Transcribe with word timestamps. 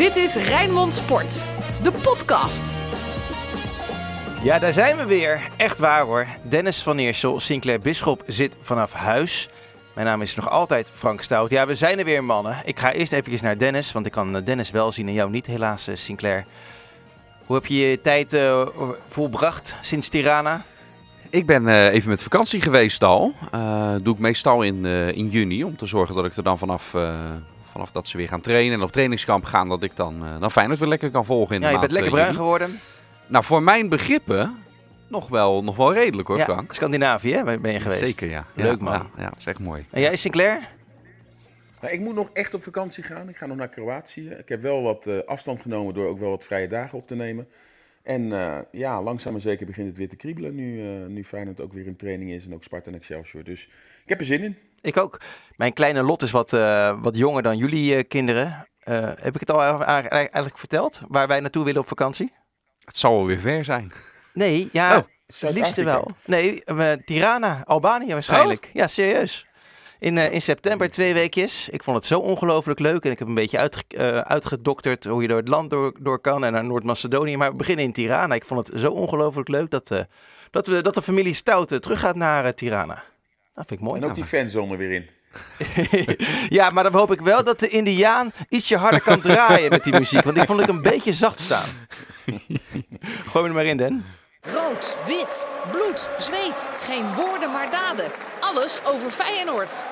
Dit 0.00 0.16
is 0.16 0.34
Rijnmond 0.34 0.94
Sport, 0.94 1.44
de 1.82 1.92
podcast. 2.02 2.74
Ja, 4.42 4.58
daar 4.58 4.72
zijn 4.72 4.96
we 4.96 5.04
weer. 5.04 5.40
Echt 5.56 5.78
waar 5.78 6.04
hoor. 6.04 6.26
Dennis 6.42 6.82
van 6.82 6.98
Eersel, 6.98 7.40
Sinclair 7.40 7.80
Bisschop 7.80 8.22
zit 8.26 8.56
vanaf 8.60 8.92
huis. 8.92 9.48
Mijn 9.94 10.06
naam 10.06 10.22
is 10.22 10.34
nog 10.34 10.50
altijd 10.50 10.90
Frank 10.92 11.22
Stout. 11.22 11.50
Ja, 11.50 11.66
we 11.66 11.74
zijn 11.74 11.98
er 11.98 12.04
weer 12.04 12.24
mannen. 12.24 12.56
Ik 12.64 12.78
ga 12.78 12.92
eerst 12.92 13.12
even 13.12 13.38
naar 13.42 13.58
Dennis, 13.58 13.92
want 13.92 14.06
ik 14.06 14.12
kan 14.12 14.36
eh, 14.36 14.44
Dennis 14.44 14.70
wel 14.70 14.92
zien 14.92 15.08
en 15.08 15.14
jou 15.14 15.30
niet 15.30 15.46
helaas, 15.46 15.88
eh, 15.88 15.96
Sinclair. 15.96 16.44
Hoe 17.46 17.56
heb 17.56 17.66
je 17.66 17.76
je 17.76 18.00
tijd 18.00 18.32
uh, 18.32 18.66
volbracht 19.06 19.74
sinds 19.80 20.08
Tirana? 20.08 20.64
Ik 21.30 21.46
ben 21.46 21.62
uh, 21.66 21.92
even 21.92 22.08
met 22.08 22.22
vakantie 22.22 22.60
geweest 22.60 23.02
al. 23.02 23.34
Uh, 23.54 23.94
doe 24.02 24.14
ik 24.14 24.20
meestal 24.20 24.62
in, 24.62 24.84
uh, 24.84 25.08
in 25.08 25.28
juni. 25.28 25.64
Om 25.64 25.76
te 25.76 25.86
zorgen 25.86 26.14
dat 26.14 26.24
ik 26.24 26.36
er 26.36 26.42
dan 26.42 26.58
vanaf, 26.58 26.94
vanaf 27.70 27.92
dat 27.92 28.08
ze 28.08 28.16
weer 28.16 28.28
gaan 28.28 28.40
trainen 28.40 28.78
en 28.78 28.84
op 28.84 28.92
trainingskamp 28.92 29.44
gaan, 29.44 29.68
dat 29.68 29.82
ik 29.82 29.96
dan, 29.96 30.24
dan 30.40 30.50
Feyenoord 30.50 30.78
weer 30.78 30.88
lekker 30.88 31.10
kan 31.10 31.24
volgen 31.24 31.54
in 31.54 31.60
ja, 31.60 31.66
de 31.66 31.74
je 31.74 31.80
bent 31.80 31.92
lekker 31.92 32.10
bruin 32.10 32.34
geworden. 32.34 32.80
Nou, 33.26 33.44
voor 33.44 33.62
mijn 33.62 33.88
begrippen 33.88 34.56
nog 35.08 35.28
wel, 35.28 35.64
nog 35.64 35.76
wel 35.76 35.92
redelijk 35.92 36.28
hoor, 36.28 36.38
ja, 36.38 36.44
Frank. 36.44 36.72
Scandinavië 36.72 37.42
ben 37.44 37.72
je 37.72 37.80
geweest. 37.80 38.04
Zeker, 38.04 38.28
ja. 38.28 38.46
Leuk 38.54 38.80
man. 38.80 38.92
Ja, 38.92 39.10
ja, 39.16 39.28
dat 39.28 39.38
is 39.38 39.46
echt 39.46 39.58
mooi. 39.58 39.86
En 39.90 40.00
jij, 40.00 40.16
Sinclair? 40.16 40.68
Nou, 41.80 41.94
ik 41.94 42.00
moet 42.00 42.14
nog 42.14 42.30
echt 42.32 42.54
op 42.54 42.62
vakantie 42.62 43.02
gaan. 43.02 43.28
Ik 43.28 43.36
ga 43.36 43.46
nog 43.46 43.56
naar 43.56 43.68
Kroatië. 43.68 44.28
Ik 44.28 44.48
heb 44.48 44.62
wel 44.62 44.82
wat 44.82 45.26
afstand 45.26 45.60
genomen 45.60 45.94
door 45.94 46.08
ook 46.08 46.18
wel 46.18 46.30
wat 46.30 46.44
vrije 46.44 46.68
dagen 46.68 46.98
op 46.98 47.06
te 47.06 47.14
nemen. 47.14 47.48
En 48.02 48.22
uh, 48.22 48.58
ja, 48.72 49.02
langzaam 49.02 49.32
maar 49.32 49.40
zeker 49.40 49.66
begint 49.66 49.88
het 49.88 49.96
weer 49.96 50.08
te 50.08 50.16
kriebelen 50.16 50.54
nu, 50.54 50.82
uh, 50.82 51.06
nu 51.06 51.24
Feyenoord 51.24 51.60
ook 51.60 51.72
weer 51.72 51.86
in 51.86 51.96
training 51.96 52.30
is 52.30 52.44
en 52.44 52.54
ook 52.54 52.62
Sparta 52.62 52.90
en 52.90 52.96
Excelsior. 52.96 53.44
Dus 53.44 53.64
ik 54.02 54.08
heb 54.08 54.18
er 54.18 54.24
zin 54.24 54.42
in. 54.42 54.56
Ik 54.82 54.96
ook. 54.96 55.20
Mijn 55.56 55.72
kleine 55.72 56.02
Lot 56.02 56.22
is 56.22 56.30
wat, 56.30 56.52
uh, 56.52 56.96
wat 57.00 57.16
jonger 57.16 57.42
dan 57.42 57.56
jullie 57.56 58.04
kinderen. 58.04 58.68
heb 59.14 59.34
ik 59.34 59.40
het 59.40 59.50
al 59.50 59.84
eigenlijk 59.84 60.58
verteld, 60.58 61.02
waar 61.08 61.28
wij 61.28 61.40
naartoe 61.40 61.64
willen 61.64 61.80
op 61.80 61.88
vakantie? 61.88 62.32
Het 62.84 62.98
zal 62.98 63.16
wel 63.16 63.26
weer 63.26 63.40
ver 63.40 63.64
zijn. 63.64 63.92
Nee, 64.32 64.68
ja, 64.72 64.96
oh, 64.96 65.04
het 65.38 65.52
liefste 65.52 65.84
wel. 65.84 66.10
Nee, 66.24 66.62
Tirana, 67.04 67.62
Albanië 67.64 68.12
waarschijnlijk. 68.12 68.64
Oh. 68.64 68.72
Ja, 68.72 68.86
serieus. 68.86 69.46
In, 70.00 70.16
uh, 70.16 70.32
in 70.32 70.42
september 70.42 70.90
twee 70.90 71.14
weekjes. 71.14 71.68
Ik 71.68 71.82
vond 71.82 71.96
het 71.96 72.06
zo 72.06 72.18
ongelooflijk 72.18 72.78
leuk. 72.78 73.04
En 73.04 73.10
ik 73.10 73.18
heb 73.18 73.28
een 73.28 73.34
beetje 73.34 73.58
uitge 73.58 73.84
uh, 73.88 74.18
uitgedokterd 74.18 75.04
hoe 75.04 75.22
je 75.22 75.28
door 75.28 75.38
het 75.38 75.48
land 75.48 75.70
door, 75.70 75.94
door 75.98 76.18
kan 76.18 76.44
en 76.44 76.52
naar 76.52 76.64
Noord-Macedonië. 76.64 77.36
Maar 77.36 77.50
we 77.50 77.56
beginnen 77.56 77.84
in 77.84 77.92
Tirana. 77.92 78.34
Ik 78.34 78.44
vond 78.44 78.66
het 78.66 78.80
zo 78.80 78.92
ongelooflijk 78.92 79.48
leuk 79.48 79.70
dat, 79.70 79.90
uh, 79.90 80.00
dat, 80.50 80.66
we, 80.66 80.82
dat 80.82 80.94
de 80.94 81.02
familie 81.02 81.34
Stout 81.34 81.82
terug 81.82 82.00
gaat 82.00 82.16
naar 82.16 82.54
Tirana. 82.54 83.02
Dat 83.60 83.68
vind 83.68 83.80
ik 83.80 83.86
mooi. 83.86 84.00
En 84.00 84.08
ook 84.08 84.14
die 84.14 84.24
fanzone 84.24 84.76
weer 84.76 84.92
in. 84.92 85.08
ja, 86.58 86.70
maar 86.70 86.82
dan 86.82 86.92
hoop 86.92 87.12
ik 87.12 87.20
wel 87.20 87.44
dat 87.44 87.60
de 87.60 87.68
Indiaan 87.68 88.32
ietsje 88.48 88.76
harder 88.76 89.02
kan 89.02 89.20
draaien 89.20 89.70
met 89.70 89.84
die 89.84 89.92
muziek. 89.92 90.24
Want 90.24 90.36
die 90.36 90.46
vond 90.46 90.60
ik 90.60 90.68
een 90.68 90.82
beetje 90.82 91.12
zacht 91.12 91.40
staan. 91.40 91.68
Gooi 93.30 93.42
me 93.42 93.48
er 93.48 93.54
maar 93.54 93.64
in, 93.64 93.76
Den. 93.76 94.04
Rood, 94.40 94.96
wit, 95.06 95.48
bloed, 95.70 96.10
zweet. 96.18 96.70
Geen 96.80 97.14
woorden 97.14 97.52
maar 97.52 97.70
daden. 97.70 98.10
Alles 98.40 98.80
over 98.84 99.10
Feyenoord. 99.10 99.84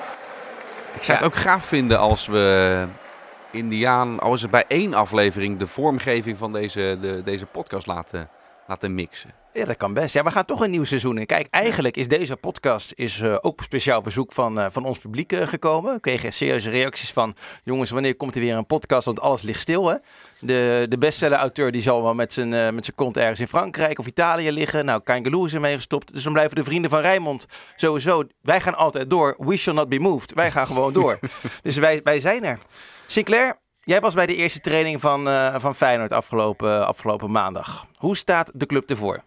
Ik 0.95 1.03
zou 1.03 1.17
het 1.17 1.27
ook 1.27 1.35
gaaf 1.35 1.65
vinden 1.65 1.99
als 1.99 2.27
we 2.27 2.87
Indiaan, 3.51 4.19
als 4.19 4.41
we 4.41 4.47
bij 4.47 4.65
één 4.67 4.93
aflevering 4.93 5.57
de 5.57 5.67
vormgeving 5.67 6.37
van 6.37 6.51
deze, 6.51 6.97
de, 7.01 7.21
deze 7.23 7.45
podcast 7.45 7.87
laten, 7.87 8.29
laten 8.67 8.95
mixen. 8.95 9.38
Ja, 9.53 9.65
dat 9.65 9.77
kan 9.77 9.93
best. 9.93 10.13
Ja, 10.13 10.23
we 10.23 10.31
gaan 10.31 10.45
toch 10.45 10.61
een 10.61 10.71
nieuw 10.71 10.83
seizoen 10.83 11.17
in. 11.17 11.25
Kijk, 11.25 11.47
eigenlijk 11.49 11.97
is 11.97 12.07
deze 12.07 12.35
podcast 12.35 12.93
is, 12.95 13.19
uh, 13.19 13.37
ook 13.41 13.63
speciaal 13.63 14.03
verzoek 14.03 14.33
van, 14.33 14.59
uh, 14.59 14.65
van 14.69 14.85
ons 14.85 14.97
publiek 14.97 15.33
uh, 15.33 15.47
gekomen. 15.47 15.93
We 15.93 15.99
kregen 15.99 16.33
serieuze 16.33 16.69
reacties 16.69 17.11
van... 17.11 17.35
jongens, 17.63 17.89
wanneer 17.89 18.15
komt 18.15 18.35
er 18.35 18.41
weer 18.41 18.55
een 18.55 18.65
podcast? 18.65 19.05
Want 19.05 19.19
alles 19.19 19.41
ligt 19.41 19.61
stil, 19.61 19.87
hè? 19.87 19.95
De, 20.39 20.85
de 20.89 20.97
bestseller-auteur 20.97 21.71
die 21.71 21.81
zal 21.81 22.03
wel 22.03 22.13
met 22.13 22.33
zijn, 22.33 22.49
met 22.75 22.85
zijn 22.85 22.95
kont 22.95 23.17
ergens 23.17 23.39
in 23.39 23.47
Frankrijk 23.47 23.99
of 23.99 24.07
Italië 24.07 24.51
liggen. 24.51 24.85
Nou, 24.85 25.01
Kangaloo 25.03 25.45
is 25.45 25.53
ermee 25.53 25.75
gestopt. 25.75 26.13
Dus 26.13 26.23
dan 26.23 26.33
blijven 26.33 26.55
de 26.55 26.63
vrienden 26.63 26.89
van 26.89 26.99
Rijnmond 26.99 27.45
sowieso... 27.75 28.23
Wij 28.41 28.61
gaan 28.61 28.75
altijd 28.75 29.09
door. 29.09 29.35
We 29.37 29.57
shall 29.57 29.73
not 29.73 29.89
be 29.89 29.99
moved. 29.99 30.33
Wij 30.33 30.51
gaan 30.51 30.67
gewoon 30.67 30.93
door. 30.93 31.19
dus 31.63 31.77
wij, 31.77 32.01
wij 32.03 32.19
zijn 32.19 32.43
er. 32.43 32.59
Sinclair, 33.05 33.59
Jij 33.83 33.99
was 33.99 34.13
bij 34.13 34.25
de 34.25 34.35
eerste 34.35 34.59
training 34.59 35.01
van, 35.01 35.27
uh, 35.27 35.55
van 35.57 35.75
Feyenoord 35.75 36.11
afgelopen, 36.11 36.87
afgelopen 36.87 37.31
maandag. 37.31 37.85
Hoe 37.95 38.17
staat 38.17 38.51
de 38.53 38.65
club 38.65 38.89
ervoor? 38.89 39.23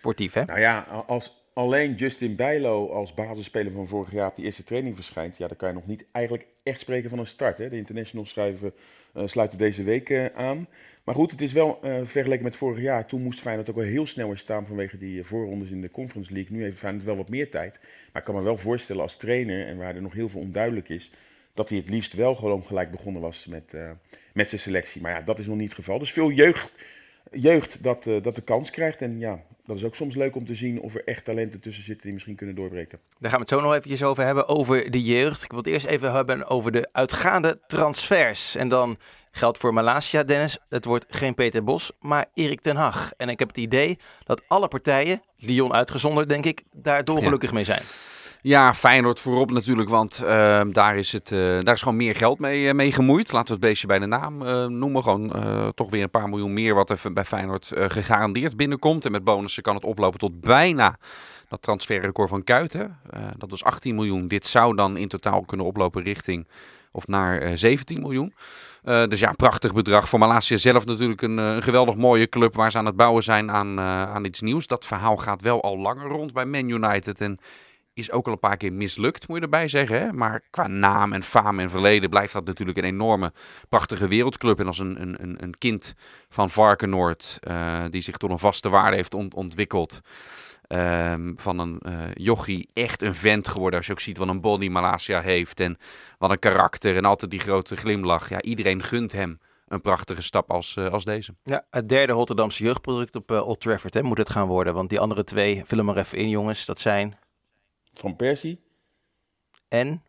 Sportief, 0.00 0.32
hè? 0.32 0.44
Nou 0.44 0.60
ja, 0.60 0.80
als 1.06 1.44
alleen 1.52 1.94
Justin 1.94 2.36
Bijlo 2.36 2.88
als 2.88 3.14
basisspeler 3.14 3.72
van 3.72 3.88
vorig 3.88 4.12
jaar 4.12 4.28
op 4.28 4.36
die 4.36 4.44
eerste 4.44 4.64
training 4.64 4.94
verschijnt, 4.94 5.36
ja, 5.36 5.48
dan 5.48 5.56
kan 5.56 5.68
je 5.68 5.74
nog 5.74 5.86
niet 5.86 6.04
eigenlijk 6.12 6.46
echt 6.62 6.80
spreken 6.80 7.10
van 7.10 7.18
een 7.18 7.26
start. 7.26 7.56
De 7.56 7.70
internationals 7.70 8.30
schrijven, 8.30 8.72
uh, 9.16 9.22
sluiten 9.26 9.58
deze 9.58 9.82
week 9.82 10.08
uh, 10.08 10.26
aan. 10.34 10.68
Maar 11.04 11.14
goed, 11.14 11.30
het 11.30 11.40
is 11.40 11.52
wel 11.52 11.78
vergeleken 12.04 12.44
met 12.44 12.56
vorig 12.56 12.82
jaar. 12.82 13.06
Toen 13.06 13.22
moest 13.22 13.40
Feyenoord 13.40 13.70
ook 13.70 13.76
wel 13.76 13.84
heel 13.84 14.06
snel 14.06 14.36
staan 14.36 14.66
vanwege 14.66 14.98
die 14.98 15.24
voorrondes 15.24 15.70
in 15.70 15.80
de 15.80 15.90
Conference 15.90 16.32
League. 16.32 16.56
Nu 16.56 16.62
heeft 16.62 16.78
Feyenoord 16.78 17.04
wel 17.04 17.16
wat 17.16 17.28
meer 17.28 17.50
tijd. 17.50 17.78
Maar 17.82 18.22
ik 18.22 18.24
kan 18.24 18.34
me 18.34 18.42
wel 18.42 18.56
voorstellen 18.56 19.02
als 19.02 19.16
trainer, 19.16 19.66
en 19.66 19.76
waar 19.76 19.94
er 19.94 20.02
nog 20.02 20.12
heel 20.12 20.28
veel 20.28 20.40
onduidelijk 20.40 20.88
is, 20.88 21.10
dat 21.54 21.68
hij 21.68 21.78
het 21.78 21.88
liefst 21.88 22.12
wel 22.12 22.34
gewoon 22.34 22.64
gelijk 22.64 22.90
begonnen 22.90 23.22
was 23.22 23.46
met, 23.46 23.72
uh, 23.74 23.90
met 24.32 24.48
zijn 24.48 24.60
selectie. 24.60 25.00
Maar 25.00 25.12
ja, 25.12 25.20
dat 25.20 25.38
is 25.38 25.46
nog 25.46 25.56
niet 25.56 25.68
het 25.68 25.78
geval. 25.78 25.98
Dus 25.98 26.12
veel 26.12 26.30
jeugd, 26.30 26.74
jeugd 27.30 27.82
dat, 27.82 28.06
uh, 28.06 28.22
dat 28.22 28.34
de 28.34 28.42
kans 28.42 28.70
krijgt. 28.70 29.00
En 29.00 29.18
ja, 29.18 29.40
dat 29.66 29.76
is 29.76 29.84
ook 29.84 29.94
soms 29.94 30.14
leuk 30.14 30.36
om 30.36 30.46
te 30.46 30.54
zien 30.54 30.80
of 30.80 30.94
er 30.94 31.04
echt 31.04 31.24
talenten 31.24 31.60
tussen 31.60 31.84
zitten 31.84 32.04
die 32.04 32.12
misschien 32.12 32.36
kunnen 32.36 32.54
doorbreken. 32.54 32.98
Daar 33.18 33.30
gaan 33.30 33.40
we 33.40 33.46
het 33.46 33.54
zo 33.54 33.60
nog 33.60 33.74
eventjes 33.74 34.02
over 34.02 34.24
hebben, 34.24 34.48
over 34.48 34.90
de 34.90 35.02
jeugd. 35.02 35.42
Ik 35.42 35.50
wil 35.50 35.58
het 35.58 35.68
eerst 35.68 35.86
even 35.86 36.12
hebben 36.12 36.46
over 36.46 36.72
de 36.72 36.88
uitgaande 36.92 37.60
transfers. 37.66 38.56
En 38.56 38.68
dan 38.68 38.98
geldt 39.30 39.58
voor 39.58 39.74
Malasia, 39.74 40.22
Dennis, 40.22 40.58
het 40.68 40.84
wordt 40.84 41.06
geen 41.08 41.34
Peter 41.34 41.64
Bos, 41.64 41.92
maar 42.00 42.26
Erik 42.34 42.60
ten 42.60 42.76
Hag. 42.76 43.12
En 43.16 43.28
ik 43.28 43.38
heb 43.38 43.48
het 43.48 43.56
idee 43.56 43.98
dat 44.24 44.42
alle 44.46 44.68
partijen, 44.68 45.22
Lyon 45.36 45.72
uitgezonderd 45.72 46.28
denk 46.28 46.44
ik, 46.46 46.62
daar 46.76 47.04
dolgelukkig 47.04 47.48
ja. 47.48 47.54
mee 47.54 47.64
zijn. 47.64 47.82
Ja, 48.42 48.74
Feyenoord 48.74 49.20
voorop 49.20 49.50
natuurlijk, 49.50 49.88
want 49.88 50.20
uh, 50.22 50.62
daar, 50.72 50.96
is 50.96 51.12
het, 51.12 51.30
uh, 51.30 51.60
daar 51.60 51.74
is 51.74 51.82
gewoon 51.82 51.96
meer 51.96 52.16
geld 52.16 52.38
mee, 52.38 52.64
uh, 52.64 52.72
mee 52.72 52.92
gemoeid. 52.92 53.32
Laten 53.32 53.46
we 53.46 53.52
het 53.52 53.60
beestje 53.60 53.86
bij 53.86 53.98
de 53.98 54.06
naam 54.06 54.38
noemen. 54.78 55.02
Gewoon 55.02 55.32
toch 55.74 55.90
weer 55.90 56.02
een 56.02 56.10
paar 56.10 56.28
miljoen 56.28 56.52
meer 56.52 56.74
wat 56.74 56.90
er 56.90 57.12
bij 57.12 57.24
Feyenoord 57.24 57.72
gegarandeerd 57.74 58.56
binnenkomt. 58.56 59.04
En 59.04 59.12
met 59.12 59.24
bonussen 59.24 59.62
kan 59.62 59.74
het 59.74 59.84
oplopen 59.84 60.18
tot 60.18 60.40
bijna 60.40 60.98
dat 61.48 61.62
transferrecord 61.62 62.28
van 62.28 62.44
Kuiten. 62.44 62.98
dat 63.36 63.50
was 63.50 63.64
18 63.64 63.94
miljoen. 63.94 64.28
Dit 64.28 64.46
zou 64.46 64.76
dan 64.76 64.96
in 64.96 65.08
totaal 65.08 65.44
kunnen 65.44 65.66
oplopen 65.66 66.02
richting 66.02 66.48
of 66.92 67.06
naar 67.06 67.58
17 67.58 68.00
miljoen. 68.00 68.34
dus 68.82 69.20
ja, 69.20 69.32
prachtig 69.32 69.72
bedrag. 69.72 70.08
Voor 70.08 70.18
Malasia 70.18 70.56
zelf 70.56 70.86
natuurlijk 70.86 71.22
een, 71.22 71.38
een, 71.38 71.62
geweldig 71.62 71.96
mooie 71.96 72.28
club 72.28 72.54
waar 72.54 72.70
ze 72.70 72.78
aan 72.78 72.86
het 72.86 72.96
bouwen 72.96 73.22
zijn 73.22 73.50
aan, 73.50 73.80
aan 73.80 74.24
iets 74.24 74.40
nieuws. 74.40 74.66
Dat 74.66 74.86
verhaal 74.86 75.16
gaat 75.16 75.42
wel 75.42 75.62
al 75.62 75.78
langer 75.78 76.06
rond 76.06 76.32
bij 76.32 76.44
Man 76.44 76.68
United 76.68 77.20
en 77.20 77.38
is 78.00 78.10
ook 78.10 78.26
al 78.26 78.32
een 78.32 78.38
paar 78.38 78.56
keer 78.56 78.72
mislukt, 78.72 79.28
moet 79.28 79.36
je 79.36 79.42
erbij 79.42 79.68
zeggen. 79.68 80.00
Hè? 80.00 80.12
Maar 80.12 80.42
qua 80.50 80.66
naam 80.66 81.12
en 81.12 81.22
faam 81.22 81.58
en 81.58 81.70
verleden 81.70 82.10
blijft 82.10 82.32
dat 82.32 82.44
natuurlijk 82.44 82.78
een 82.78 82.84
enorme, 82.84 83.32
prachtige 83.68 84.08
wereldclub. 84.08 84.60
En 84.60 84.66
als 84.66 84.78
een, 84.78 85.02
een, 85.02 85.42
een 85.42 85.58
kind 85.58 85.94
van 86.28 86.50
Varkenoord, 86.50 87.38
uh, 87.48 87.84
die 87.90 88.02
zich 88.02 88.16
tot 88.16 88.30
een 88.30 88.38
vaste 88.38 88.68
waarde 88.68 88.96
heeft 88.96 89.14
ont 89.14 89.34
ontwikkeld. 89.34 90.00
Um, 90.68 91.34
van 91.36 91.58
een 91.58 91.80
uh, 91.86 91.98
jochie 92.14 92.68
echt 92.72 93.02
een 93.02 93.14
vent 93.14 93.48
geworden. 93.48 93.78
Als 93.78 93.86
je 93.86 93.92
ook 93.92 94.00
ziet 94.00 94.18
wat 94.18 94.28
een 94.28 94.40
body 94.40 94.68
Malasia 94.68 95.20
heeft. 95.20 95.60
En 95.60 95.78
wat 96.18 96.30
een 96.30 96.38
karakter 96.38 96.96
en 96.96 97.04
altijd 97.04 97.30
die 97.30 97.40
grote 97.40 97.76
glimlach. 97.76 98.28
Ja, 98.28 98.42
iedereen 98.42 98.82
gunt 98.82 99.12
hem 99.12 99.38
een 99.68 99.80
prachtige 99.80 100.22
stap 100.22 100.50
als, 100.50 100.76
uh, 100.76 100.88
als 100.88 101.04
deze. 101.04 101.34
Ja, 101.42 101.64
het 101.70 101.88
derde 101.88 102.12
Rotterdamse 102.12 102.64
jeugdproduct 102.64 103.16
op 103.16 103.30
Old 103.30 103.60
Trafford 103.60 103.94
hè, 103.94 104.02
moet 104.02 104.18
het 104.18 104.30
gaan 104.30 104.46
worden. 104.46 104.74
Want 104.74 104.88
die 104.88 105.00
andere 105.00 105.24
twee, 105.24 105.62
vul 105.66 105.84
maar 105.84 105.96
even 105.96 106.18
in 106.18 106.28
jongens, 106.28 106.64
dat 106.64 106.80
zijn... 106.80 107.18
Van 107.92 108.16
Persie. 108.16 108.60
En? 109.68 110.02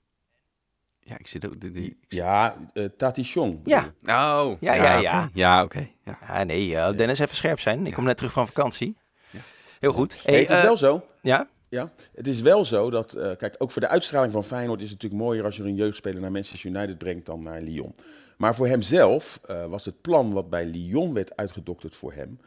Ja, 0.99 1.17
ik 1.17 1.27
zit 1.27 1.45
ook... 1.45 1.61
Die, 1.61 1.71
die, 1.71 1.89
ik 1.89 1.97
ja, 2.07 2.55
uh, 2.73 2.85
Tati 2.97 3.23
Chong. 3.23 3.59
Ja. 3.63 3.93
Oh. 4.01 4.57
Ja, 4.59 4.73
ja, 4.73 4.95
ja. 4.95 5.29
Ja, 5.33 5.63
oké. 5.63 5.77
Okay. 5.77 5.95
Ja. 6.05 6.17
ja. 6.27 6.43
nee, 6.43 6.67
uh, 6.67 6.91
Dennis 6.97 7.19
even 7.19 7.35
scherp 7.35 7.59
zijn. 7.59 7.79
Ik 7.79 7.87
ja. 7.87 7.93
kom 7.93 8.03
net 8.03 8.17
terug 8.17 8.31
van 8.31 8.47
vakantie. 8.47 8.97
Ja. 9.29 9.39
Heel 9.79 9.93
goed. 9.93 10.23
Hey, 10.25 10.39
het 10.39 10.49
is 10.49 10.55
uh, 10.55 10.61
wel 10.61 10.77
zo. 10.77 11.05
Ja? 11.21 11.49
Ja, 11.71 11.91
het 12.13 12.27
is 12.27 12.41
wel 12.41 12.65
zo 12.65 12.89
dat, 12.89 13.17
uh, 13.17 13.31
kijk, 13.37 13.55
ook 13.57 13.71
voor 13.71 13.81
de 13.81 13.87
uitstraling 13.87 14.31
van 14.31 14.43
Feyenoord 14.43 14.81
is 14.81 14.89
het 14.89 15.01
natuurlijk 15.01 15.23
mooier 15.23 15.43
als 15.43 15.55
je 15.55 15.63
een 15.63 15.75
jeugdspeler 15.75 16.21
naar 16.21 16.31
Manchester 16.31 16.69
United 16.69 16.97
brengt 16.97 17.25
dan 17.25 17.43
naar 17.43 17.61
Lyon. 17.61 17.95
Maar 18.37 18.55
voor 18.55 18.67
hemzelf 18.67 19.39
uh, 19.49 19.65
was 19.65 19.85
het 19.85 20.01
plan 20.01 20.33
wat 20.33 20.49
bij 20.49 20.65
Lyon 20.65 21.13
werd 21.13 21.35
uitgedokterd 21.37 21.95
voor 21.95 22.13
hem, 22.13 22.39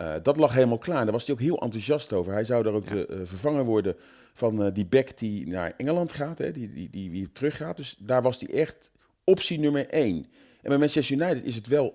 uh, 0.00 0.14
dat 0.22 0.36
lag 0.36 0.52
helemaal 0.52 0.78
klaar. 0.78 1.02
Daar 1.02 1.12
was 1.12 1.26
hij 1.26 1.34
ook 1.34 1.40
heel 1.40 1.60
enthousiast 1.60 2.12
over. 2.12 2.32
Hij 2.32 2.44
zou 2.44 2.62
daar 2.62 2.72
ook 2.72 2.88
ja. 2.88 2.94
de 2.94 3.20
vervanger 3.24 3.64
worden 3.64 3.96
van 4.34 4.70
die 4.70 4.86
back 4.86 5.18
die 5.18 5.46
naar 5.46 5.74
Engeland 5.76 6.12
gaat, 6.12 6.38
hè, 6.38 6.52
die, 6.52 6.72
die, 6.72 6.90
die, 6.90 7.10
die 7.10 7.32
teruggaat. 7.32 7.76
Dus 7.76 7.96
daar 7.98 8.22
was 8.22 8.40
hij 8.40 8.54
echt 8.54 8.92
optie 9.24 9.58
nummer 9.58 9.86
één. 9.86 10.26
En 10.62 10.68
bij 10.68 10.78
Manchester 10.78 11.16
United 11.16 11.44
is 11.44 11.54
het 11.54 11.66
wel, 11.66 11.92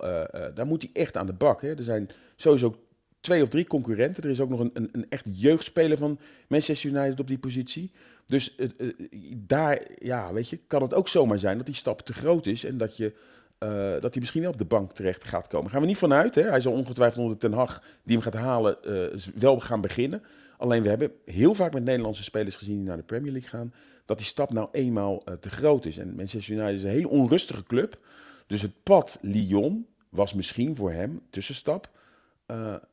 daar 0.54 0.66
moet 0.66 0.82
hij 0.82 0.92
echt 0.94 1.18
aan 1.18 1.26
de 1.26 1.34
bak. 1.34 1.62
Hè. 1.62 1.78
Er 1.78 1.84
zijn 1.84 2.10
sowieso 2.36 2.76
twee 3.20 3.42
of 3.42 3.50
drie 3.50 3.68
concurrenten. 3.68 4.24
Er 4.24 4.30
is 4.30 4.40
ook 4.40 4.50
nog 4.50 4.60
een, 4.60 4.72
een, 4.74 4.90
een 4.92 5.06
echt 5.10 5.26
jeugdspeler 5.32 5.98
van 5.98 6.20
Manchester 6.48 6.90
United 6.90 7.20
op 7.20 7.28
die 7.28 7.38
positie. 7.38 7.92
Dus 8.26 8.56
daar, 9.36 9.82
ja, 10.00 10.34
weet 10.34 10.50
je, 10.50 10.60
kan 10.68 10.82
het 10.82 10.94
ook 10.94 11.08
zomaar 11.08 11.40
zijn 11.40 11.58
dat 11.58 11.66
die 11.66 11.76
stap 11.76 12.02
te 12.02 12.14
groot 12.14 12.46
is 12.46 12.64
en 12.64 12.78
dat 12.78 12.98
je 12.98 13.14
eh, 13.58 13.92
dat 13.92 14.12
hij 14.12 14.20
misschien 14.20 14.42
wel 14.42 14.52
op 14.52 14.58
de 14.58 14.66
bank 14.66 14.92
terecht 14.92 15.24
gaat 15.24 15.48
komen. 15.48 15.72
Gaan 15.72 15.82
we 15.82 15.88
niet 15.88 15.98
vanuit. 15.98 16.36
Hè? 16.36 16.42
Hij 16.42 16.62
zal 16.62 16.74
ongetwijfeld 16.74 17.24
onder 17.24 17.38
Ten 17.38 17.54
Hag, 17.54 17.82
die 18.04 18.16
hem 18.16 18.24
gaat 18.24 18.34
halen, 18.34 18.84
eh, 18.84 19.20
wel 19.36 19.60
gaan 19.60 19.82
beginnen. 19.82 20.24
Alleen 20.58 20.82
we 20.82 20.90
hebben 20.90 21.12
heel 21.26 21.54
vaak 21.54 21.74
met 21.74 21.84
Nederlandse 21.84 22.24
spelers 22.24 22.56
gezien 22.56 22.78
die 22.78 22.88
naar 22.88 22.98
de 22.98 23.04
Premier 23.04 23.32
League 23.32 23.50
gaan, 23.50 23.74
dat 24.06 24.18
die 24.18 24.26
stap 24.26 24.54
nou 24.54 24.68
eenmaal 24.72 25.22
eh, 25.26 25.34
te 25.34 25.50
groot 25.50 25.86
is. 25.86 25.98
En 25.98 26.16
Manchester 26.16 26.56
United 26.56 26.76
is 26.76 26.84
een 26.84 26.90
heel 26.90 27.10
onrustige 27.10 27.64
club. 27.64 27.98
Dus 28.48 28.62
het 28.62 28.84
pad 28.84 29.18
Lyon 29.22 29.88
was 30.10 30.34
misschien 30.34 30.76
voor 30.76 30.92
hem, 30.92 31.22
tussenstap, 31.30 31.90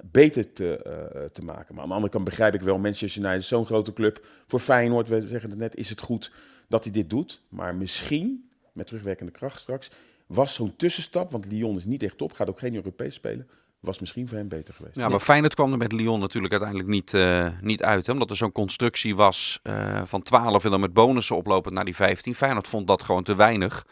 beter 0.05 0.53
te, 0.53 1.29
te 1.33 1.45
maken. 1.45 1.75
Maar 1.75 1.83
aan 1.83 1.89
de 1.89 1.95
andere 1.95 2.13
kant 2.13 2.25
begrijp 2.25 2.55
ik 2.55 2.61
wel, 2.61 2.79
Manchester 2.79 3.23
United 3.23 3.41
is 3.41 3.49
zo'n 3.49 3.67
grote 3.67 3.93
club. 3.93 4.27
Voor 4.47 4.61
Feyenoord, 4.61 5.09
we 5.09 5.29
zeggen 5.29 5.51
het 5.51 5.59
net, 5.59 5.77
is 5.77 5.89
het 5.89 6.01
goed 6.01 6.33
dat 6.69 6.85
hij 6.85 6.93
dit 6.93 7.11
doet. 7.11 7.41
Maar 7.49 7.75
misschien, 7.75 8.51
met 8.73 8.87
terugwerkende 8.87 9.33
kracht 9.33 9.61
straks, 9.61 9.91
was 10.35 10.55
zo'n 10.55 10.77
tussenstap, 10.77 11.31
want 11.31 11.47
Lyon 11.47 11.77
is 11.77 11.85
niet 11.85 12.03
echt 12.03 12.19
top, 12.19 12.33
gaat 12.33 12.49
ook 12.49 12.59
geen 12.59 12.75
Europees 12.75 13.15
spelen, 13.15 13.49
was 13.81 13.99
misschien 13.99 14.29
voor 14.29 14.39
hem 14.39 14.49
beter 14.49 14.75
geweest. 14.75 14.97
Ja, 14.97 15.09
maar 15.09 15.21
Feyenoord 15.21 15.55
kwam 15.55 15.73
er 15.73 15.79
met 15.79 15.93
Lyon 15.93 16.21
natuurlijk 16.21 16.53
uiteindelijk 16.53 16.91
niet, 16.91 17.13
uh, 17.13 17.49
niet 17.61 17.83
uit. 17.83 18.07
Hè? 18.07 18.13
Omdat 18.13 18.31
er 18.31 18.37
zo'n 18.37 18.53
constructie 18.53 19.17
was 19.17 19.61
uh, 19.63 20.03
van 20.05 20.23
12 20.23 20.65
en 20.65 20.71
dan 20.71 20.81
met 20.81 20.93
bonussen 20.93 21.37
oplopend 21.37 21.75
naar 21.75 21.85
die 21.85 21.95
15. 21.95 22.35
Feyenoord 22.35 22.69
vond 22.69 22.87
dat 22.87 23.03
gewoon 23.03 23.23
te 23.23 23.35
weinig. 23.35 23.87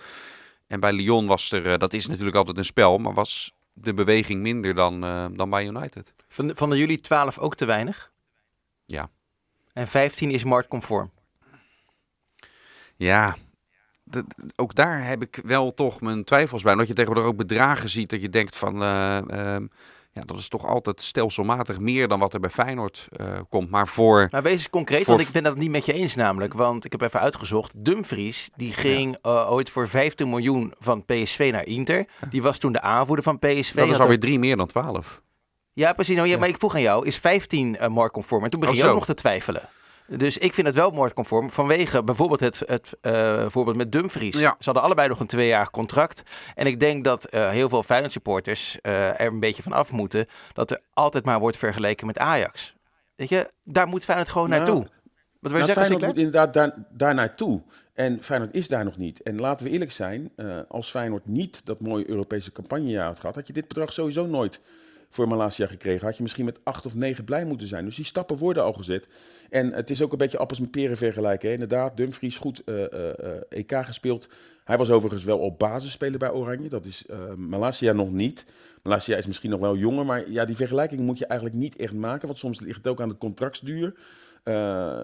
En 0.67 0.81
bij 0.81 0.93
Lyon 0.93 1.27
was 1.27 1.53
er, 1.53 1.67
uh, 1.67 1.77
dat 1.77 1.93
is 1.93 2.07
natuurlijk 2.07 2.37
altijd 2.37 2.57
een 2.57 2.65
spel, 2.65 2.99
maar 2.99 3.15
was 3.15 3.55
de 3.73 3.95
beweging 3.95 4.41
minder 4.41 4.75
dan, 4.75 5.01
dan 5.37 5.51
bij 5.51 5.67
United. 5.67 6.15
Vonden 6.29 6.79
jullie 6.79 7.01
12 7.01 7.39
ook 7.39 7.55
te 7.55 7.65
weinig? 7.65 8.13
Ja. 8.87 9.11
En 9.73 9.89
15 9.89 10.31
is 10.31 10.45
marktconform? 10.45 11.11
Ja, 12.97 13.37
ook 14.57 14.75
daar 14.75 15.07
heb 15.07 15.23
ik 15.23 15.41
wel 15.45 15.75
toch 15.75 16.01
mijn 16.01 16.25
twijfels 16.25 16.63
bij. 16.63 16.75
Dat 16.75 16.87
je 16.87 16.95
tegenwoordig 16.95 17.31
ook 17.31 17.37
bedragen 17.37 17.89
ziet 17.89 18.11
dat 18.11 18.21
je 18.21 18.29
denkt 18.29 18.57
van... 18.57 18.83
Uh, 18.83 19.19
uh, 19.31 19.57
ja, 20.15 20.23
dat 20.27 20.39
is 20.39 20.49
toch 20.49 20.67
altijd 20.67 21.03
stelselmatig 21.03 21.79
meer 21.79 22.09
dan 22.09 22.19
wat 22.19 22.35
er 22.35 22.41
bij 22.41 22.51
Feyenoord 22.51 23.09
uh, 23.21 23.27
komt. 23.49 23.71
Maar 23.71 23.89
voor... 23.89 24.29
Maar 24.31 24.43
wees 24.43 24.71
concreet, 24.71 25.05
voor... 25.05 25.15
want 25.15 25.27
ik 25.27 25.33
ben 25.33 25.43
dat 25.43 25.57
niet 25.57 25.71
met 25.71 25.87
je 25.87 25.93
eens 25.93 26.15
namelijk. 26.15 26.55
Want 26.55 26.85
ik 26.85 26.93
heb 26.93 27.01
even 27.01 27.21
uitgezocht. 27.21 27.85
Dumfries, 27.85 28.51
die 28.57 28.73
ging 28.73 29.19
ja. 29.23 29.45
ooit 29.45 29.71
voor 29.71 29.89
15 29.89 30.29
miljoen 30.29 30.75
van 30.79 31.05
PSV 31.05 31.49
naar 31.53 31.67
Inter. 31.67 31.97
Ja. 31.97 32.29
Die 32.31 32.43
was 32.43 32.59
toen 32.59 32.73
de 32.73 32.81
aanvoerder 32.81 33.25
van 33.25 33.39
PSV. 33.39 33.75
Dat 33.75 33.89
is 33.89 33.99
alweer 33.99 34.21
drie 34.21 34.39
meer 34.39 34.57
dan 34.57 34.67
12. 34.67 35.21
Ja, 35.73 35.93
precies. 35.93 36.17
Nou, 36.17 36.29
ja, 36.29 36.39
maar 36.39 36.49
ik 36.49 36.59
vroeg 36.59 36.75
aan 36.75 36.81
jou, 36.81 37.07
is 37.07 37.17
15 37.17 37.77
uh, 37.81 37.89
marktconform? 37.89 38.45
En 38.45 38.51
toen 38.51 38.61
begin 38.61 38.77
je 38.77 38.85
ook 38.85 38.95
nog 38.95 39.05
te 39.05 39.15
twijfelen. 39.15 39.69
Dus 40.17 40.39
ik 40.39 40.55
vind 40.55 40.67
het 40.67 40.77
wel 40.77 40.91
moordconform. 40.91 41.51
Vanwege 41.51 42.03
bijvoorbeeld 42.03 42.41
het, 42.41 42.63
het 42.67 42.97
uh, 43.03 43.49
voorbeeld 43.49 43.77
met 43.77 43.93
Dumfries. 43.93 44.41
Ja. 44.41 44.57
Ze 44.59 44.65
hadden 44.65 44.83
allebei 44.83 45.09
nog 45.09 45.21
een 45.21 45.27
tweejarig 45.27 45.71
contract. 45.71 46.23
En 46.55 46.67
ik 46.67 46.81
denk 46.81 47.05
dat 47.05 47.35
uh, 47.35 47.51
heel 47.51 47.69
veel 47.69 47.83
Feyenoord 47.83 48.13
supporters 48.13 48.79
uh, 48.83 49.21
er 49.21 49.27
een 49.27 49.41
beetje 49.41 49.63
van 49.63 49.73
af 49.73 49.93
moeten. 49.93 50.27
Dat 50.53 50.71
er 50.71 50.81
altijd 50.93 51.25
maar 51.25 51.41
wordt 51.41 51.57
vergeleken 51.57 52.07
met 52.07 52.19
Ajax. 52.19 52.75
Weet 53.17 53.29
je, 53.29 53.51
daar 53.65 53.87
moet 53.87 54.05
Feyenoord 54.05 54.29
gewoon 54.29 54.49
nou, 54.49 54.61
naartoe. 54.61 54.87
Wat 55.41 55.51
wil 55.53 55.61
je 55.61 55.67
nou, 55.67 55.67
zeggen, 55.67 55.85
Feyenoord 55.85 56.07
moet 56.07 56.25
inderdaad 56.25 56.55
daar, 56.55 56.87
daar 56.91 57.15
naartoe. 57.15 57.63
En 57.93 58.23
Feyenoord 58.23 58.55
is 58.55 58.69
daar 58.69 58.85
nog 58.85 58.97
niet. 58.97 59.23
En 59.23 59.41
laten 59.41 59.67
we 59.67 59.73
eerlijk 59.73 59.93
zijn, 59.93 60.33
als 60.69 60.91
Feyenoord 60.91 61.27
niet 61.27 61.67
dat 61.67 61.81
mooie 61.81 62.09
Europese 62.09 62.53
campagnejaar 62.53 63.07
had 63.07 63.21
gehad, 63.21 63.35
had 63.35 63.47
je 63.47 63.53
dit 63.53 63.69
bedrag 63.69 63.93
sowieso 63.93 64.27
nooit 64.27 64.61
voor 65.13 65.29
Malasia 65.29 65.67
gekregen. 65.67 66.07
Had 66.07 66.17
je 66.17 66.23
misschien 66.23 66.45
met 66.45 66.61
acht 66.63 66.87
of 66.87 66.95
negen 66.95 67.25
blij 67.25 67.45
moeten 67.45 67.67
zijn. 67.67 67.85
Dus 67.85 67.97
die 67.97 68.05
stappen 68.05 68.37
worden 68.37 68.63
al 68.63 68.73
gezet. 68.73 69.09
En 69.51 69.73
het 69.73 69.91
is 69.91 70.03
ook 70.03 70.13
een 70.13 70.19
beetje 70.19 70.39
appels 70.39 70.59
met 70.59 70.71
peren 70.71 70.97
vergelijken. 70.97 71.49
Hè. 71.49 71.55
Inderdaad, 71.55 71.97
Dumfries 71.97 72.39
goed 72.39 72.63
uh, 72.67 72.79
uh, 72.79 72.87
EK 73.49 73.73
gespeeld. 73.85 74.29
Hij 74.65 74.77
was 74.77 74.91
overigens 74.91 75.25
wel 75.25 75.39
op 75.39 75.59
basis 75.59 75.93
spelen 75.93 76.19
bij 76.19 76.31
Oranje. 76.31 76.69
Dat 76.69 76.85
is 76.85 77.05
uh, 77.11 77.35
Malasia 77.35 77.93
nog 77.93 78.11
niet. 78.11 78.47
Malasia 78.83 79.17
is 79.17 79.27
misschien 79.27 79.51
nog 79.51 79.61
wel 79.61 79.77
jonger. 79.77 80.07
Maar 80.07 80.31
ja, 80.31 80.45
die 80.45 80.57
vergelijking 80.57 81.01
moet 81.01 81.19
je 81.19 81.27
eigenlijk 81.27 81.61
niet 81.61 81.77
echt 81.77 81.95
maken. 81.95 82.27
Want 82.27 82.39
soms 82.39 82.61
ligt 82.61 82.77
het 82.77 82.87
ook 82.87 83.01
aan 83.01 83.09
de 83.09 83.19
contractsduur. 83.19 83.95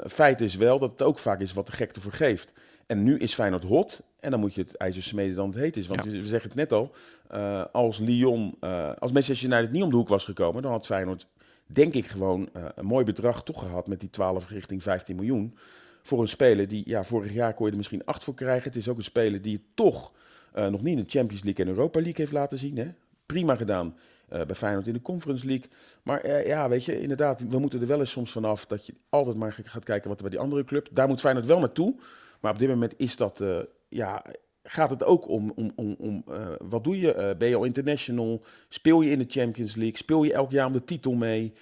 feit 0.06 0.40
is 0.40 0.54
wel 0.54 0.78
dat 0.78 0.90
het 0.90 1.02
ook 1.02 1.18
vaak 1.18 1.40
is 1.40 1.52
wat 1.52 1.66
de 1.66 1.72
gekte 1.72 2.00
voor 2.00 2.12
geeft. 2.12 2.52
En 2.86 3.02
nu 3.02 3.18
is 3.18 3.34
Feyenoord 3.34 3.64
hot. 3.64 4.02
En 4.20 4.30
dan 4.30 4.40
moet 4.40 4.54
je 4.54 4.60
het 4.60 4.76
ijzer 4.76 5.02
smeden 5.02 5.36
dan 5.36 5.48
het 5.48 5.58
heet 5.58 5.76
is. 5.76 5.86
Want 5.86 6.04
ja. 6.04 6.10
we 6.10 6.26
zeggen 6.26 6.48
het 6.48 6.58
net 6.58 6.72
al. 6.72 6.92
Uh, 7.34 7.64
als 7.72 7.98
Lyon, 7.98 8.54
uh, 8.60 8.92
als 8.98 9.12
Manchester 9.12 9.50
United 9.50 9.72
niet 9.72 9.82
om 9.82 9.90
de 9.90 9.96
hoek 9.96 10.08
was 10.08 10.24
gekomen, 10.24 10.62
dan 10.62 10.70
had 10.70 10.86
Feyenoord, 10.86 11.26
denk 11.66 11.94
ik, 11.94 12.06
gewoon 12.06 12.48
uh, 12.56 12.64
een 12.74 12.86
mooi 12.86 13.04
bedrag 13.04 13.42
toegehad 13.42 13.86
met 13.86 14.00
die 14.00 14.10
12 14.10 14.48
richting 14.48 14.82
15 14.82 15.16
miljoen. 15.16 15.56
Voor 16.02 16.20
een 16.20 16.28
speler 16.28 16.68
die, 16.68 16.82
ja, 16.86 17.04
vorig 17.04 17.32
jaar 17.32 17.54
kon 17.54 17.64
je 17.64 17.70
er 17.70 17.76
misschien 17.76 18.04
8 18.04 18.24
voor 18.24 18.34
krijgen. 18.34 18.64
Het 18.64 18.76
is 18.76 18.88
ook 18.88 18.96
een 18.96 19.02
speler 19.02 19.42
die 19.42 19.52
het 19.52 19.62
toch 19.74 20.12
nog 20.52 20.82
niet 20.82 20.96
in 20.96 21.04
de 21.04 21.10
Champions 21.10 21.42
League 21.42 21.64
en 21.64 21.70
Europa 21.70 22.00
League 22.00 22.16
heeft 22.16 22.32
laten 22.32 22.58
zien. 22.58 22.76
Hè? 22.76 22.86
Prima 23.26 23.56
gedaan. 23.56 23.96
bij 24.28 24.54
Feyenoord 24.54 24.86
in 24.86 24.92
de 24.92 25.02
Conference 25.02 25.46
League. 25.46 25.66
Maar 26.02 26.46
ja, 26.46 26.68
weet 26.68 26.84
je, 26.84 27.00
inderdaad, 27.00 27.44
we 27.48 27.58
moeten 27.58 27.80
er 27.80 27.86
wel 27.86 28.00
eens 28.00 28.10
soms 28.10 28.32
vanaf 28.32 28.66
dat 28.66 28.86
je 28.86 28.94
altijd 29.08 29.36
maar 29.36 29.58
gaat 29.64 29.84
kijken 29.84 30.08
wat 30.08 30.16
er 30.16 30.22
bij 30.22 30.32
die 30.32 30.40
andere 30.40 30.64
club. 30.64 30.88
Daar 30.92 31.08
moet 31.08 31.20
Feyenoord 31.20 31.46
wel 31.46 31.58
naartoe. 31.58 31.94
Maar 32.40 32.52
op 32.52 32.58
dit 32.58 32.68
moment 32.68 32.94
is 32.96 33.16
dat, 33.16 33.40
uh, 33.40 33.58
ja, 33.88 34.24
gaat 34.62 34.90
het 34.90 35.04
ook 35.04 35.28
om, 35.28 35.52
om, 35.56 35.72
om, 35.76 35.96
om 35.98 36.24
uh, 36.28 36.48
wat 36.58 36.84
doe 36.84 37.00
je? 37.00 37.14
Uh, 37.14 37.38
ben 37.38 37.48
je 37.48 37.56
al 37.56 37.64
international? 37.64 38.42
Speel 38.68 39.00
je 39.00 39.10
in 39.10 39.18
de 39.18 39.24
Champions 39.28 39.74
League? 39.74 39.96
Speel 39.96 40.22
je 40.22 40.32
elk 40.32 40.50
jaar 40.50 40.66
om 40.66 40.72
de 40.72 40.84
titel 40.84 41.14
mee? 41.14 41.52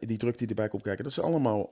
die 0.00 0.16
druk 0.16 0.38
die 0.38 0.48
erbij 0.48 0.68
komt 0.68 0.82
kijken. 0.82 1.04
Dat 1.04 1.12
zijn 1.12 1.26
allemaal 1.26 1.70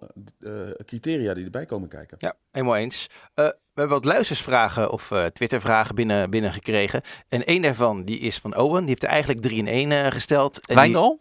criteria 0.85 1.35
die 1.35 1.45
erbij 1.45 1.67
komen 1.67 1.89
kijken. 1.89 2.17
Ja, 2.21 2.37
helemaal 2.51 2.77
eens. 2.77 3.07
we 3.35 3.55
hebben 3.75 3.89
wat 3.89 4.05
luistersvragen 4.05 4.91
of 4.91 5.13
Twittervragen 5.33 5.95
binnen, 5.95 6.31
binnengekregen. 6.31 7.03
En 7.29 7.45
één 7.45 7.63
daarvan 7.63 8.05
die 8.05 8.19
is 8.19 8.39
van 8.39 8.57
Owen. 8.57 8.81
Die 8.81 8.89
heeft 8.89 9.03
er 9.03 9.09
eigenlijk 9.09 9.41
3 9.41 9.57
in 9.57 9.67
1 9.67 10.13
gesteld. 10.13 10.67
En 10.67 10.75
Wijndal? 10.75 11.21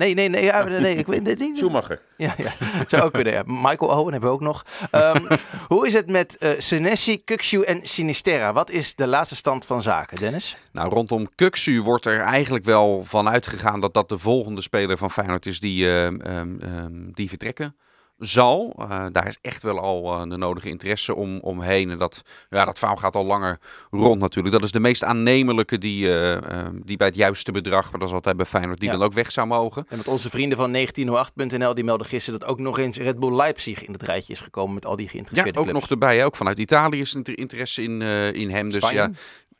Nee, 0.00 0.14
nee, 0.14 0.28
nee. 0.28 0.44
Ja, 0.44 0.64
nee 0.64 0.96
ik 0.96 1.06
weet 1.06 1.38
niet. 1.38 1.56
Schumacher. 1.56 2.00
Ja, 2.16 2.34
ja, 2.36 2.52
zou 2.88 3.02
ook 3.02 3.12
kunnen. 3.12 3.32
Ja. 3.32 3.42
Michael 3.46 3.90
Owen 3.90 4.12
hebben 4.12 4.30
we 4.30 4.34
ook 4.34 4.40
nog. 4.40 4.64
Um, 4.92 5.26
hoe 5.68 5.86
is 5.86 5.92
het 5.92 6.10
met 6.10 6.36
uh, 6.40 6.50
Senesi, 6.58 7.24
Kukshu 7.24 7.62
en 7.62 7.80
Sinisterra? 7.82 8.52
Wat 8.52 8.70
is 8.70 8.94
de 8.94 9.06
laatste 9.06 9.36
stand 9.36 9.64
van 9.64 9.82
zaken, 9.82 10.18
Dennis? 10.18 10.56
Nou, 10.72 10.88
rondom 10.88 11.28
Kukshu 11.34 11.82
wordt 11.82 12.06
er 12.06 12.20
eigenlijk 12.20 12.64
wel 12.64 13.04
van 13.04 13.28
uitgegaan 13.28 13.80
dat 13.80 13.94
dat 13.94 14.08
de 14.08 14.18
volgende 14.18 14.62
speler 14.62 14.98
van 14.98 15.10
Feyenoord 15.10 15.46
is 15.46 15.60
die, 15.60 15.84
uh, 15.84 16.04
um, 16.04 16.20
um, 16.24 17.10
die 17.14 17.28
vertrekken 17.28 17.76
zal. 18.20 18.76
Uh, 18.78 19.06
daar 19.12 19.26
is 19.26 19.38
echt 19.40 19.62
wel 19.62 19.78
al 19.80 20.14
uh, 20.14 20.30
de 20.30 20.36
nodige 20.36 20.68
interesse 20.68 21.14
om, 21.14 21.38
omheen. 21.38 21.90
En 21.90 21.98
dat, 21.98 22.22
ja, 22.50 22.64
dat 22.64 22.78
verhaal 22.78 22.96
gaat 22.96 23.14
al 23.14 23.24
langer 23.24 23.58
rond 23.90 24.20
natuurlijk. 24.20 24.54
Dat 24.54 24.64
is 24.64 24.72
de 24.72 24.80
meest 24.80 25.04
aannemelijke 25.04 25.78
die, 25.78 26.06
uh, 26.06 26.38
die 26.84 26.96
bij 26.96 27.06
het 27.06 27.16
juiste 27.16 27.52
bedrag, 27.52 27.90
maar 27.90 28.00
dat 28.00 28.08
is 28.08 28.14
altijd 28.14 28.36
bij 28.36 28.46
Feyenoord, 28.46 28.80
die 28.80 28.88
ja. 28.90 28.96
dan 28.96 29.04
ook 29.04 29.12
weg 29.12 29.32
zou 29.32 29.46
mogen. 29.46 29.84
En 29.88 29.96
met 29.96 30.08
onze 30.08 30.30
vrienden 30.30 30.58
van 30.58 30.76
1908.nl, 30.76 31.74
die 31.74 31.84
melden 31.84 32.06
gisteren 32.06 32.40
dat 32.40 32.48
ook 32.48 32.58
nog 32.58 32.78
eens 32.78 32.98
Red 32.98 33.18
Bull 33.18 33.36
Leipzig 33.36 33.84
in 33.84 33.92
het 33.92 34.02
rijtje 34.02 34.32
is 34.32 34.40
gekomen 34.40 34.74
met 34.74 34.86
al 34.86 34.96
die 34.96 35.08
geïnteresseerde 35.08 35.52
ja, 35.52 35.58
ook 35.58 35.70
clubs. 35.70 35.80
nog 35.80 35.90
erbij. 35.90 36.24
Ook 36.24 36.36
vanuit 36.36 36.58
Italië 36.58 37.00
is 37.00 37.14
er 37.14 37.38
interesse 37.38 37.82
in, 37.82 38.02
in 38.32 38.50
hem. 38.50 38.70
Dus 38.70 38.90
ja, 38.90 39.10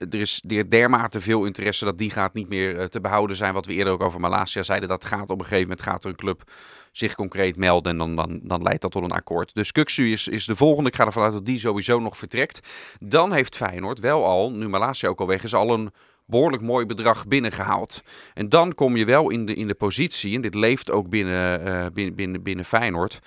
er 0.09 0.21
is 0.21 0.43
dermate 0.69 1.21
veel 1.21 1.45
interesse 1.45 1.85
dat 1.85 1.99
die 1.99 2.11
gaat 2.11 2.35
niet 2.35 2.49
meer 2.49 2.89
te 2.89 3.01
behouden 3.01 3.37
zijn. 3.37 3.55
Wat 3.55 3.67
we 3.67 3.73
eerder 3.73 3.93
ook 3.93 4.03
over 4.03 4.21
Malasia 4.21 4.63
zeiden, 4.63 4.89
dat 4.89 5.05
gaat 5.05 5.31
op 5.31 5.39
een 5.39 5.45
gegeven 5.45 5.63
moment 5.63 5.83
gaat 5.83 6.05
er 6.05 6.11
een 6.11 6.17
club 6.17 6.53
zich 6.93 7.15
concreet 7.15 7.57
melden 7.57 7.93
en 7.93 7.99
dan, 7.99 8.17
dan, 8.17 8.41
dan 8.43 8.63
leidt 8.63 8.83
dat 8.83 8.91
tot 8.91 9.03
een 9.03 9.11
akkoord. 9.11 9.55
Dus 9.55 9.73
Kuksu 9.73 10.13
is, 10.13 10.29
is 10.29 10.45
de 10.47 10.57
volgende. 10.57 10.91
Ik 10.91 10.97
ga 10.97 11.07
ervan 11.07 11.23
uit 11.23 11.33
dat 11.33 11.47
die 11.47 11.59
sowieso 11.59 12.01
nog 12.01 12.19
vertrekt. 12.19 12.61
Dan 13.01 13.33
heeft 13.33 13.57
Feyenoord 13.57 14.01
wel 14.01 14.25
al, 14.25 14.53
nu 14.53 14.69
Malasia 14.69 15.09
ook 15.09 15.21
al 15.21 15.27
weg 15.27 15.43
is, 15.43 15.55
al 15.55 15.75
een 15.75 15.91
behoorlijk 16.27 16.63
mooi 16.63 16.87
bedrag 16.87 17.27
binnengehaald. 17.27 18.03
En 18.35 18.49
dan 18.49 18.75
kom 18.75 18.97
je 18.97 19.05
wel 19.05 19.31
in 19.31 19.47
de, 19.47 19.55
in 19.55 19.67
de 19.67 19.75
positie, 19.75 20.35
en 20.35 20.41
dit 20.41 20.55
leeft 20.55 20.91
ook 20.91 21.09
binnen, 21.09 21.67
uh, 21.69 21.87
binnen, 22.15 22.43
binnen, 22.43 22.65
Feyenoord, 22.65 23.19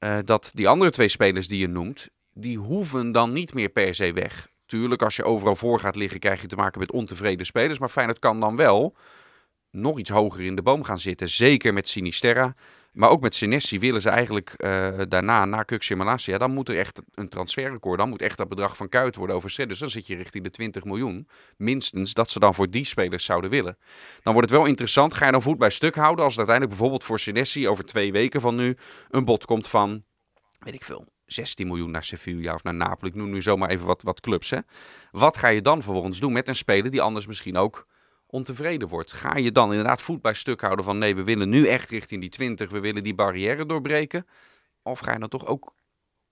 uh, 0.00 0.18
dat 0.24 0.50
die 0.54 0.68
andere 0.68 0.90
twee 0.90 1.08
spelers 1.08 1.48
die 1.48 1.58
je 1.58 1.68
noemt, 1.68 2.08
die 2.32 2.58
hoeven 2.58 3.12
dan 3.12 3.32
niet 3.32 3.54
meer 3.54 3.68
per 3.68 3.94
se 3.94 4.12
weg. 4.12 4.48
Tuurlijk, 4.68 5.02
als 5.02 5.16
je 5.16 5.24
overal 5.24 5.56
voor 5.56 5.80
gaat 5.80 5.96
liggen, 5.96 6.20
krijg 6.20 6.40
je 6.40 6.46
te 6.46 6.56
maken 6.56 6.80
met 6.80 6.92
ontevreden 6.92 7.46
spelers. 7.46 7.78
Maar 7.78 7.88
Feyenoord 7.88 8.18
kan 8.18 8.40
dan 8.40 8.56
wel 8.56 8.96
nog 9.70 9.98
iets 9.98 10.10
hoger 10.10 10.44
in 10.44 10.56
de 10.56 10.62
boom 10.62 10.84
gaan 10.84 10.98
zitten. 10.98 11.28
Zeker 11.28 11.72
met 11.72 11.88
Sinisterra. 11.88 12.54
Maar 12.92 13.08
ook 13.10 13.20
met 13.20 13.34
Senesi 13.34 13.78
willen 13.78 14.00
ze 14.00 14.08
eigenlijk 14.08 14.54
uh, 14.56 14.88
daarna, 15.08 15.44
na 15.44 15.62
Kuxi 15.62 15.94
dan 16.38 16.50
moet 16.50 16.68
er 16.68 16.78
echt 16.78 17.02
een 17.14 17.28
transferrecord, 17.28 17.98
dan 17.98 18.08
moet 18.08 18.22
echt 18.22 18.36
dat 18.36 18.48
bedrag 18.48 18.76
van 18.76 18.88
Kuit 18.88 19.16
worden 19.16 19.36
overschreden. 19.36 19.72
Dus 19.72 19.80
dan 19.80 19.90
zit 19.90 20.06
je 20.06 20.16
richting 20.16 20.44
de 20.44 20.50
20 20.50 20.84
miljoen, 20.84 21.28
minstens, 21.56 22.14
dat 22.14 22.30
ze 22.30 22.38
dan 22.38 22.54
voor 22.54 22.70
die 22.70 22.84
spelers 22.84 23.24
zouden 23.24 23.50
willen. 23.50 23.78
Dan 24.22 24.32
wordt 24.32 24.48
het 24.48 24.58
wel 24.58 24.66
interessant, 24.66 25.14
ga 25.14 25.26
je 25.26 25.32
dan 25.32 25.42
voet 25.42 25.58
bij 25.58 25.70
stuk 25.70 25.94
houden 25.94 26.24
als 26.24 26.32
er 26.32 26.38
uiteindelijk 26.38 26.76
bijvoorbeeld 26.76 27.04
voor 27.04 27.18
Senesi 27.18 27.68
over 27.68 27.84
twee 27.84 28.12
weken 28.12 28.40
van 28.40 28.54
nu 28.54 28.76
een 29.08 29.24
bod 29.24 29.44
komt 29.44 29.68
van, 29.68 30.04
weet 30.58 30.74
ik 30.74 30.84
veel, 30.84 31.06
16 31.28 31.66
miljoen 31.66 31.90
naar 31.90 32.04
Sevilla 32.04 32.54
of 32.54 32.62
naar 32.62 32.74
Napoli. 32.74 33.10
Ik 33.10 33.16
noem 33.16 33.30
nu 33.30 33.42
zomaar 33.42 33.70
even 33.70 33.86
wat, 33.86 34.02
wat 34.02 34.20
clubs. 34.20 34.50
Hè. 34.50 34.58
Wat 35.10 35.36
ga 35.36 35.48
je 35.48 35.62
dan 35.62 35.82
vervolgens 35.82 36.20
doen 36.20 36.32
met 36.32 36.48
een 36.48 36.54
speler 36.54 36.90
die 36.90 37.02
anders 37.02 37.26
misschien 37.26 37.56
ook 37.56 37.86
ontevreden 38.26 38.88
wordt. 38.88 39.12
Ga 39.12 39.36
je 39.36 39.52
dan 39.52 39.70
inderdaad 39.70 40.02
voet 40.02 40.22
bij 40.22 40.34
stuk 40.34 40.60
houden 40.60 40.84
van 40.84 40.98
nee, 40.98 41.14
we 41.14 41.24
willen 41.24 41.48
nu 41.48 41.66
echt 41.66 41.90
richting 41.90 42.20
die 42.20 42.30
20, 42.30 42.70
we 42.70 42.80
willen 42.80 43.02
die 43.02 43.14
barrière 43.14 43.66
doorbreken? 43.66 44.26
Of 44.82 44.98
ga 44.98 45.12
je 45.12 45.18
dan 45.18 45.28
toch 45.28 45.46
ook 45.46 45.74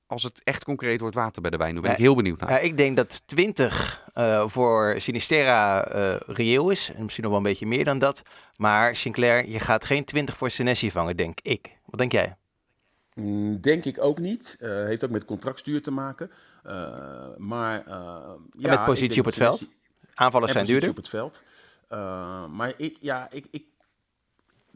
als 0.06 0.22
het 0.22 0.40
echt 0.44 0.64
concreet 0.64 1.00
wordt 1.00 1.14
water 1.14 1.42
bij 1.42 1.50
de 1.50 1.56
wijn? 1.56 1.74
Nu 1.74 1.80
ben 1.80 1.90
ik 1.90 1.96
heel 1.96 2.14
benieuwd 2.14 2.40
naar. 2.40 2.50
Ja, 2.50 2.58
ik 2.58 2.76
denk 2.76 2.96
dat 2.96 3.22
20 3.26 4.04
uh, 4.14 4.48
voor 4.48 4.94
Sinistera 4.98 5.94
uh, 5.94 6.20
reëel 6.26 6.70
is. 6.70 6.92
En 6.94 7.02
misschien 7.02 7.22
nog 7.22 7.32
wel 7.32 7.42
een 7.42 7.48
beetje 7.48 7.66
meer 7.66 7.84
dan 7.84 7.98
dat. 7.98 8.22
Maar 8.56 8.96
Sinclair, 8.96 9.48
je 9.48 9.58
gaat 9.58 9.84
geen 9.84 10.04
20 10.04 10.36
voor 10.36 10.50
Senesi 10.50 10.90
vangen, 10.90 11.16
denk 11.16 11.38
ik. 11.42 11.78
Wat 11.84 11.98
denk 11.98 12.12
jij? 12.12 12.36
Mm, 13.20 13.60
denk 13.60 13.84
ik 13.84 14.02
ook 14.02 14.18
niet. 14.18 14.56
Uh, 14.60 14.68
heeft 14.84 15.04
ook 15.04 15.10
met 15.10 15.24
contractstuur 15.24 15.82
te 15.82 15.90
maken. 15.90 16.30
maar 17.36 17.84
ja, 18.56 18.70
met 18.70 18.84
positie 18.84 19.20
op 19.20 19.26
het 19.26 19.34
veld. 19.34 19.66
Aanvallers 20.14 20.52
zijn 20.52 20.66
duurder. 20.66 20.90
op 20.90 20.96
het 20.96 21.08
veld. 21.08 21.42
maar 22.50 22.72
ik, 22.76 22.96
ja, 23.00 23.30
ik, 23.30 23.46
ik 23.50 23.64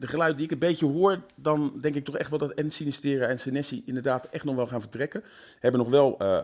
de 0.01 0.07
geluiden 0.07 0.37
die 0.37 0.45
ik 0.45 0.51
een 0.51 0.67
beetje 0.69 0.85
hoor, 0.85 1.21
dan 1.35 1.77
denk 1.81 1.95
ik 1.95 2.05
toch 2.05 2.17
echt 2.17 2.29
wel 2.29 2.39
dat 2.39 2.51
en 2.51 2.71
Sinistera 2.71 3.27
en 3.27 3.39
Senesi 3.39 3.83
inderdaad 3.85 4.25
echt 4.25 4.43
nog 4.43 4.55
wel 4.55 4.67
gaan 4.67 4.81
vertrekken. 4.81 5.23
Hebben 5.59 5.81
nog 5.81 5.89
wel, 5.89 6.15
uh, 6.21 6.27
uh, 6.27 6.43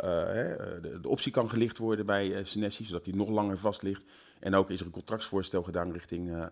de, 0.82 1.00
de, 1.02 1.08
optie 1.08 1.32
kan 1.32 1.50
gelicht 1.50 1.78
worden 1.78 2.06
bij 2.06 2.28
uh, 2.28 2.38
Senesi, 2.44 2.86
zodat 2.86 3.06
hij 3.06 3.14
nog 3.14 3.30
langer 3.30 3.58
vast 3.58 3.82
ligt. 3.82 4.04
En 4.40 4.56
ook 4.56 4.70
is 4.70 4.80
er 4.80 4.86
een 4.86 4.92
contractsvoorstel 4.92 5.64
gedaan 5.64 5.92
richting 5.92 6.50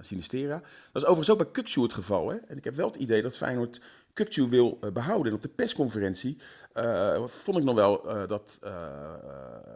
Sinistera. 0.00 0.58
Dat 0.92 1.02
is 1.02 1.08
overigens 1.08 1.30
ook 1.30 1.38
bij 1.38 1.50
Kukcu 1.50 1.82
het 1.82 1.94
geval. 1.94 2.28
Hè? 2.28 2.36
En 2.36 2.56
ik 2.56 2.64
heb 2.64 2.74
wel 2.74 2.86
het 2.86 2.96
idee 2.96 3.22
dat 3.22 3.36
Feyenoord 3.36 3.80
Kukcu 4.14 4.48
wil 4.48 4.78
behouden. 4.92 5.26
En 5.26 5.36
op 5.36 5.42
de 5.42 5.48
persconferentie 5.48 6.38
vond 7.26 7.58
ik 7.58 7.64
nog 7.64 7.74
wel 7.74 8.26
dat 8.26 8.58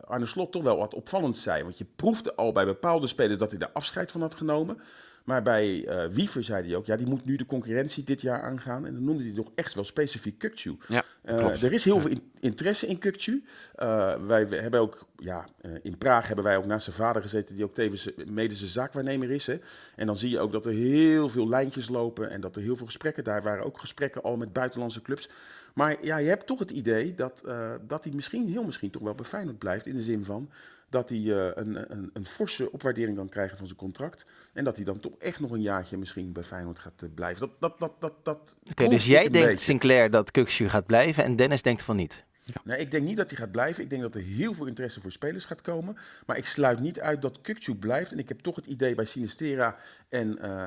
Arne 0.04 0.26
Slot 0.26 0.52
toch 0.52 0.62
wel 0.62 0.76
wat 0.76 0.94
opvallend 0.94 1.36
zei. 1.36 1.62
Want 1.62 1.78
je 1.78 1.86
proefde 1.96 2.34
al 2.34 2.52
bij 2.52 2.64
bepaalde 2.64 3.06
spelers 3.06 3.38
dat 3.38 3.50
hij 3.50 3.58
daar 3.58 3.70
afscheid 3.72 4.10
van 4.10 4.20
had 4.20 4.34
genomen. 4.34 4.80
Maar 5.24 5.42
bij 5.42 5.88
uh, 5.88 6.06
Wiever 6.06 6.44
zei 6.44 6.66
hij 6.66 6.76
ook, 6.76 6.86
ja, 6.86 6.96
die 6.96 7.06
moet 7.06 7.24
nu 7.24 7.36
de 7.36 7.46
concurrentie 7.46 8.04
dit 8.04 8.20
jaar 8.20 8.42
aangaan. 8.42 8.86
En 8.86 8.92
dan 8.92 9.04
noemde 9.04 9.22
hij 9.22 9.32
nog 9.32 9.50
echt 9.54 9.74
wel 9.74 9.84
specifiek 9.84 10.38
Kukcu. 10.38 10.76
Ja, 10.86 11.04
uh, 11.24 11.62
er 11.62 11.72
is 11.72 11.84
heel 11.84 12.00
veel 12.00 12.18
interesse 12.40 12.86
in 12.86 12.98
Kukcu. 12.98 13.44
Uh, 13.76 14.14
wij 14.26 14.44
hebben 14.44 14.80
ook, 14.80 15.06
ja, 15.16 15.46
in 15.82 15.98
Praag 15.98 16.26
hebben 16.26 16.44
wij 16.44 16.56
ook 16.56 16.66
naast 16.66 16.84
zijn 16.84 16.96
vader 16.96 17.22
gezeten, 17.22 17.54
die 17.54 17.64
ook 17.64 17.74
tevens 17.74 18.10
medische 18.26 18.68
zaakwaarnemer 18.68 19.30
is. 19.30 19.46
Hè. 19.46 19.58
En 19.96 20.06
dan 20.06 20.16
zie 20.16 20.30
je 20.30 20.38
ook 20.38 20.52
dat 20.52 20.66
er 20.66 20.72
heel 20.72 21.28
veel 21.28 21.48
lijntjes 21.48 21.88
lopen 21.88 22.30
en 22.30 22.40
dat 22.40 22.56
er 22.56 22.62
heel 22.62 22.76
veel 22.76 22.86
gesprekken, 22.86 23.24
daar 23.24 23.42
waren 23.42 23.64
ook 23.64 23.80
gesprekken 23.80 24.22
al 24.22 24.36
met 24.36 24.52
buitenlandse 24.52 25.02
clubs. 25.02 25.28
Maar 25.74 25.96
ja, 26.04 26.16
je 26.16 26.28
hebt 26.28 26.46
toch 26.46 26.58
het 26.58 26.70
idee 26.70 27.14
dat, 27.14 27.42
dat 27.86 28.04
hij 28.04 28.12
misschien, 28.12 28.48
heel 28.48 28.64
misschien 28.64 28.90
toch 28.90 29.02
wel 29.02 29.14
bij 29.14 29.24
Feyenoord 29.24 29.58
blijft. 29.58 29.86
In 29.86 29.96
de 29.96 30.02
zin 30.02 30.24
van 30.24 30.50
dat 30.88 31.08
hij 31.08 31.18
uh, 31.18 31.46
een, 31.54 31.92
een, 31.92 32.10
een, 32.12 32.26
forse 32.26 32.72
opwaardering 32.72 33.16
kan 33.16 33.28
krijgen 33.28 33.58
van 33.58 33.66
zijn 33.66 33.78
contract. 33.78 34.26
En 34.52 34.64
dat 34.64 34.76
hij 34.76 34.84
dan 34.84 35.00
toch 35.00 35.12
echt 35.18 35.40
nog 35.40 35.50
een 35.50 35.62
jaartje 35.62 35.96
misschien 35.96 36.32
bij 36.32 36.42
Feyenoord 36.42 36.78
gaat 36.78 37.02
uh, 37.02 37.10
blijven. 37.14 37.40
Dat, 37.40 37.60
dat, 37.60 37.78
dat, 37.78 38.00
dat, 38.00 38.24
dat 38.24 38.56
Oké, 38.70 38.88
dus 38.88 39.06
jij 39.06 39.28
denkt 39.28 39.48
beetje. 39.48 39.64
Sinclair 39.64 40.10
dat 40.10 40.30
Kuxu 40.30 40.68
gaat 40.68 40.86
blijven 40.86 41.24
en 41.24 41.36
Dennis 41.36 41.62
denkt 41.62 41.82
van 41.82 41.96
niet? 41.96 42.26
Ja. 42.64 42.74
Ik 42.74 42.90
denk 42.90 43.04
niet 43.04 43.16
dat 43.16 43.30
hij 43.30 43.38
gaat 43.38 43.50
blijven. 43.50 43.82
Ik 43.82 43.90
denk 43.90 44.02
dat 44.02 44.14
er 44.14 44.20
heel 44.20 44.54
veel 44.54 44.66
interesse 44.66 45.00
voor 45.00 45.12
spelers 45.12 45.44
gaat 45.44 45.60
komen. 45.60 45.96
Maar 46.26 46.36
ik 46.36 46.46
sluit 46.46 46.80
niet 46.80 47.00
uit 47.00 47.22
dat 47.22 47.40
Kukcu 47.40 47.74
blijft. 47.74 48.12
En 48.12 48.18
ik 48.18 48.28
heb 48.28 48.40
toch 48.40 48.56
het 48.56 48.66
idee 48.66 48.94
bij 48.94 49.04
Sinistera 49.04 49.76
en 50.08 50.38
uh, 50.42 50.66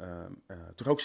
uh, 0.00 0.56
toch 0.74 0.98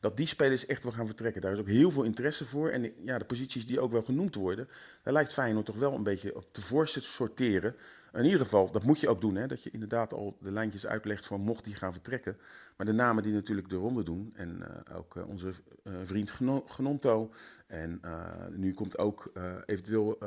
dat 0.00 0.16
die 0.16 0.26
spelers 0.26 0.66
echt 0.66 0.82
wel 0.82 0.92
gaan 0.92 1.06
vertrekken. 1.06 1.40
Daar 1.40 1.52
is 1.52 1.58
ook 1.58 1.68
heel 1.68 1.90
veel 1.90 2.02
interesse 2.02 2.44
voor. 2.44 2.70
En 2.70 2.92
ja, 3.04 3.18
de 3.18 3.24
posities 3.24 3.66
die 3.66 3.80
ook 3.80 3.92
wel 3.92 4.02
genoemd 4.02 4.34
worden... 4.34 4.68
daar 5.02 5.12
lijkt 5.12 5.32
Feyenoord 5.32 5.66
toch 5.66 5.76
wel 5.76 5.94
een 5.94 6.02
beetje 6.02 6.36
op 6.36 6.52
te 6.52 6.60
voorste 6.60 7.00
sorteren 7.00 7.74
in 8.14 8.24
ieder 8.24 8.40
geval, 8.40 8.70
dat 8.70 8.84
moet 8.84 9.00
je 9.00 9.08
ook 9.08 9.20
doen. 9.20 9.34
Hè, 9.34 9.46
dat 9.46 9.62
je 9.62 9.70
inderdaad 9.70 10.12
al 10.12 10.36
de 10.40 10.50
lijntjes 10.50 10.86
uitlegt 10.86 11.26
van 11.26 11.40
mocht 11.40 11.64
die 11.64 11.74
gaan 11.74 11.92
vertrekken. 11.92 12.36
Maar 12.76 12.86
de 12.86 12.92
namen 12.92 13.22
die 13.22 13.32
natuurlijk 13.32 13.68
de 13.68 13.76
ronde 13.76 14.02
doen. 14.02 14.32
En 14.36 14.58
uh, 14.88 14.96
ook 14.96 15.16
uh, 15.16 15.28
onze 15.28 15.48
uh, 15.84 15.94
vriend 16.02 16.30
Genonto. 16.66 17.32
En 17.66 18.00
nu 18.50 18.74
komt 18.74 18.98
ook 18.98 19.32
eventueel 19.66 20.18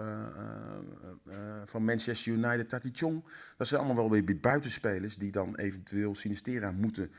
van 1.65 1.83
Manchester 1.83 2.31
United 2.31 2.69
Tati 2.69 2.89
Chong. 2.93 3.23
Dat 3.57 3.67
zijn 3.67 3.81
allemaal 3.81 4.09
wel 4.09 4.21
weer 4.21 4.39
buitenspelers 4.39 5.17
die 5.17 5.31
dan 5.31 5.55
eventueel 5.55 6.15
Sinistera 6.15 6.71
moeten 6.71 7.11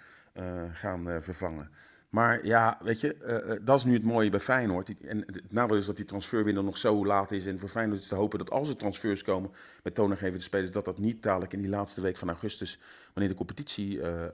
gaan 0.73 1.23
vervangen. 1.23 1.71
Maar 2.09 2.47
ja, 2.47 2.79
weet 2.83 3.01
je, 3.01 3.17
uh, 3.49 3.67
dat 3.67 3.79
is 3.79 3.85
nu 3.85 3.93
het 3.93 4.05
mooie 4.05 4.31
bij 4.31 4.41
Feyenoord. 4.41 5.01
En 5.01 5.19
het 5.27 5.53
nadeel 5.53 5.77
is 5.77 5.87
dat 5.87 5.97
die 5.97 6.05
transferwindow 6.05 6.65
nog 6.65 6.79
zo 6.79 7.07
laat 7.07 7.31
is. 7.31 7.47
En 7.47 7.59
voor 7.59 7.69
Feyenoord 7.69 8.01
is 8.01 8.09
te 8.09 8.15
hopen 8.15 8.39
dat 8.39 8.51
als 8.51 8.69
er 8.69 8.77
transfers 8.77 9.23
komen 9.23 9.51
met 9.83 9.95
toonaangevende 9.95 10.45
spelers, 10.45 10.71
dat 10.71 10.85
dat 10.85 10.99
niet 10.99 11.23
dadelijk 11.23 11.53
in 11.53 11.61
die 11.61 11.69
laatste 11.69 12.01
week 12.01 12.17
van 12.17 12.29
augustus, 12.29 12.79
wanneer 13.13 13.33
de 13.33 13.39
competitie 13.39 13.97
uh, 13.97 14.25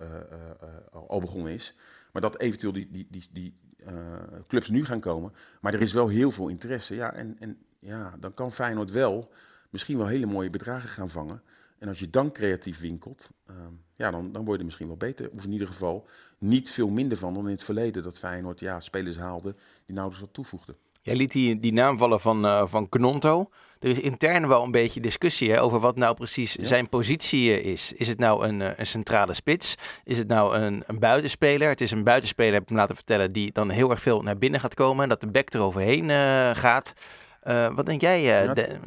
al 1.08 1.20
begonnen 1.20 1.52
is, 1.52 1.76
maar 2.12 2.22
dat 2.22 2.38
eventueel 2.40 2.72
die, 2.72 2.88
die, 2.90 3.06
die, 3.10 3.28
die 3.32 3.54
clubs 4.46 4.68
nu 4.68 4.84
gaan 4.84 5.00
komen. 5.00 5.32
Maar 5.60 5.74
er 5.74 5.82
is 5.82 5.92
wel 5.92 6.08
heel 6.08 6.30
veel 6.30 6.48
interesse. 6.48 6.94
Ja, 6.94 7.12
en, 7.12 7.36
en 7.38 7.58
ja, 7.78 8.16
dan 8.20 8.34
kan 8.34 8.52
Feyenoord 8.52 8.90
wel 8.90 9.32
misschien 9.70 9.98
wel 9.98 10.06
hele 10.06 10.26
mooie 10.26 10.50
bedragen 10.50 10.88
gaan 10.88 11.10
vangen. 11.10 11.42
En 11.78 11.88
als 11.88 11.98
je 11.98 12.10
dan 12.10 12.32
creatief 12.32 12.80
winkelt, 12.80 13.30
uh, 13.50 13.56
ja, 13.96 14.10
dan, 14.10 14.32
dan 14.32 14.44
word 14.44 14.58
je 14.58 14.64
misschien 14.64 14.86
wel 14.86 14.96
beter. 14.96 15.30
Of 15.30 15.44
in 15.44 15.52
ieder 15.52 15.66
geval 15.66 16.08
niet 16.44 16.70
veel 16.70 16.88
minder 16.88 17.18
van 17.18 17.34
dan 17.34 17.44
in 17.44 17.52
het 17.52 17.64
verleden. 17.64 18.02
Dat 18.02 18.18
Feyenoord 18.18 18.60
ja, 18.60 18.80
spelers 18.80 19.16
haalde 19.16 19.54
die 19.86 19.94
nauwelijks 19.94 20.24
wat 20.24 20.34
toevoegden. 20.34 20.76
Jij 21.02 21.16
liet 21.16 21.32
die, 21.32 21.60
die 21.60 21.72
naam 21.72 21.98
vallen 21.98 22.20
van, 22.20 22.44
uh, 22.44 22.66
van 22.66 22.88
Knonto. 22.88 23.50
Er 23.78 23.88
is 23.88 24.00
intern 24.00 24.48
wel 24.48 24.62
een 24.62 24.70
beetje 24.70 25.00
discussie 25.00 25.50
hè, 25.50 25.62
over 25.62 25.80
wat 25.80 25.96
nou 25.96 26.14
precies 26.14 26.54
zijn 26.54 26.88
positie 26.88 27.52
eh, 27.52 27.64
is. 27.64 27.92
Is 27.92 28.08
het 28.08 28.18
nou 28.18 28.46
een, 28.46 28.62
eh, 28.62 28.70
een 28.76 28.86
centrale 28.86 29.34
spits? 29.34 29.74
Is 30.04 30.18
het 30.18 30.28
nou 30.28 30.56
een, 30.56 30.82
een 30.86 30.98
buitenspeler? 30.98 31.68
Het 31.68 31.80
is 31.80 31.90
een 31.90 32.04
buitenspeler, 32.04 32.52
heb 32.52 32.62
ik 32.62 32.70
me 32.70 32.76
laten 32.76 32.94
vertellen, 32.94 33.30
die 33.30 33.52
dan 33.52 33.70
heel 33.70 33.90
erg 33.90 34.00
veel 34.00 34.22
naar 34.22 34.38
binnen 34.38 34.60
gaat 34.60 34.74
komen. 34.74 35.02
En 35.02 35.08
dat 35.08 35.20
de 35.20 35.30
back 35.30 35.54
eroverheen 35.54 36.08
uh, 36.08 36.50
gaat. 36.54 36.92
Uh, 37.44 37.74
wat 37.74 37.86
denk 37.86 38.00
jij, 38.00 38.54
de, 38.54 38.78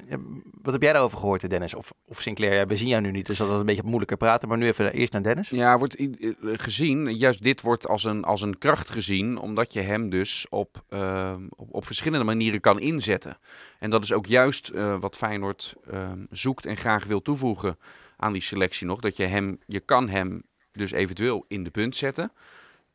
wat 0.68 0.76
heb 0.76 0.86
jij 0.86 0.94
daarover 0.94 1.18
gehoord, 1.18 1.50
Dennis? 1.50 1.74
Of, 1.74 1.94
of 2.06 2.22
Sinclair, 2.22 2.54
ja, 2.54 2.66
we 2.66 2.78
zien 2.78 2.88
jou 2.88 3.02
nu 3.02 3.12
niet, 3.12 3.26
dus 3.26 3.38
dat 3.38 3.50
is 3.50 3.56
een 3.56 3.66
beetje 3.66 3.84
moeilijker 3.84 4.18
praten. 4.18 4.48
Maar 4.48 4.58
nu 4.58 4.68
even 4.68 4.94
eerst 4.94 5.14
naar 5.14 5.24
Dennis. 5.24 5.50
Ja, 5.50 5.78
wordt 5.78 5.96
gezien, 6.42 7.18
juist 7.18 7.44
dit 7.44 7.62
wordt 7.62 7.88
als 7.88 8.04
een, 8.04 8.24
als 8.24 8.42
een 8.42 8.58
kracht 8.58 8.90
gezien, 8.90 9.38
omdat 9.38 9.74
je 9.74 9.82
hem 9.82 10.10
dus 10.10 10.46
op, 10.50 10.84
uh, 10.90 11.36
op, 11.56 11.86
verschillende 11.86 12.26
manieren 12.26 12.60
kan 12.60 12.80
inzetten. 12.80 13.38
En 13.80 13.90
dat 13.90 14.04
is 14.04 14.12
ook 14.12 14.26
juist 14.26 14.72
wat 15.00 15.18
Feyenoord 15.18 15.76
ehm, 15.92 16.26
zoekt 16.30 16.66
en 16.66 16.78
graag 16.78 17.06
wil 17.06 17.22
toevoegen 17.22 17.78
aan 18.18 18.34
die 18.34 18.42
selectie 18.42 18.88
nog. 18.88 19.00
Dat 19.00 19.18
je 19.18 19.26
hem, 19.26 19.60
je 19.66 19.80
kan 19.80 20.10
hem 20.10 20.44
dus 20.72 20.92
eventueel 20.92 21.46
in 21.48 21.64
de 21.64 21.70
punt 21.70 21.96
zetten. 21.96 22.32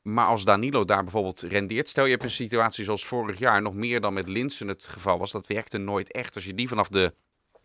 Maar 0.02 0.26
als 0.26 0.44
Danilo 0.44 0.84
daar 0.84 1.02
bijvoorbeeld 1.02 1.40
rendeert, 1.40 1.88
stel 1.88 2.04
je 2.04 2.10
hebt 2.10 2.22
een 2.22 2.30
situatie 2.30 2.84
zoals 2.84 3.06
vorig 3.06 3.38
jaar, 3.38 3.62
nog 3.62 3.74
meer 3.74 4.00
dan 4.00 4.12
met 4.12 4.28
Linsen 4.28 4.68
het 4.68 4.88
geval 4.88 5.18
was, 5.18 5.30
dat 5.30 5.46
werkte 5.46 5.78
nooit 5.78 6.12
echt. 6.12 6.34
Als 6.34 6.44
je 6.44 6.54
die 6.54 6.68
vanaf 6.68 6.88
de 6.88 7.14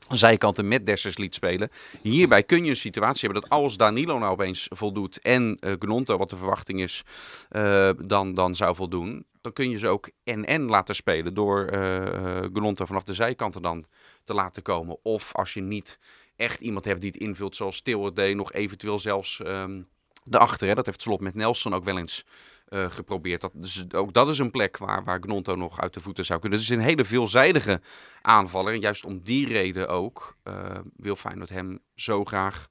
zijkanten 0.10 0.68
met 0.68 0.86
Dessers 0.86 1.18
liet 1.18 1.36
spelen. 1.36 1.70
Hierbij 2.02 2.44
kun 2.44 2.64
je 2.64 2.70
een 2.70 2.76
situatie 2.76 3.30
hebben 3.30 3.42
dat 3.42 3.60
als 3.60 3.78
Danilo 3.78 4.18
nou 4.18 4.32
opeens 4.32 4.68
voldoet 4.70 5.20
en 5.22 5.58
uh, 5.60 5.74
Gnonto, 5.80 6.18
wat 6.18 6.30
de 6.30 6.38
verwachting 6.38 6.82
is, 6.82 7.04
uh, 7.52 7.90
dan, 8.06 8.34
dan 8.34 8.56
zou 8.56 8.76
voldoen. 8.76 9.26
Dan 9.42 9.54
kun 9.54 9.70
je 9.70 9.78
ze 9.78 9.88
ook 9.88 10.10
en-en 10.24 10.66
laten 10.66 10.96
spelen 10.96 11.34
door 11.34 11.74
uh, 11.74 12.40
Gnonto 12.54 12.86
vanaf 12.86 13.04
de 13.04 13.14
zijkanten 13.14 13.62
dan 13.62 13.86
te 14.24 14.34
laten 14.34 14.62
komen. 14.62 14.98
Of 15.04 15.36
als 15.36 15.54
je 15.54 15.62
niet 15.62 16.00
echt 16.36 16.62
iemand 16.62 16.86
hebt 16.86 17.02
die 17.02 17.12
het 17.12 17.20
invult 17.20 17.56
zoals 17.56 17.82
Til 17.82 18.14
deed, 18.14 18.36
nog 18.36 18.54
eventueel 18.54 19.00
zelfs... 19.00 19.40
Um, 19.46 19.88
daarachter. 20.30 20.68
Hè. 20.68 20.74
Dat 20.74 20.86
heeft 20.86 21.02
Slot 21.02 21.22
met 21.22 21.36
Nelson 21.36 21.74
ook 21.74 21.84
wel 21.84 21.98
eens 21.98 22.26
uh, 22.70 22.92
geprobeerd. 22.92 23.42
Dat, 23.42 23.52
dus 23.54 23.94
ook 23.94 24.14
dat 24.14 24.30
is 24.30 24.40
een 24.40 24.52
plek 24.52 24.78
waar, 24.78 25.04
waar 25.04 25.20
Gnonto 25.20 25.56
nog 25.56 25.82
uit 25.82 25.94
de 25.94 26.00
voeten 26.00 26.26
zou 26.26 26.40
kunnen. 26.40 26.60
Dus 26.60 26.68
het 26.68 26.78
is 26.78 26.84
een 26.84 26.90
hele 26.90 27.06
veelzijdige 27.06 27.82
aanvaller. 28.22 28.74
En 28.74 28.80
juist 28.80 29.06
om 29.06 29.20
die 29.24 29.48
reden 29.48 29.88
ook 29.88 30.38
uh, 30.44 30.54
wil 30.96 31.16
Feyenoord 31.16 31.50
hem 31.50 31.80
zo 31.96 32.24
graag 32.24 32.68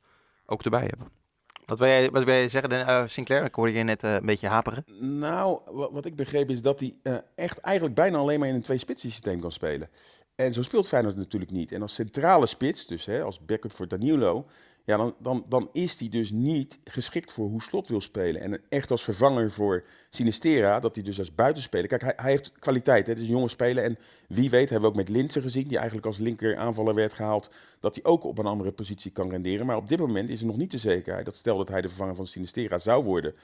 ook 0.47 0.63
erbij 0.63 0.87
hebben. 0.87 1.09
Wat 1.67 1.79
wil 1.79 1.89
jij, 1.89 2.11
wat 2.11 2.25
wil 2.25 2.35
jij 2.35 2.49
zeggen, 2.49 2.73
uh, 2.73 3.03
Sinclair? 3.07 3.45
Ik 3.45 3.55
hoorde 3.55 3.73
je 3.73 3.83
net 3.83 4.03
een 4.03 4.27
beetje 4.27 4.49
haperen. 4.49 4.85
Nou, 5.19 5.61
wat, 5.71 6.05
ik 6.05 6.17
begreep 6.17 6.51
is 6.51 6.63
dat 6.63 6.81
hij 6.81 6.95
echt 7.35 7.59
eigenlijk 7.59 7.95
bijna 7.95 8.19
alleen 8.19 8.39
maar 8.39 8.49
in 8.49 8.55
een 8.55 8.63
twee-spitsen 8.63 9.11
systeem 9.11 9.41
kan 9.41 9.53
spelen. 9.53 9.89
En 10.35 10.53
zo 10.53 10.63
speelt 10.63 10.89
Feyenoord 10.89 11.17
natuurlijk 11.17 11.51
niet. 11.51 11.73
En 11.73 11.83
als 11.83 11.95
centrale 11.95 12.47
spits, 12.47 12.87
dus 12.87 13.05
hè, 13.05 13.23
als 13.23 13.45
backup 13.45 13.73
voor 13.73 13.89
Danilo, 13.89 14.47
ja, 14.87 14.97
dan, 14.97 15.15
dan, 15.19 15.45
dan 15.49 15.69
is 15.73 15.99
hij 15.99 16.09
dus 16.09 16.31
niet 16.31 16.79
geschikt 16.85 17.33
voor 17.33 17.49
hoe 17.49 17.63
Slot 17.63 17.89
wil 17.89 18.01
spelen. 18.01 18.41
En 18.41 18.61
echt 18.69 18.91
als 18.91 19.05
vervanger 19.05 19.51
voor 19.51 19.85
Sinistera, 20.11 20.81
dat 20.81 20.95
hij 20.95 21.05
dus 21.05 21.19
als 21.19 21.35
buitenspeler... 21.35 21.89
Kijk, 21.89 22.03
hij, 22.03 22.13
hij 22.17 22.31
heeft 22.31 22.53
kwaliteit, 22.59 23.07
hè? 23.07 23.13
het 23.13 23.23
is 23.23 23.29
een 23.29 23.35
jonge 23.35 23.49
speler. 23.49 23.85
En 23.85 23.99
wie 24.29 24.51
weet, 24.51 24.71
hebben 24.71 24.81
we 24.81 24.97
ook 24.97 25.07
met 25.07 25.17
Linsen 25.17 25.43
gezien, 25.43 25.69
die 25.69 25.77
eigenlijk 25.77 26.07
als 26.07 26.19
linker 26.19 26.57
aanvaller 26.57 26.95
werd 26.95 27.13
gehaald... 27.13 27.51
dat 27.81 27.95
hij 27.95 28.05
ook 28.05 28.25
op 28.25 28.39
een 28.39 28.47
andere 28.47 28.73
positie 28.73 29.11
kan 29.11 29.31
renderen. 29.31 29.67
Maar 29.67 29.77
op 29.77 29.89
dit 29.89 29.99
moment 29.99 30.29
is 30.29 30.41
er 30.41 30.47
nog 30.47 30.57
niet 30.57 30.71
de 30.71 30.79
zekerheid 30.79 31.25
dat 31.25 31.37
stel 31.37 31.57
dat 31.57 31.69
hij 31.69 31.81
de 31.81 31.89
vervanger 31.89 32.15
van 32.15 32.27
Sinistera 32.27 32.79
zou 32.79 33.05
worden 33.05 33.35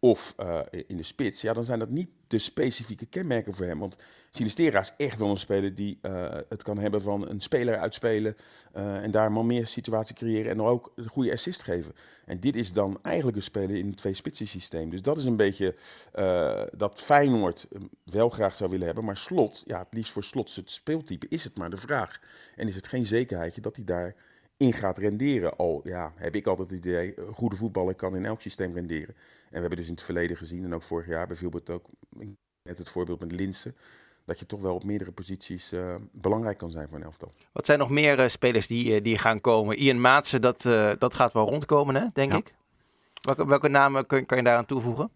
of 0.00 0.34
uh, 0.40 0.60
in 0.86 0.96
de 0.96 1.02
spits, 1.02 1.40
ja, 1.40 1.52
dan 1.52 1.64
zijn 1.64 1.78
dat 1.78 1.88
niet 1.88 2.10
de 2.26 2.38
specifieke 2.38 3.06
kenmerken 3.06 3.54
voor 3.54 3.66
hem. 3.66 3.78
Want 3.78 3.96
Sinistera 4.30 4.80
is 4.80 4.94
echt 4.96 5.18
wel 5.18 5.30
een 5.30 5.36
speler 5.36 5.74
die 5.74 5.98
uh, 6.02 6.34
het 6.48 6.62
kan 6.62 6.78
hebben 6.78 7.02
van 7.02 7.28
een 7.28 7.40
speler 7.40 7.78
uitspelen 7.78 8.36
uh, 8.76 9.02
en 9.02 9.10
daar 9.10 9.32
maar 9.32 9.44
meer 9.44 9.66
situatie 9.66 10.14
creëren 10.14 10.50
en 10.50 10.56
dan 10.56 10.66
ook 10.66 10.92
een 10.96 11.08
goede 11.08 11.32
assist 11.32 11.62
geven. 11.62 11.94
En 12.24 12.40
dit 12.40 12.56
is 12.56 12.72
dan 12.72 12.98
eigenlijk 13.02 13.36
een 13.36 13.42
speler 13.42 13.76
in 13.76 13.86
een 13.86 13.94
twee-spitsen 13.94 14.46
systeem. 14.46 14.90
Dus 14.90 15.02
dat 15.02 15.18
is 15.18 15.24
een 15.24 15.36
beetje 15.36 15.74
dat 16.76 17.00
Feyenoord 17.00 17.66
wel 18.04 18.28
graag 18.28 18.54
zou 18.54 18.70
willen 18.70 18.86
hebben, 18.86 19.04
maar 19.04 19.16
Slot, 19.16 19.62
ja, 19.66 19.78
het 19.78 19.94
liefst 19.94 20.12
voor 20.12 20.24
Slot 20.24 20.54
het 20.54 20.70
speeltype, 20.70 21.26
is 21.28 21.44
het 21.44 21.56
maar 21.56 21.70
de 21.70 21.76
vraag. 21.76 22.20
En 22.56 22.68
is 22.68 22.74
het 22.74 22.88
geen 22.88 23.06
zekerheidje 23.06 23.60
dat 23.60 23.76
hij 23.76 23.84
daar 23.84 24.14
in 24.58 24.72
gaat 24.72 24.98
renderen. 24.98 25.56
Al 25.56 25.80
ja, 25.84 26.12
heb 26.16 26.34
ik 26.34 26.46
altijd 26.46 26.70
het 26.70 26.78
idee, 26.78 27.14
goede 27.32 27.56
voetballer 27.56 27.94
kan 27.94 28.16
in 28.16 28.24
elk 28.24 28.40
systeem 28.40 28.72
renderen. 28.72 29.14
En 29.16 29.54
we 29.54 29.58
hebben 29.60 29.76
dus 29.76 29.86
in 29.86 29.92
het 29.92 30.02
verleden 30.02 30.36
gezien, 30.36 30.64
en 30.64 30.74
ook 30.74 30.82
vorig 30.82 31.06
jaar 31.06 31.26
bijvoorbeeld 31.26 31.70
ook, 31.70 31.86
net 32.62 32.78
het 32.78 32.88
voorbeeld 32.88 33.20
met 33.20 33.32
Linsen, 33.32 33.76
dat 34.24 34.38
je 34.38 34.46
toch 34.46 34.60
wel 34.60 34.74
op 34.74 34.84
meerdere 34.84 35.12
posities 35.12 35.72
uh, 35.72 35.94
belangrijk 36.12 36.58
kan 36.58 36.70
zijn 36.70 36.88
voor 36.88 36.96
een 36.96 37.04
elftal. 37.04 37.32
Wat 37.52 37.66
zijn 37.66 37.78
nog 37.78 37.90
meer 37.90 38.18
uh, 38.18 38.28
spelers 38.28 38.66
die, 38.66 38.94
uh, 38.94 39.02
die 39.02 39.18
gaan 39.18 39.40
komen? 39.40 39.76
Ian 39.76 40.00
Maatsen, 40.00 40.40
dat, 40.40 40.62
dat 40.98 41.14
gaat 41.14 41.32
wel 41.32 41.48
rondkomen, 41.48 41.94
hè, 41.94 42.06
denk 42.12 42.32
ja. 42.32 42.38
ik. 42.38 42.54
Welke, 43.22 43.46
welke 43.46 43.68
namen 43.68 44.06
kun, 44.06 44.26
kan 44.26 44.38
je 44.38 44.44
daaraan 44.44 44.66
toevoegen? 44.66 45.10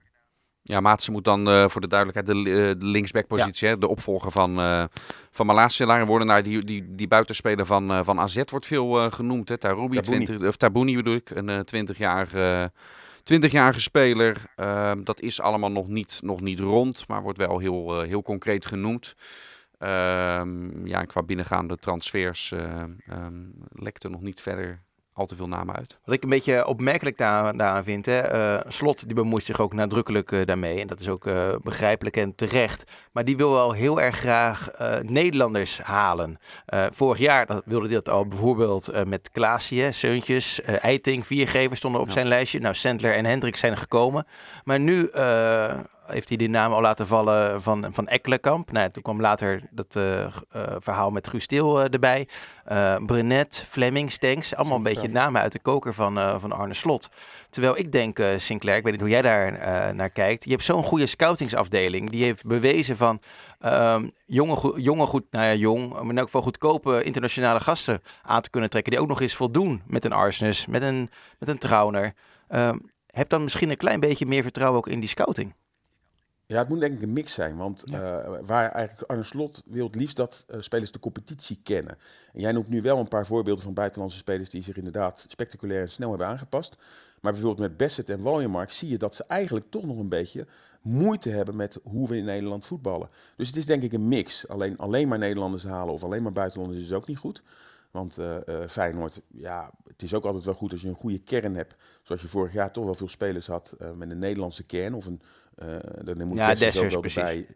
Ja, 0.62 0.80
Maatsen 0.80 1.12
moet 1.12 1.24
dan 1.24 1.48
uh, 1.48 1.68
voor 1.68 1.80
de 1.80 1.86
duidelijkheid 1.86 2.44
de, 2.44 2.50
uh, 2.50 2.56
de 2.56 2.86
linksbackpositie, 2.86 3.68
ja. 3.68 3.76
de 3.76 3.88
opvolger 3.88 4.30
van, 4.30 4.60
uh, 4.60 4.84
van 5.30 5.46
Malasia 5.46 6.06
worden. 6.06 6.26
Nou, 6.26 6.42
die, 6.42 6.64
die, 6.64 6.94
die 6.94 7.08
buitenspeler 7.08 7.66
van, 7.66 8.04
van 8.04 8.20
AZ 8.20 8.42
wordt 8.46 8.66
veel 8.66 9.10
genoemd. 9.10 9.48
Hè. 9.48 9.58
Tarubi, 9.58 10.00
20, 10.00 10.42
of 10.48 10.56
Tabouni 10.56 10.96
bedoel 10.96 11.14
ik, 11.14 11.30
een 11.30 11.66
20-jarige 11.76 12.72
20-jarige 13.32 13.80
speler. 13.80 14.42
Ehm, 14.56 15.02
dat 15.04 15.20
is 15.20 15.40
allemaal 15.40 15.70
nog 15.70 15.88
niet, 15.88 16.18
nog 16.22 16.40
niet 16.40 16.58
rond, 16.58 17.08
maar 17.08 17.22
wordt 17.22 17.38
wel 17.38 17.58
heel, 17.58 18.00
heel 18.00 18.22
concreet 18.22 18.66
genoemd. 18.66 19.14
Ehm, 19.78 20.86
ja, 20.86 21.04
qua 21.04 21.22
binnengaande 21.22 21.76
transfers 21.76 22.50
um, 22.50 23.54
lekte 23.68 24.08
nog 24.08 24.20
niet 24.20 24.40
verder 24.40 24.82
al 25.14 25.26
te 25.26 25.36
veel 25.36 25.48
namen 25.48 25.76
uit. 25.76 25.98
Wat 26.04 26.14
ik 26.14 26.22
een 26.22 26.28
beetje 26.28 26.66
opmerkelijk 26.66 27.16
daar, 27.16 27.56
daaraan 27.56 27.84
vind, 27.84 28.06
hè, 28.06 28.34
uh, 28.54 28.60
Slot 28.68 29.06
die 29.06 29.14
bemoeit 29.14 29.44
zich 29.44 29.60
ook 29.60 29.72
nadrukkelijk 29.72 30.30
uh, 30.30 30.46
daarmee. 30.46 30.80
En 30.80 30.86
dat 30.86 31.00
is 31.00 31.08
ook 31.08 31.26
uh, 31.26 31.48
begrijpelijk 31.62 32.16
en 32.16 32.34
terecht. 32.34 32.84
Maar 33.12 33.24
die 33.24 33.36
wil 33.36 33.52
wel 33.52 33.72
heel 33.72 34.00
erg 34.00 34.16
graag 34.16 34.70
Nederlanders 35.02 35.82
halen. 35.82 36.38
vorig 36.90 37.18
jaar 37.18 37.46
dat, 37.46 37.62
wilde 37.64 37.86
hij 37.86 37.94
dat 37.94 38.08
al 38.08 38.26
bijvoorbeeld 38.26 39.06
met 39.06 39.30
Klaasje, 39.32 39.88
Seuntjes, 39.90 40.62
Eiting, 40.62 41.26
Viergever 41.26 41.76
stonden 41.76 42.00
op 42.00 42.06
ja. 42.06 42.12
zijn 42.12 42.26
lijstje. 42.26 42.60
Nou, 42.60 42.74
Sandler 42.74 43.14
en 43.14 43.24
Hendrik 43.24 43.56
zijn 43.56 43.76
gekomen. 43.76 44.26
Maar 44.64 44.80
nu 44.80 45.10
heeft 46.06 46.28
hij 46.28 46.36
die 46.36 46.48
naam 46.48 46.72
al 46.72 46.80
laten 46.80 47.06
vallen 47.06 47.62
van, 47.62 47.86
van 47.90 48.08
Ekkelenkamp. 48.08 48.72
Nou, 48.72 48.90
toen 48.90 49.02
kwam 49.02 49.20
later 49.20 49.62
dat 49.70 49.94
uh, 49.94 50.20
uh, 50.20 50.28
verhaal 50.78 51.10
met 51.10 51.28
Guus 51.28 51.44
Stil 51.44 51.78
uh, 51.78 51.92
erbij. 51.92 52.28
Brenet, 53.06 53.66
Fleming, 53.68 54.10
Stenks. 54.10 54.54
Allemaal 54.54 54.76
een 54.76 54.82
beetje 54.82 55.08
namen 55.08 55.40
uit 55.40 55.52
de 55.52 55.58
koker 55.58 55.94
van, 55.94 56.40
van 56.40 56.52
Arne 56.52 56.74
Slot. 56.74 57.10
Terwijl 57.50 57.78
ik 57.78 57.92
denk, 57.92 58.18
Sinclair, 58.36 58.76
ik 58.76 58.82
weet 58.82 58.92
niet 58.92 59.00
hoe 59.00 59.10
jij 59.10 59.22
daar 59.22 59.94
naar 59.94 60.10
kijkt. 60.10 60.44
Je 60.44 60.50
hebt 60.50 60.64
zo'n 60.64 60.84
goede 60.84 61.06
scoutingsafdeling. 61.06 62.10
Die 62.10 62.24
heeft 62.24 62.46
bewezen 62.46 62.96
van 62.96 63.20
ehm, 63.60 64.08
jonge, 64.26 64.80
jonge, 64.80 65.06
goed, 65.06 65.24
nou 65.30 65.44
ja, 65.44 65.54
jong, 65.54 65.92
maar 65.92 66.02
in 66.02 66.18
elk 66.18 66.26
geval 66.26 66.42
goedkope 66.42 67.02
internationale 67.02 67.60
gasten 67.60 68.02
aan 68.22 68.42
te 68.42 68.50
kunnen 68.50 68.70
trekken. 68.70 68.92
Die 68.92 69.00
ook 69.00 69.08
nog 69.08 69.20
eens 69.20 69.34
voldoen 69.34 69.82
met 69.86 70.04
een 70.04 70.12
Arsenis, 70.12 70.66
met 70.66 70.82
een, 70.82 71.10
met 71.38 71.48
een 71.48 71.58
Trauner. 71.58 72.14
Ehm, 72.48 72.78
heb 73.06 73.28
dan 73.28 73.42
misschien 73.42 73.70
een 73.70 73.76
klein 73.76 74.00
beetje 74.00 74.26
meer 74.26 74.42
vertrouwen 74.42 74.78
ook 74.78 74.88
in 74.88 75.00
die 75.00 75.08
scouting. 75.08 75.54
Ja, 76.52 76.58
het 76.58 76.68
moet 76.68 76.80
denk 76.80 76.94
ik 76.94 77.02
een 77.02 77.12
mix 77.12 77.32
zijn. 77.32 77.56
Want 77.56 77.82
ja. 77.84 78.24
uh, 78.24 78.38
waar 78.42 78.70
eigenlijk 78.70 79.10
Arne 79.10 79.22
Slot 79.22 79.62
wil 79.66 79.86
het 79.86 79.94
liefst 79.94 80.16
dat 80.16 80.44
uh, 80.50 80.60
spelers 80.60 80.92
de 80.92 80.98
competitie 80.98 81.60
kennen. 81.62 81.98
En 82.32 82.40
jij 82.40 82.52
noemt 82.52 82.68
nu 82.68 82.82
wel 82.82 82.98
een 82.98 83.08
paar 83.08 83.26
voorbeelden 83.26 83.64
van 83.64 83.74
buitenlandse 83.74 84.18
spelers 84.18 84.50
die 84.50 84.62
zich 84.62 84.76
inderdaad 84.76 85.26
spectaculair 85.28 85.80
en 85.80 85.90
snel 85.90 86.08
hebben 86.08 86.26
aangepast. 86.26 86.76
Maar 87.20 87.32
bijvoorbeeld 87.32 87.68
met 87.68 87.76
Bassett 87.76 88.10
en 88.10 88.22
Waljemark 88.22 88.72
zie 88.72 88.88
je 88.88 88.98
dat 88.98 89.14
ze 89.14 89.24
eigenlijk 89.28 89.66
toch 89.70 89.84
nog 89.84 89.98
een 89.98 90.08
beetje 90.08 90.46
moeite 90.80 91.28
hebben 91.28 91.56
met 91.56 91.78
hoe 91.82 92.08
we 92.08 92.16
in 92.16 92.24
Nederland 92.24 92.64
voetballen. 92.64 93.08
Dus 93.36 93.46
het 93.46 93.56
is 93.56 93.66
denk 93.66 93.82
ik 93.82 93.92
een 93.92 94.08
mix. 94.08 94.48
Alleen, 94.48 94.78
alleen 94.78 95.08
maar 95.08 95.18
Nederlanders 95.18 95.64
halen 95.64 95.94
of 95.94 96.04
alleen 96.04 96.22
maar 96.22 96.32
buitenlanders 96.32 96.80
is 96.80 96.92
ook 96.92 97.06
niet 97.06 97.18
goed. 97.18 97.42
Want 97.90 98.18
uh, 98.18 98.36
uh, 98.46 98.66
Feyenoord, 98.68 99.20
ja, 99.28 99.70
het 99.86 100.02
is 100.02 100.14
ook 100.14 100.24
altijd 100.24 100.44
wel 100.44 100.54
goed 100.54 100.72
als 100.72 100.82
je 100.82 100.88
een 100.88 100.94
goede 100.94 101.18
kern 101.18 101.56
hebt. 101.56 101.74
Zoals 102.02 102.22
je 102.22 102.28
vorig 102.28 102.52
jaar 102.52 102.72
toch 102.72 102.84
wel 102.84 102.94
veel 102.94 103.08
spelers 103.08 103.46
had 103.46 103.74
uh, 103.80 103.90
met 103.90 104.10
een 104.10 104.18
Nederlandse 104.18 104.62
kern 104.62 104.94
of 104.94 105.06
een 105.06 105.20
dan 106.02 106.26
moet 106.26 106.36
ja, 106.36 106.54
Dessers, 106.54 106.96
precies. 106.96 107.22
Bij. 107.22 107.46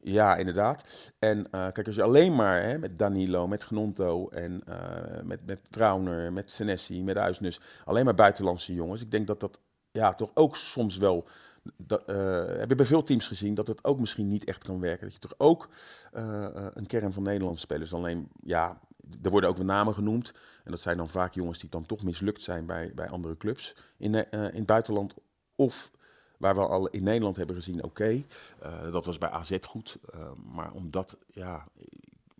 Ja, 0.00 0.36
inderdaad. 0.36 0.84
En 1.18 1.38
uh, 1.38 1.44
kijk, 1.50 1.86
als 1.86 1.96
je 1.96 2.02
alleen 2.02 2.34
maar 2.34 2.62
hè, 2.62 2.78
met 2.78 2.98
Danilo, 2.98 3.46
met 3.46 3.64
Gnonto 3.64 4.28
en 4.28 4.62
uh, 4.68 4.76
met, 5.24 5.46
met 5.46 5.58
Trauner, 5.70 6.32
met 6.32 6.50
Senesi, 6.50 7.02
met 7.02 7.16
Uisnes, 7.16 7.60
alleen 7.84 8.04
maar 8.04 8.14
buitenlandse 8.14 8.74
jongens. 8.74 9.02
Ik 9.02 9.10
denk 9.10 9.26
dat 9.26 9.40
dat 9.40 9.60
ja, 9.90 10.14
toch 10.14 10.30
ook 10.34 10.56
soms 10.56 10.96
wel, 10.96 11.28
dat, 11.76 12.06
heb 12.58 12.68
je 12.68 12.74
bij 12.74 12.86
veel 12.86 13.02
teams 13.02 13.28
gezien, 13.28 13.54
dat 13.54 13.66
het 13.66 13.84
ook 13.84 14.00
misschien 14.00 14.28
niet 14.28 14.44
echt 14.44 14.64
kan 14.64 14.80
werken. 14.80 15.04
Dat 15.04 15.12
je 15.12 15.18
toch 15.18 15.34
ook 15.36 15.68
een 16.74 16.86
kern 16.86 17.12
van 17.12 17.22
Nederlandse 17.22 17.62
spelers, 17.62 17.94
alleen 17.94 18.28
ja, 18.42 18.80
er 19.22 19.30
worden 19.30 19.50
ook 19.50 19.56
wel 19.56 19.66
namen 19.66 19.94
genoemd. 19.94 20.32
En 20.64 20.70
dat 20.70 20.80
zijn 20.80 20.96
dan 20.96 21.08
vaak 21.08 21.34
jongens 21.34 21.58
die 21.58 21.70
dan 21.70 21.86
toch 21.86 22.04
mislukt 22.04 22.42
zijn 22.42 22.66
bij, 22.66 22.92
bij 22.94 23.08
andere 23.08 23.36
clubs 23.36 23.76
in, 23.96 24.14
in 24.14 24.38
het 24.38 24.66
buitenland. 24.66 25.14
Of 25.54 25.90
Waar 26.38 26.54
we 26.54 26.60
al 26.60 26.88
in 26.88 27.02
Nederland 27.02 27.36
hebben 27.36 27.56
gezien, 27.56 27.76
oké, 27.76 27.86
okay, 27.86 28.26
uh, 28.62 28.92
dat 28.92 29.06
was 29.06 29.18
bij 29.18 29.30
AZ 29.30 29.56
goed. 29.62 29.98
Uh, 30.14 30.20
maar 30.52 30.72
omdat, 30.72 31.16
ja, 31.26 31.66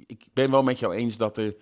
ik 0.07 0.27
ben 0.33 0.51
wel 0.51 0.63
met 0.63 0.79
jou 0.79 0.95
eens 0.95 1.17
dat 1.17 1.37
er, 1.37 1.57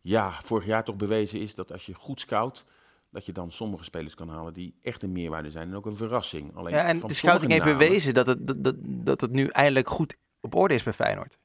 ja, 0.00 0.40
vorig 0.42 0.66
jaar 0.66 0.84
toch 0.84 0.96
bewezen 0.96 1.40
is 1.40 1.54
dat 1.54 1.72
als 1.72 1.86
je 1.86 1.94
goed 1.94 2.20
scout, 2.20 2.64
dat 3.10 3.26
je 3.26 3.32
dan 3.32 3.50
sommige 3.50 3.84
spelers 3.84 4.14
kan 4.14 4.28
halen 4.28 4.52
die 4.52 4.74
echt 4.82 5.02
een 5.02 5.12
meerwaarde 5.12 5.50
zijn 5.50 5.68
en 5.68 5.76
ook 5.76 5.86
een 5.86 5.96
verrassing. 5.96 6.56
Alleen 6.56 6.74
ja, 6.74 6.84
en 6.84 7.00
de 7.00 7.14
scouting 7.14 7.52
heeft 7.52 7.64
bewezen 7.64 8.14
dat 8.14 8.26
het, 8.26 8.46
dat, 8.46 8.64
dat, 8.64 8.76
dat 8.80 9.20
het 9.20 9.30
nu 9.30 9.46
eindelijk 9.46 9.88
goed 9.88 10.16
op 10.40 10.54
orde 10.54 10.74
is 10.74 10.82
bij 10.82 10.92
Feyenoord. 10.92 11.38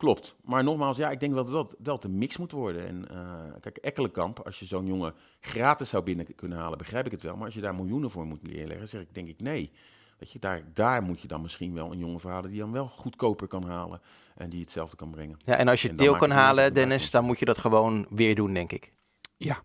Klopt. 0.00 0.36
Maar 0.44 0.64
nogmaals, 0.64 0.96
ja, 0.96 1.10
ik 1.10 1.20
denk 1.20 1.34
dat 1.34 1.48
het 1.48 1.76
wel, 1.82 1.98
een 2.00 2.18
mix 2.18 2.36
moet 2.36 2.52
worden. 2.52 2.86
En 2.86 3.06
uh, 3.12 3.60
kijk, 3.60 3.76
Ekkelenkamp, 3.76 4.40
als 4.44 4.58
je 4.58 4.66
zo'n 4.66 4.86
jongen 4.86 5.14
gratis 5.40 5.88
zou 5.88 6.02
binnen 6.02 6.34
kunnen 6.34 6.58
halen, 6.58 6.78
begrijp 6.78 7.06
ik 7.06 7.12
het 7.12 7.22
wel. 7.22 7.36
Maar 7.36 7.44
als 7.44 7.54
je 7.54 7.60
daar 7.60 7.74
miljoenen 7.74 8.10
voor 8.10 8.26
moet 8.26 8.42
neerleggen, 8.42 8.88
zeg 8.88 9.00
ik 9.00 9.14
denk 9.14 9.28
ik 9.28 9.40
nee. 9.40 9.70
Dat 10.18 10.30
je, 10.32 10.38
daar, 10.38 10.62
daar 10.74 11.02
moet 11.02 11.20
je 11.20 11.28
dan 11.28 11.42
misschien 11.42 11.74
wel 11.74 11.92
een 11.92 11.98
jongen 11.98 12.20
verhalen 12.20 12.50
die 12.50 12.58
dan 12.60 12.72
wel 12.72 12.86
goedkoper 12.86 13.46
kan 13.46 13.64
halen 13.64 14.00
en 14.36 14.48
die 14.48 14.60
hetzelfde 14.60 14.96
kan 14.96 15.10
brengen. 15.10 15.38
Ja, 15.44 15.56
en 15.56 15.68
als 15.68 15.82
je 15.82 15.94
deel 15.94 16.16
kan 16.16 16.30
halen, 16.30 16.74
Dennis, 16.74 17.10
dan 17.10 17.24
moet 17.24 17.38
je 17.38 17.44
dat 17.44 17.58
gewoon 17.58 18.06
weer 18.10 18.34
doen, 18.34 18.54
denk 18.54 18.72
ik. 18.72 18.92
Ja, 19.36 19.62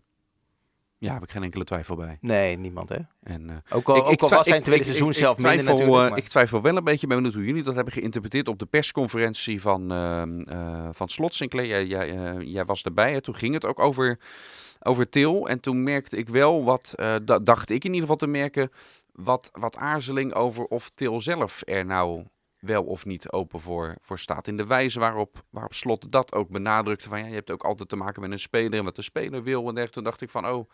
ja, 0.98 1.12
heb 1.12 1.22
ik 1.22 1.30
geen 1.30 1.42
enkele 1.42 1.64
twijfel 1.64 1.96
bij. 1.96 2.18
Nee, 2.20 2.58
niemand 2.58 2.88
hè. 2.88 2.98
En, 3.22 3.48
uh, 3.48 3.56
ook 3.70 3.88
al, 3.88 3.96
ik, 3.96 4.02
ook 4.02 4.22
al 4.22 4.28
was 4.28 4.46
zijn 4.46 4.62
tweede 4.62 4.84
seizoen 4.84 5.12
zelf 5.12 5.38
minder 5.38 5.64
natuurlijk. 5.64 6.10
Uh, 6.10 6.16
ik 6.16 6.28
twijfel 6.28 6.62
wel 6.62 6.76
een 6.76 6.84
beetje, 6.84 7.06
ben 7.06 7.16
benieuwd 7.16 7.34
hoe 7.34 7.44
jullie 7.44 7.62
dat 7.62 7.74
hebben 7.74 7.92
geïnterpreteerd 7.92 8.48
op 8.48 8.58
de 8.58 8.66
persconferentie 8.66 9.60
van, 9.60 9.92
uh, 9.92 10.88
van 10.92 11.08
Slot 11.08 11.34
Sinclair. 11.34 11.66
Jij, 11.66 11.86
jij, 11.86 12.36
jij 12.44 12.64
was 12.64 12.82
erbij, 12.82 13.12
hè? 13.12 13.20
toen 13.20 13.34
ging 13.34 13.54
het 13.54 13.64
ook 13.64 13.80
over, 13.80 14.18
over 14.80 15.08
Til. 15.08 15.48
En 15.48 15.60
toen 15.60 15.82
merkte 15.82 16.16
ik 16.16 16.28
wel 16.28 16.64
wat, 16.64 16.94
dacht 17.42 17.70
ik 17.70 17.84
in 17.84 17.94
ieder 17.94 18.00
geval 18.00 18.16
te 18.16 18.26
merken, 18.26 18.70
wat, 19.12 19.50
wat 19.52 19.76
aarzeling 19.76 20.34
over 20.34 20.64
of 20.64 20.90
Til 20.90 21.20
zelf 21.20 21.62
er 21.64 21.86
nou 21.86 22.24
wel 22.58 22.84
of 22.84 23.04
niet 23.04 23.30
open 23.30 23.60
voor, 23.60 23.96
voor 24.00 24.18
staat. 24.18 24.46
In 24.46 24.56
de 24.56 24.66
wijze 24.66 25.00
waarop, 25.00 25.44
waarop 25.50 25.74
Slot 25.74 26.12
dat 26.12 26.34
ook 26.34 26.48
benadrukte. 26.48 27.08
Van 27.08 27.18
ja, 27.18 27.26
je 27.26 27.34
hebt 27.34 27.50
ook 27.50 27.64
altijd 27.64 27.88
te 27.88 27.96
maken 27.96 28.20
met 28.20 28.30
een 28.30 28.38
speler 28.38 28.78
en 28.78 28.84
wat 28.84 28.96
de 28.96 29.02
speler 29.02 29.42
wil. 29.42 29.68
En 29.68 29.76
echt, 29.76 29.92
toen 29.92 30.04
dacht 30.04 30.20
ik 30.20 30.30
van, 30.30 30.46
oh, 30.46 30.70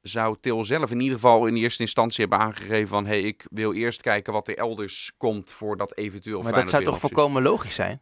zou 0.00 0.36
Til 0.40 0.64
zelf 0.64 0.90
in 0.90 1.00
ieder 1.00 1.14
geval 1.14 1.46
in 1.46 1.56
eerste 1.56 1.82
instantie 1.82 2.20
hebben 2.20 2.46
aangegeven 2.46 2.88
van... 2.88 3.04
hé, 3.04 3.10
hey, 3.10 3.22
ik 3.22 3.46
wil 3.50 3.72
eerst 3.72 4.02
kijken 4.02 4.32
wat 4.32 4.48
er 4.48 4.56
elders 4.56 5.12
komt 5.16 5.52
voordat 5.52 5.96
eventueel... 5.96 6.42
Maar 6.42 6.52
dat 6.52 6.70
zou 6.70 6.84
toch 6.84 6.98
volkomen 6.98 7.42
logisch 7.42 7.74
zijn? 7.74 8.00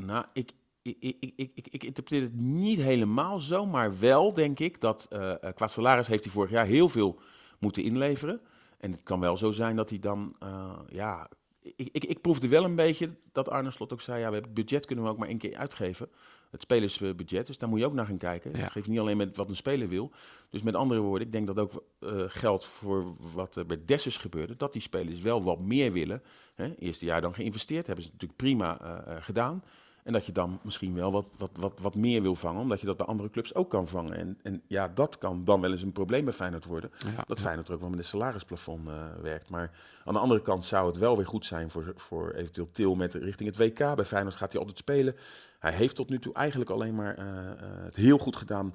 Nou, 0.00 0.24
ik, 0.32 0.52
ik, 0.82 0.96
ik, 1.00 1.16
ik, 1.36 1.50
ik, 1.54 1.68
ik 1.68 1.84
interpreteer 1.84 2.26
het 2.26 2.34
niet 2.40 2.80
helemaal 2.80 3.38
zo, 3.38 3.66
maar 3.66 3.98
wel 3.98 4.32
denk 4.32 4.58
ik 4.58 4.80
dat 4.80 5.08
uh, 5.12 5.34
qua 5.54 5.66
salaris 5.66 6.06
heeft 6.06 6.24
hij 6.24 6.32
vorig 6.32 6.50
jaar 6.50 6.66
heel 6.66 6.88
veel 6.88 7.20
moeten 7.58 7.82
inleveren. 7.82 8.40
En 8.78 8.92
het 8.92 9.02
kan 9.02 9.20
wel 9.20 9.36
zo 9.36 9.50
zijn 9.50 9.76
dat 9.76 9.90
hij 9.90 9.98
dan 9.98 10.36
uh, 10.42 10.78
ja, 10.88 11.28
ik, 11.76 11.88
ik, 11.92 12.04
ik 12.04 12.20
proefde 12.20 12.48
wel 12.48 12.64
een 12.64 12.74
beetje 12.74 13.10
dat 13.32 13.48
Arne 13.48 13.70
Slot 13.70 13.92
ook 13.92 14.00
zei: 14.00 14.20
ja, 14.20 14.26
we 14.26 14.32
hebben 14.32 14.50
het 14.50 14.60
budget 14.60 14.86
kunnen 14.86 15.04
we 15.04 15.10
ook 15.10 15.18
maar 15.18 15.28
één 15.28 15.38
keer 15.38 15.56
uitgeven. 15.56 16.08
Het 16.50 16.62
spelersbudget. 16.62 17.46
Dus 17.46 17.58
daar 17.58 17.68
moet 17.68 17.78
je 17.78 17.86
ook 17.86 17.92
naar 17.92 18.06
gaan 18.06 18.18
kijken. 18.18 18.50
Ja. 18.50 18.58
Dat 18.58 18.70
geeft 18.70 18.88
niet 18.88 18.98
alleen 18.98 19.16
met 19.16 19.36
wat 19.36 19.48
een 19.48 19.56
speler 19.56 19.88
wil. 19.88 20.10
Dus 20.50 20.62
met 20.62 20.74
andere 20.74 21.00
woorden, 21.00 21.26
ik 21.26 21.32
denk 21.32 21.46
dat 21.46 21.58
ook 21.58 21.84
uh, 22.00 22.24
geldt 22.26 22.64
voor 22.64 23.14
wat 23.32 23.56
uh, 23.56 23.64
bij 23.64 23.78
Dessus 23.84 24.16
gebeurde. 24.16 24.56
Dat 24.56 24.72
die 24.72 24.82
spelers 24.82 25.20
wel 25.20 25.42
wat 25.42 25.60
meer 25.60 25.92
willen. 25.92 26.22
Hè. 26.54 26.74
Eerste 26.74 27.04
jaar 27.04 27.20
dan 27.20 27.34
geïnvesteerd. 27.34 27.86
Hebben 27.86 28.04
ze 28.04 28.10
natuurlijk 28.10 28.40
prima 28.40 28.80
uh, 28.82 29.16
gedaan. 29.20 29.62
En 30.08 30.14
dat 30.14 30.26
je 30.26 30.32
dan 30.32 30.60
misschien 30.62 30.94
wel 30.94 31.10
wat, 31.10 31.26
wat, 31.36 31.50
wat, 31.52 31.78
wat 31.80 31.94
meer 31.94 32.22
wil 32.22 32.34
vangen, 32.34 32.60
omdat 32.60 32.80
je 32.80 32.86
dat 32.86 32.96
bij 32.96 33.06
andere 33.06 33.30
clubs 33.30 33.54
ook 33.54 33.70
kan 33.70 33.88
vangen. 33.88 34.16
En, 34.16 34.38
en 34.42 34.62
ja, 34.66 34.88
dat 34.94 35.18
kan 35.18 35.44
dan 35.44 35.60
wel 35.60 35.70
eens 35.70 35.82
een 35.82 35.92
probleem 35.92 36.24
bij 36.24 36.34
Feyenoord 36.34 36.64
worden. 36.64 36.90
Ja. 37.16 37.24
Dat 37.26 37.40
Feyenoord 37.40 37.68
er 37.68 37.74
ook 37.74 37.80
wel 37.80 37.88
met 37.88 37.98
een 37.98 38.04
salarisplafond 38.04 38.88
eh, 38.88 38.94
werkt. 39.22 39.50
Maar 39.50 39.70
aan 40.04 40.14
de 40.14 40.20
andere 40.20 40.42
kant 40.42 40.64
zou 40.64 40.86
het 40.86 40.96
wel 40.96 41.16
weer 41.16 41.26
goed 41.26 41.44
zijn 41.44 41.70
voor, 41.70 41.92
voor 41.96 42.32
eventueel 42.32 42.68
Til 42.72 42.94
met 42.94 43.14
richting 43.14 43.48
het 43.48 43.58
WK. 43.58 43.94
Bij 43.94 44.04
Feyenoord 44.04 44.34
gaat 44.34 44.50
hij 44.50 44.60
altijd 44.60 44.78
spelen. 44.78 45.16
Hij 45.58 45.72
heeft 45.72 45.96
tot 45.96 46.08
nu 46.08 46.18
toe 46.18 46.34
eigenlijk 46.34 46.70
alleen 46.70 46.94
maar 46.94 47.14
eh, 47.16 47.26
eh, 47.26 47.54
het 47.84 47.96
heel 47.96 48.18
goed 48.18 48.36
gedaan 48.36 48.74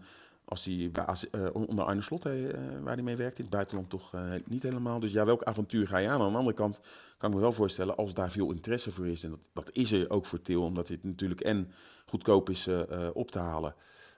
als 0.54 0.66
hij 0.66 0.92
eh, 1.32 1.48
onder 1.54 1.86
Arne 1.86 2.02
Slot, 2.02 2.26
eh, 2.26 2.34
waar 2.82 2.94
hij 2.94 3.04
mee 3.04 3.16
werkt, 3.16 3.38
in 3.38 3.44
het 3.44 3.54
buitenland 3.54 3.90
toch 3.90 4.14
eh, 4.14 4.32
niet 4.46 4.64
helemaal. 4.64 5.00
Dus 5.00 5.12
ja, 5.12 5.26
welk 5.26 5.44
avontuur 5.44 5.88
ga 5.88 5.98
je 5.98 6.10
aan? 6.10 6.22
Aan 6.22 6.32
de 6.32 6.38
andere 6.38 6.56
kant 6.56 6.80
kan 7.18 7.30
ik 7.30 7.36
me 7.36 7.42
wel 7.42 7.52
voorstellen, 7.52 7.98
als 7.98 8.14
daar 8.14 8.32
veel 8.32 8.52
interesse 8.52 8.92
voor 8.92 9.08
is, 9.08 9.24
en 9.24 9.30
dat, 9.30 9.50
dat 9.54 9.70
is 9.72 9.92
er 9.92 10.10
ook 10.10 10.26
voor 10.26 10.42
Til, 10.42 10.64
omdat 10.64 10.88
het 10.88 11.04
natuurlijk 11.04 11.42
en 11.42 11.72
goedkoop 12.06 12.50
is 12.50 12.68
eh, 12.68 13.08
eh, 13.08 13.16
op 13.16 13.32
te 13.32 13.40
halen, 13.40 13.76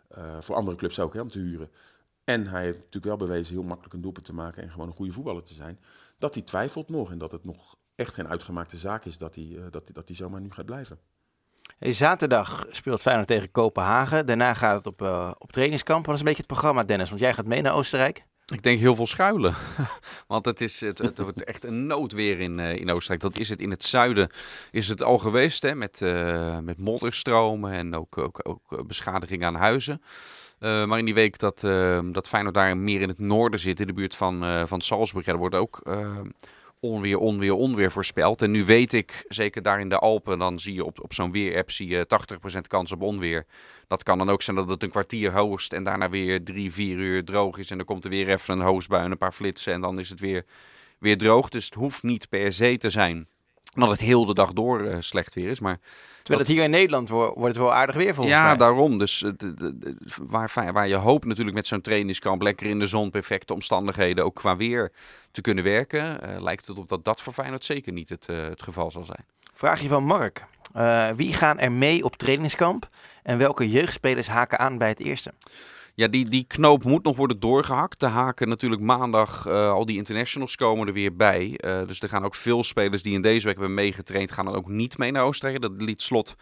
eh, 0.08 0.41
voor 0.41 0.56
andere 0.56 0.78
clubs 0.78 1.00
ook, 1.00 1.13
hè, 1.13 1.21
om 1.21 1.30
te 1.30 1.39
huren. 1.39 1.69
En 2.24 2.48
hij 2.48 2.63
heeft 2.63 2.78
natuurlijk 2.78 3.06
wel 3.06 3.28
bewezen 3.28 3.54
heel 3.54 3.63
makkelijk 3.63 3.93
een 3.93 4.02
doelpunt 4.02 4.26
te 4.26 4.34
maken 4.34 4.63
en 4.63 4.71
gewoon 4.71 4.88
een 4.88 4.93
goede 4.93 5.12
voetballer 5.12 5.43
te 5.43 5.54
zijn. 5.54 5.80
Dat 6.17 6.34
hij 6.34 6.43
twijfelt 6.43 6.89
nog 6.89 7.12
en 7.12 7.17
dat 7.17 7.32
het 7.32 7.43
nog 7.43 7.78
echt 7.95 8.13
geen 8.13 8.28
uitgemaakte 8.28 8.78
zaak 8.78 9.06
is 9.06 9.17
dat 9.17 9.36
hij, 9.36 9.58
eh, 9.58 9.63
dat, 9.71 9.84
dat 9.93 10.08
hij 10.08 10.15
zomaar 10.15 10.41
nu 10.41 10.52
gaat 10.52 10.65
blijven. 10.65 11.00
Zaterdag 11.80 12.66
speelt 12.72 13.02
Feyenoord 13.02 13.28
tegen 13.28 13.52
Kopenhagen. 13.52 14.26
Daarna 14.26 14.54
gaat 14.54 14.76
het 14.78 14.88
op, 14.88 15.02
eh, 15.02 15.32
op 15.38 15.52
trainingskamp. 15.52 16.06
Wat 16.06 16.14
is 16.14 16.20
een 16.20 16.26
beetje 16.26 16.44
het 16.44 16.52
programma, 16.52 16.84
Dennis? 16.84 17.10
Want 17.10 17.22
jij 17.22 17.34
gaat 17.34 17.46
mee 17.46 17.62
naar 17.62 17.74
Oostenrijk. 17.74 18.26
Ik 18.46 18.64
denk 18.64 18.80
heel 18.80 18.96
veel 18.96 19.08
schuilen. 19.08 19.54
Want 20.28 20.46
het, 20.46 20.62
is, 20.62 20.80
het, 20.80 20.98
het 20.98 21.18
wordt 21.18 21.44
echt 21.44 21.64
een 21.64 21.88
noodweer 21.88 22.40
in, 22.40 22.60
eh, 22.60 22.76
in 22.76 22.92
Oostenrijk. 22.92 23.22
Dat 23.22 23.38
is 23.38 23.50
het 23.50 23.60
in 23.60 23.70
het 23.70 23.84
zuiden 23.84 24.30
is 24.72 24.90
het 24.90 25.04
al 25.04 25.18
geweest. 25.18 25.62
Hè, 25.62 25.76
met, 25.76 26.02
eh, 26.02 26.60
met 26.60 26.78
modderstromen 26.78 27.72
en 27.72 27.96
ook, 27.96 28.18
ook, 28.18 28.40
ook 28.44 28.88
beschadiging 28.88 29.44
aan 29.44 29.56
huizen. 29.56 30.02
Maar 30.60 31.00
in 31.00 31.06
die 31.06 31.14
week 31.14 31.38
dat, 31.38 31.60
dat 32.12 32.28
Feyenoord 32.28 32.56
daar 32.56 32.78
meer 32.78 33.02
in 33.02 33.10
het 33.10 33.20
noorden 33.20 33.60
zit, 33.60 33.80
in 33.80 33.88
de 33.88 33.94
buurt 33.94 34.16
van, 34.16 34.68
van 34.68 34.82
Salzburg, 34.82 35.26
ja, 35.26 35.32
er 35.32 35.38
wordt 35.38 35.56
ook 35.56 35.82
onweer, 36.86 37.17
onweer, 37.17 37.54
onweer 37.54 37.91
voorspeld. 37.91 38.41
En 38.41 38.52
nu 38.52 38.65
weet 38.65 38.93
ik, 38.93 39.26
zeker 39.28 39.62
daar 39.62 39.80
in 39.80 39.89
de 39.89 40.00
Alpen, 40.00 40.39
dan 40.39 40.60
zie 40.60 40.74
je 40.74 40.86
op, 40.86 41.04
op 41.04 41.13
zo'n 41.13 41.32
weerapp 41.32 41.71
zie 41.71 41.88
je 41.88 42.08
80% 42.56 42.60
kans 42.67 42.91
op 42.91 43.02
onweer. 43.02 43.45
Dat 43.88 44.04
kan 44.04 44.17
dan 44.17 44.30
ook 44.30 44.41
zijn 44.41 44.56
dat 44.56 44.69
het 44.69 44.84
een 44.84 44.89
kwartier 44.89 45.32
hoogst 45.32 45.74
en 45.74 45.84
daarna 45.84 46.10
weer 46.10 46.43
drie, 46.43 46.74
vier 46.74 46.98
uur 46.98 47.24
droog 47.24 47.58
is. 47.58 47.71
En 47.71 47.78
dan 47.78 47.86
komt 47.86 48.04
er 48.04 48.10
weer 48.10 48.30
even 48.30 48.54
een 48.54 48.65
hoostbui 48.65 49.04
en 49.04 49.12
een 49.12 49.17
paar 49.17 49.32
flitsen 49.32 49.74
en 49.74 49.82
dan 49.82 50.00
is 50.00 50.10
het 50.10 50.19
weer, 50.19 50.45
weer 51.00 51.17
droog. 51.17 51.50
Dus 51.50 51.65
het 51.65 51.74
hoeft 51.74 52.04
niet 52.04 52.30
per 52.30 52.54
se 52.54 52.78
te 52.78 52.89
zijn 52.89 53.28
dat 53.84 53.90
het 53.90 54.00
heel 54.00 54.26
de 54.26 54.34
dag 54.34 54.54
door 54.54 54.82
eh, 54.82 54.98
slecht 55.00 55.34
weer 55.34 55.50
is. 55.50 55.60
Maar 55.60 55.78
Terwijl 56.24 56.40
het 56.40 56.56
hier 56.56 56.64
in 56.64 56.70
Nederland 56.70 57.10
wo- 57.10 57.34
wordt 57.34 57.56
het 57.56 57.58
wel 57.64 57.74
aardig 57.74 57.96
weer 57.96 58.14
volgens 58.14 58.36
ja, 58.36 58.48
mij. 58.48 58.58
daarom. 58.58 58.98
Dus 58.98 59.24
eh, 59.24 59.32
de- 59.38 59.54
de- 59.54 59.78
de- 59.78 59.96
waar, 60.22 60.52
waar 60.74 60.88
je 60.88 60.96
hoopt 60.96 61.26
natuurlijk 61.26 61.56
met 61.56 61.68
zo'n 61.68 61.82
trainingskamp, 61.82 62.42
lekker 62.42 62.68
in 62.68 62.80
de 62.80 62.86
zon, 62.86 63.10
perfecte 63.10 63.54
omstandigheden, 63.54 64.26
ook 64.26 64.36
qua 64.36 64.56
weer 64.56 64.92
te 65.32 65.42
kunnen 65.42 65.64
werken, 65.64 66.22
eh, 66.22 66.42
lijkt 66.42 66.68
het 66.68 66.78
op 66.78 66.88
dat 66.88 67.04
dat 67.06 67.22
voor 67.22 67.34
Feyenoord 67.34 67.66
zeker 67.66 67.94
niet 67.94 68.10
het, 68.10 68.26
het 68.28 68.64
geval 68.64 68.92
zal 68.92 69.04
zijn. 69.04 69.26
Vraagje 69.54 69.88
van 69.88 70.04
Mark. 70.04 70.46
Wie 71.16 71.34
gaan 71.34 71.60
er 71.60 71.72
mee 71.72 72.04
op 72.04 72.16
trainingskamp? 72.16 72.90
En 73.24 73.38
welke 73.38 73.70
jeugdspelers 73.70 74.28
haken 74.28 74.60
aan 74.60 74.78
bij 74.78 74.88
het 74.90 75.00
eerste? 75.00 75.34
Ja, 75.95 76.08
die, 76.08 76.29
die 76.29 76.43
knoop 76.47 76.84
moet 76.84 77.03
nog 77.03 77.15
worden 77.15 77.39
doorgehakt. 77.39 77.99
De 77.99 78.05
haken 78.05 78.47
natuurlijk 78.47 78.81
maandag, 78.81 79.45
eh, 79.45 79.71
al 79.71 79.86
die 79.86 79.97
internationals 79.97 80.55
komen 80.55 80.88
er 80.88 80.93
weer 80.93 81.15
bij. 81.15 81.53
Eh, 81.58 81.88
dus 81.88 81.99
er 82.01 82.10
gaan 82.10 82.25
ook 82.25 82.36
veel 82.36 82.63
spelers 82.63 83.03
die 83.03 83.13
in 83.13 83.21
deze 83.21 83.45
week 83.45 83.58
hebben 83.58 83.73
meegetraind, 83.73 84.31
gaan 84.31 84.45
dan 84.45 84.55
ook 84.55 84.67
niet 84.67 84.97
mee 84.97 85.12
naar 85.12 85.23
Oostenrijk. 85.23 85.62
Dat 85.62 85.71
liet 85.77 86.01
Slot 86.01 86.36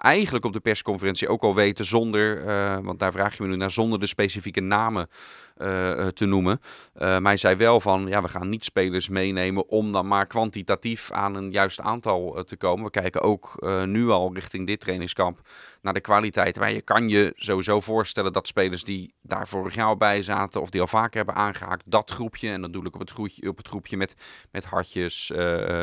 eigenlijk 0.00 0.44
op 0.44 0.52
de 0.52 0.60
persconferentie 0.60 1.28
ook 1.28 1.42
al 1.42 1.54
weten, 1.54 1.84
zonder, 1.84 2.46
eh, 2.46 2.78
want 2.82 2.98
daar 2.98 3.12
vraag 3.12 3.36
je 3.36 3.42
me 3.42 3.48
nu 3.48 3.56
naar, 3.56 3.70
zonder 3.70 4.00
de 4.00 4.06
specifieke 4.06 4.60
namen 4.60 5.08
eh, 5.56 6.06
te 6.06 6.24
noemen. 6.24 6.60
Eh, 6.94 7.08
maar 7.08 7.22
hij 7.22 7.36
zei 7.36 7.56
wel 7.56 7.80
van, 7.80 8.06
ja, 8.06 8.22
we 8.22 8.28
gaan 8.28 8.48
niet 8.48 8.64
spelers 8.64 9.08
meenemen 9.08 9.68
om 9.68 9.92
dan 9.92 10.06
maar 10.06 10.26
kwantitatief 10.26 11.10
aan 11.10 11.34
een 11.34 11.50
juist 11.50 11.80
aantal 11.80 12.44
te 12.44 12.56
komen. 12.56 12.84
We 12.84 12.90
kijken 12.90 13.20
ook 13.20 13.54
nu 13.84 14.10
al 14.10 14.34
richting 14.34 14.66
dit 14.66 14.80
trainingskamp 14.80 15.40
naar 15.82 15.92
de 15.92 16.00
kwaliteit. 16.00 16.56
Waar 16.56 16.72
je 16.72 16.82
kan 16.82 17.08
je 17.08 17.32
sowieso 17.36 17.80
voorstellen 17.80 18.32
dat 18.32 18.46
spelers 18.46 18.84
die 18.84 19.14
daar 19.22 19.48
vorig 19.48 19.74
jaar 19.74 19.86
al 19.86 19.96
bij 19.96 20.22
zaten 20.22 20.60
of 20.60 20.70
die 20.70 20.80
al 20.80 20.86
vaker 20.86 21.16
hebben 21.16 21.34
aangehaakt, 21.34 21.84
dat 21.86 22.10
groepje, 22.10 22.48
en 22.48 22.60
dan 22.60 22.72
doe 22.72 22.86
ik 22.86 22.94
op 22.94 23.00
het 23.00 23.10
groepje, 23.10 23.48
op 23.48 23.56
het 23.56 23.68
groepje 23.68 23.96
met, 23.96 24.14
met 24.50 24.64
Hartjes, 24.64 25.32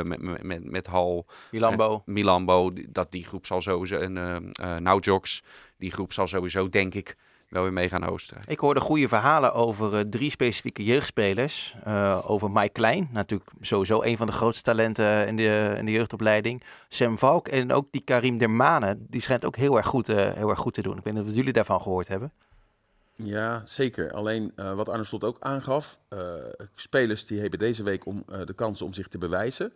met, 0.03 0.21
met, 0.21 0.43
met, 0.43 0.63
met 0.63 0.87
Hal, 0.87 1.25
Milambo. 1.51 2.01
Milambo, 2.05 2.73
dat 2.89 3.11
die 3.11 3.25
groep 3.25 3.45
zal 3.45 3.61
sowieso, 3.61 4.06
en 4.15 4.53
eh 4.55 4.75
eh, 4.75 4.81
Naujoks, 4.81 5.43
die 5.77 5.91
groep 5.91 6.13
zal 6.13 6.27
sowieso, 6.27 6.69
denk 6.69 6.93
ik, 6.93 7.15
wel 7.49 7.63
weer 7.63 7.73
mee 7.73 7.89
gaan 7.89 8.05
Oostenrijk. 8.05 8.49
Ik 8.49 8.59
hoorde 8.59 8.79
goede 8.79 9.07
verhalen 9.07 9.53
over 9.53 9.97
eh, 9.97 10.03
drie 10.09 10.31
specifieke 10.31 10.83
jeugdspelers. 10.83 11.75
Eh, 11.83 12.21
over 12.25 12.51
Mike 12.51 12.69
Klein, 12.69 13.09
natuurlijk 13.11 13.49
sowieso 13.61 14.03
een 14.03 14.17
van 14.17 14.27
de 14.27 14.33
grootste 14.33 14.63
talenten 14.63 15.27
in 15.27 15.35
de, 15.35 15.75
in 15.77 15.85
de 15.85 15.91
jeugdopleiding. 15.91 16.63
Sam 16.89 17.17
Valk 17.17 17.47
en 17.47 17.71
ook 17.71 17.87
die 17.91 18.01
Karim 18.01 18.37
Dermane. 18.37 18.97
Die 18.99 19.21
schijnt 19.21 19.45
ook 19.45 19.55
heel 19.55 19.77
erg 19.77 19.87
goed, 19.87 20.09
eh, 20.09 20.33
heel 20.33 20.49
erg 20.49 20.59
goed 20.59 20.73
te 20.73 20.81
doen. 20.81 20.97
Ik 20.97 21.03
weet 21.03 21.13
niet 21.13 21.23
of 21.23 21.35
jullie 21.35 21.53
daarvan 21.53 21.81
gehoord 21.81 22.07
hebben. 22.07 22.31
Ja, 23.23 23.63
zeker. 23.65 24.11
Alleen 24.11 24.51
eh, 24.55 24.75
wat 24.75 24.89
Arne 24.89 25.03
Slot 25.03 25.23
ook 25.23 25.37
aangaf, 25.39 25.97
eh, 26.07 26.33
spelers 26.75 27.25
die 27.25 27.39
hebben 27.39 27.59
deze 27.59 27.83
week 27.83 28.05
om, 28.05 28.23
eh, 28.27 28.45
de 28.45 28.53
kans 28.53 28.81
om 28.81 28.93
zich 28.93 29.07
te 29.07 29.17
bewijzen. 29.17 29.73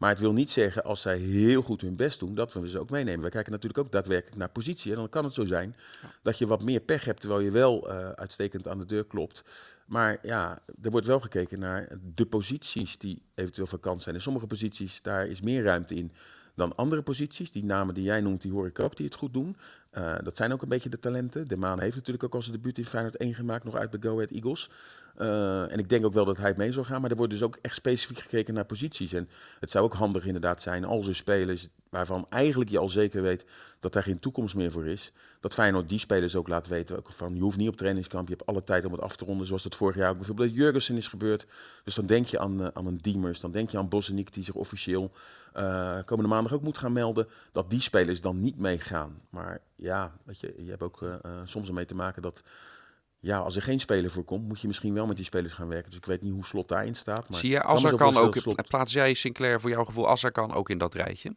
Maar 0.00 0.10
het 0.10 0.18
wil 0.18 0.32
niet 0.32 0.50
zeggen 0.50 0.84
als 0.84 1.00
zij 1.00 1.18
heel 1.18 1.62
goed 1.62 1.80
hun 1.80 1.96
best 1.96 2.18
doen, 2.18 2.34
dat 2.34 2.52
we 2.52 2.68
ze 2.68 2.78
ook 2.78 2.90
meenemen. 2.90 3.24
We 3.24 3.30
kijken 3.30 3.52
natuurlijk 3.52 3.80
ook 3.80 3.92
daadwerkelijk 3.92 4.36
naar 4.36 4.48
positie. 4.48 4.90
En 4.90 4.98
dan 4.98 5.08
kan 5.08 5.24
het 5.24 5.34
zo 5.34 5.44
zijn 5.44 5.76
dat 6.22 6.38
je 6.38 6.46
wat 6.46 6.62
meer 6.62 6.80
pech 6.80 7.04
hebt, 7.04 7.20
terwijl 7.20 7.40
je 7.40 7.50
wel 7.50 7.90
eh, 7.90 8.10
uitstekend 8.10 8.68
aan 8.68 8.78
de 8.78 8.86
deur 8.86 9.04
klopt. 9.04 9.44
Maar 9.86 10.18
ja, 10.22 10.62
er 10.82 10.90
wordt 10.90 11.06
wel 11.06 11.20
gekeken 11.20 11.58
naar 11.58 11.88
de 12.14 12.26
posities 12.26 12.98
die 12.98 13.22
eventueel 13.34 13.66
vakant 13.66 14.02
zijn. 14.02 14.14
In 14.14 14.20
sommige 14.20 14.46
posities, 14.46 15.02
daar 15.02 15.26
is 15.26 15.40
meer 15.40 15.62
ruimte 15.62 15.94
in 15.94 16.12
dan 16.54 16.76
andere 16.76 17.02
posities. 17.02 17.50
Die 17.50 17.64
namen 17.64 17.94
die 17.94 18.04
jij 18.04 18.20
noemt, 18.20 18.42
die 18.42 18.52
hoor 18.52 18.66
ik 18.66 18.82
ook, 18.82 18.96
die 18.96 19.06
het 19.06 19.14
goed 19.14 19.32
doen. 19.32 19.56
Eh, 19.90 20.14
dat 20.22 20.36
zijn 20.36 20.52
ook 20.52 20.62
een 20.62 20.68
beetje 20.68 20.88
de 20.88 20.98
talenten. 20.98 21.48
De 21.48 21.56
Maan 21.56 21.80
heeft 21.80 21.96
natuurlijk 21.96 22.24
ook 22.24 22.34
al 22.34 22.42
zijn 22.42 22.56
debuut 22.56 22.78
in 22.78 22.84
Feyenoord 22.84 23.16
1 23.16 23.34
gemaakt, 23.34 23.64
nog 23.64 23.76
uit 23.76 23.90
bij 23.90 24.00
Go 24.02 24.14
Ahead 24.14 24.30
Eagles. 24.30 24.70
Eh, 25.16 25.72
en 25.72 25.78
ik 25.78 25.88
denk 25.88 26.04
ook 26.04 26.12
wel 26.12 26.24
dat 26.24 26.36
hij 26.36 26.54
mee 26.56 26.72
zal 26.72 26.84
gaan, 26.84 27.00
maar 27.00 27.10
er 27.10 27.16
wordt 27.16 27.32
dus 27.32 27.42
ook 27.42 27.58
echt 27.62 27.74
specifiek 27.74 28.18
gekeken 28.18 28.54
naar 28.54 28.64
posities. 28.64 29.12
En 29.12 29.28
het 29.60 29.70
zou 29.70 29.84
ook 29.84 29.94
handig 29.94 30.26
inderdaad 30.26 30.62
zijn 30.62 30.84
als 30.84 31.06
er 31.06 31.14
spelers 31.14 31.68
waarvan 31.88 32.26
eigenlijk 32.28 32.70
je 32.70 32.78
al 32.78 32.88
zeker 32.88 33.22
weet 33.22 33.44
dat 33.80 33.92
daar 33.92 34.02
geen 34.02 34.18
toekomst 34.18 34.54
meer 34.54 34.70
voor 34.70 34.86
is, 34.86 35.12
dat 35.40 35.54
Feyenoord 35.54 35.88
die 35.88 35.98
spelers 35.98 36.36
ook 36.36 36.48
laat 36.48 36.68
weten 36.68 37.02
van 37.02 37.34
je 37.34 37.40
hoeft 37.40 37.56
niet 37.56 37.68
op 37.68 37.76
trainingskamp, 37.76 38.28
je 38.28 38.34
hebt 38.34 38.46
alle 38.46 38.64
tijd 38.64 38.84
om 38.84 38.92
het 38.92 39.00
af 39.00 39.16
te 39.16 39.24
ronden, 39.24 39.46
zoals 39.46 39.62
dat 39.62 39.76
vorig 39.76 39.96
jaar 39.96 40.10
ook 40.10 40.16
bijvoorbeeld 40.16 40.48
bij 40.48 40.58
Jurgensen 40.58 40.96
is 40.96 41.08
gebeurd. 41.08 41.46
Dus 41.84 41.94
dan 41.94 42.06
denk 42.06 42.26
je 42.26 42.38
aan, 42.38 42.62
eh, 42.62 42.68
aan 42.72 42.86
een 42.86 42.98
Diemers, 42.98 43.40
dan 43.40 43.50
denk 43.50 43.70
je 43.70 43.78
aan 43.78 43.88
Boseniek 43.88 44.32
die 44.32 44.44
zich 44.44 44.54
officieel 44.54 45.12
eh, 45.52 45.98
komende 46.04 46.30
maandag 46.30 46.52
ook 46.52 46.62
moet 46.62 46.78
gaan 46.78 46.92
melden, 46.92 47.28
dat 47.52 47.70
die 47.70 47.80
spelers 47.80 48.20
dan 48.20 48.40
niet 48.40 48.58
meegaan. 48.58 49.20
Maar 49.30 49.60
ja, 49.76 50.12
weet 50.24 50.40
je, 50.40 50.54
je 50.64 50.70
hebt 50.70 50.82
ook 50.82 51.02
eh, 51.02 51.30
soms 51.44 51.68
ermee 51.68 51.84
te 51.86 51.94
maken 51.94 52.22
dat 52.22 52.40
ja, 53.22 53.38
als 53.38 53.56
er 53.56 53.62
geen 53.62 53.80
speler 53.80 54.10
voor 54.10 54.24
komt, 54.24 54.48
moet 54.48 54.60
je 54.60 54.66
misschien 54.66 54.94
wel 54.94 55.06
met 55.06 55.16
die 55.16 55.24
spelers 55.24 55.52
gaan 55.52 55.68
werken. 55.68 55.90
Dus 55.90 55.98
ik 55.98 56.06
weet 56.06 56.22
niet 56.22 56.32
hoe 56.32 56.44
Slot 56.44 56.68
daarin 56.68 56.94
staat. 56.94 57.28
Maar 57.28 57.38
Zie 57.38 57.50
je, 57.50 57.56
ik 57.56 57.62
kan 57.62 57.96
kan 57.96 58.16
ook, 58.16 58.36
Slot- 58.36 58.68
plaats 58.68 58.92
jij 58.92 59.14
Sinclair 59.14 59.60
voor 59.60 59.70
jouw 59.70 59.84
gevoel, 59.84 60.08
Azar 60.08 60.32
kan 60.32 60.52
ook 60.52 60.70
in 60.70 60.78
dat 60.78 60.94
rijtje? 60.94 61.34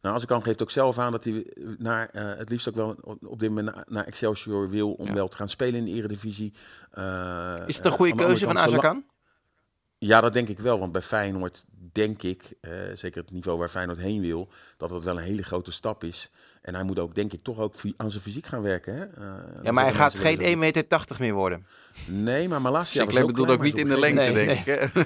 Nou, 0.00 0.14
Azarkan 0.14 0.42
geeft 0.42 0.62
ook 0.62 0.70
zelf 0.70 0.98
aan 0.98 1.12
dat 1.12 1.24
hij 1.24 1.46
naar, 1.78 2.08
het 2.12 2.48
liefst 2.48 2.68
ook 2.68 2.74
wel 2.74 2.96
op 3.22 3.38
dit 3.40 3.48
moment 3.48 3.88
naar, 3.88 4.04
Excelsior 4.04 4.68
wil 4.70 4.92
om 4.92 5.06
Ja. 5.06 5.12
wel 5.12 5.28
te 5.28 5.36
gaan 5.36 5.48
spelen 5.48 5.74
in 5.74 5.84
de 5.84 5.90
Eredivisie. 5.90 6.52
Eh, 6.90 7.54
Is 7.66 7.76
het 7.76 7.84
een 7.84 7.90
goede 7.92 8.14
keuze 8.14 8.46
van 8.46 8.58
Azarkan? 8.58 9.04
Ja, 10.04 10.20
dat 10.20 10.32
denk 10.32 10.48
ik 10.48 10.58
wel. 10.58 10.78
Want 10.78 10.92
bij 10.92 11.02
Feyenoord 11.02 11.64
denk 11.92 12.22
ik, 12.22 12.52
eh, 12.60 12.70
zeker 12.94 13.20
het 13.22 13.30
niveau 13.30 13.58
waar 13.58 13.68
Feyenoord 13.68 13.98
heen 13.98 14.20
wil, 14.20 14.48
dat 14.76 14.90
het 14.90 15.04
wel 15.04 15.16
een 15.16 15.22
hele 15.22 15.42
grote 15.42 15.72
stap 15.72 16.04
is. 16.04 16.30
En 16.62 16.74
hij 16.74 16.84
moet 16.84 16.98
ook, 16.98 17.14
denk 17.14 17.32
ik, 17.32 17.42
toch 17.42 17.58
ook 17.58 17.74
aan 17.96 18.10
zijn 18.10 18.22
fysiek 18.22 18.46
gaan 18.46 18.62
werken. 18.62 18.94
Hè? 18.94 19.04
Eh, 19.04 19.62
Ja, 19.62 19.72
maar 19.72 19.84
hij 19.84 19.92
gaat 19.92 20.18
geen 20.18 20.38
wel 20.38 20.46
1,80 20.46 20.58
meter 20.58 21.16
meer 21.18 21.34
worden. 21.34 21.66
Nee, 22.06 22.48
maar 22.48 22.60
Malasia 22.60 23.00
Sinclair 23.00 23.22
ook 23.24 23.28
bedoelt 23.30 23.46
klein, 23.46 23.60
ook 23.60 23.66
niet 23.66 23.78
in 23.78 23.88
de 23.88 23.98
lengte, 23.98 24.30
Nee, 24.30 24.46
denk 24.46 24.66
ik. 24.66 24.92
hè? 24.94 25.02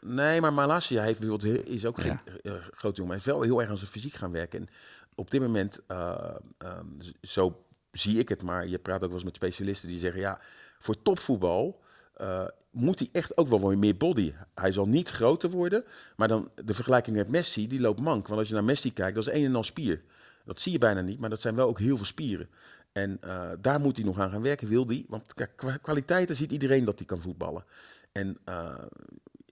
Nee, 0.00 0.40
maar 0.40 0.52
Malasia 0.52 1.02
heeft 1.02 1.18
bijvoorbeeld, 1.20 1.66
is 1.66 1.86
ook 1.86 2.00
geen 2.00 2.18
Ja. 2.24 2.32
eh, 2.42 2.52
grote 2.74 2.96
jongen. 2.96 3.14
Hij 3.14 3.22
heeft 3.24 3.36
wel 3.36 3.42
heel 3.42 3.60
erg 3.60 3.70
aan 3.70 3.76
zijn 3.76 3.90
fysiek 3.90 4.14
gaan 4.14 4.32
werken. 4.32 4.58
En 4.60 4.68
op 5.14 5.30
dit 5.30 5.40
moment, 5.40 5.80
eh, 5.86 6.14
ehm, 6.58 6.86
zo 7.22 7.64
zie 7.92 8.18
ik 8.18 8.28
het, 8.28 8.42
maar 8.42 8.66
je 8.66 8.78
praat 8.78 8.94
ook 9.02 9.06
wel 9.06 9.12
eens 9.14 9.24
met 9.24 9.34
specialisten 9.36 9.88
die 9.88 9.98
zeggen, 9.98 10.20
ja, 10.20 10.38
voor 10.78 11.02
topvoetbal 11.02 11.82
eh, 12.14 12.44
moet 12.74 12.98
hij 12.98 13.08
echt 13.12 13.36
ook 13.36 13.48
wel 13.48 13.60
wat 13.60 13.76
meer 13.76 13.96
body. 13.96 14.32
Hij 14.54 14.72
zal 14.72 14.86
niet 14.86 15.10
groter 15.10 15.50
worden, 15.50 15.84
maar 16.16 16.28
dan 16.28 16.50
de 16.64 16.74
vergelijking 16.74 17.16
met 17.16 17.28
Messi, 17.28 17.68
die 17.68 17.80
loopt 17.80 18.00
mank. 18.00 18.26
Want 18.26 18.38
als 18.38 18.48
je 18.48 18.54
naar 18.54 18.64
Messi 18.64 18.92
kijkt, 18.92 19.14
dat 19.14 19.26
is 19.26 19.32
een 19.32 19.44
en 19.44 19.54
al 19.54 19.64
spier. 19.64 20.02
Dat 20.44 20.60
zie 20.60 20.72
je 20.72 20.78
bijna 20.78 21.00
niet, 21.00 21.18
maar 21.18 21.30
dat 21.30 21.40
zijn 21.40 21.54
wel 21.54 21.68
ook 21.68 21.78
heel 21.78 21.96
veel 21.96 22.06
spieren. 22.06 22.48
En 22.92 23.18
eh, 23.20 23.50
daar 23.60 23.80
moet 23.80 23.96
hij 23.96 24.04
nog 24.04 24.18
aan 24.18 24.30
gaan 24.30 24.42
werken, 24.42 24.68
wil 24.68 24.86
hij. 24.86 25.04
Want 25.08 25.34
qua 25.56 25.76
kwaliteiten 25.76 26.36
ziet 26.36 26.52
iedereen 26.52 26.84
dat 26.84 26.98
hij 26.98 27.06
kan 27.06 27.20
voetballen. 27.20 27.64
En, 28.12 28.38
eh, 28.44 28.78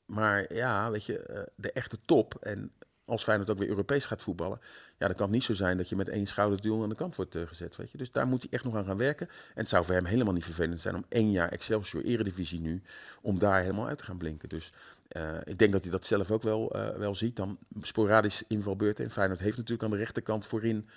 maar 0.07 0.55
ja, 0.55 0.91
weet 0.91 1.05
je, 1.05 1.19
eh, 1.19 1.43
de 1.55 1.73
echte 1.73 1.99
top. 2.05 2.35
En 2.41 2.73
als 3.13 3.23
Feyenoord 3.23 3.51
ook 3.51 3.59
weer 3.59 3.69
Europees 3.69 4.05
gaat 4.05 4.23
voetballen, 4.23 4.61
ja, 4.99 5.07
dan 5.07 5.17
kan 5.17 5.27
het 5.27 5.35
niet 5.35 5.45
zo 5.45 5.55
zijn 5.55 5.77
dat 5.77 5.89
je 5.89 5.97
met 5.97 6.09
één 6.09 6.27
schouderduel 6.27 6.83
aan 6.83 6.89
de 6.89 6.95
kant 6.95 7.17
wordt 7.17 7.35
eh, 7.35 7.43
gezet. 7.47 7.77
Weet 7.77 7.91
je? 7.91 7.99
Dus 7.99 8.13
daar 8.13 8.27
moet 8.27 8.43
hij 8.43 8.51
echt 8.51 8.65
nog 8.65 8.77
aan 8.77 8.85
gaan 8.85 8.97
werken. 8.97 9.29
En 9.29 9.35
het 9.55 9.69
zou 9.69 9.85
voor 9.85 9.95
hem 9.95 10.05
helemaal 10.05 10.33
niet 10.33 10.45
vervelend 10.45 10.81
zijn 10.81 10.95
om 10.95 11.05
één 11.09 11.31
jaar 11.31 11.49
Excelsior 11.49 12.05
Eredivisie 12.05 12.61
nu, 12.61 12.83
om 13.21 13.39
daar 13.39 13.61
helemaal 13.61 13.87
uit 13.87 13.99
te 13.99 14.05
gaan 14.05 14.17
blinken. 14.17 14.49
Dus 14.49 14.73
eh, 15.09 15.35
ik 15.45 15.59
denk 15.59 15.73
dat 15.73 15.83
hij 15.83 15.91
dat 15.91 16.07
zelf 16.07 16.31
ook 16.31 16.43
wel, 16.43 16.71
eh, 16.71 16.97
wel 16.97 17.15
ziet. 17.15 17.37
Dan 17.37 17.59
sporadisch 17.81 18.45
invalbeurten. 18.49 19.05
En 19.05 19.11
Feyenoord 19.11 19.41
heeft 19.41 19.57
natuurlijk 19.57 19.83
aan 19.83 19.91
de 19.91 19.97
rechterkant 20.05 20.47
voorin 20.47 20.89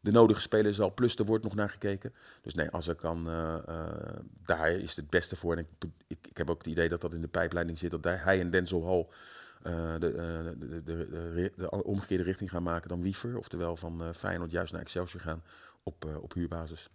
de 0.00 0.10
nodige 0.10 0.40
spelers 0.40 0.80
al. 0.80 0.94
Plus 0.94 1.16
er 1.16 1.24
wordt 1.24 1.44
nog 1.44 1.54
naar 1.54 1.70
gekeken. 1.70 2.14
Dus 2.42 2.54
nee, 2.54 2.70
als 2.70 2.88
er 2.88 2.94
kan, 2.94 3.24
daar 4.46 4.70
is 4.70 4.96
het 4.96 5.10
beste 5.10 5.36
voor. 5.36 5.52
En 5.52 5.58
ik, 5.58 5.90
ik, 6.06 6.18
ik 6.30 6.36
heb 6.36 6.50
ook 6.50 6.58
het 6.58 6.66
idee 6.66 6.88
dat 6.88 7.00
dat 7.00 7.12
in 7.12 7.20
de 7.20 7.28
pijpleiding 7.28 7.78
zit. 7.78 7.90
Dat 7.90 8.04
hij 8.04 8.40
en 8.40 8.50
Denzel 8.50 8.86
Hall 8.86 9.06
de, 9.64 10.08
eh, 10.08 10.60
de, 10.60 10.68
de, 10.68 10.82
de, 10.84 11.08
de, 11.34 11.52
de 11.56 11.70
omgekeerde 11.70 12.24
richting 12.24 12.50
gaan 12.50 12.62
maken 12.62 12.88
dan 12.88 13.02
Wiever. 13.02 13.38
Oftewel 13.38 13.76
van 13.76 14.02
eh, 14.02 14.08
Feyenoord 14.16 14.50
juist 14.50 14.72
naar 14.72 14.80
Excelsior 14.80 15.22
gaan 15.22 15.42
op, 15.82 16.04
eh, 16.04 16.22
op 16.22 16.34
huurbasis. 16.34 16.88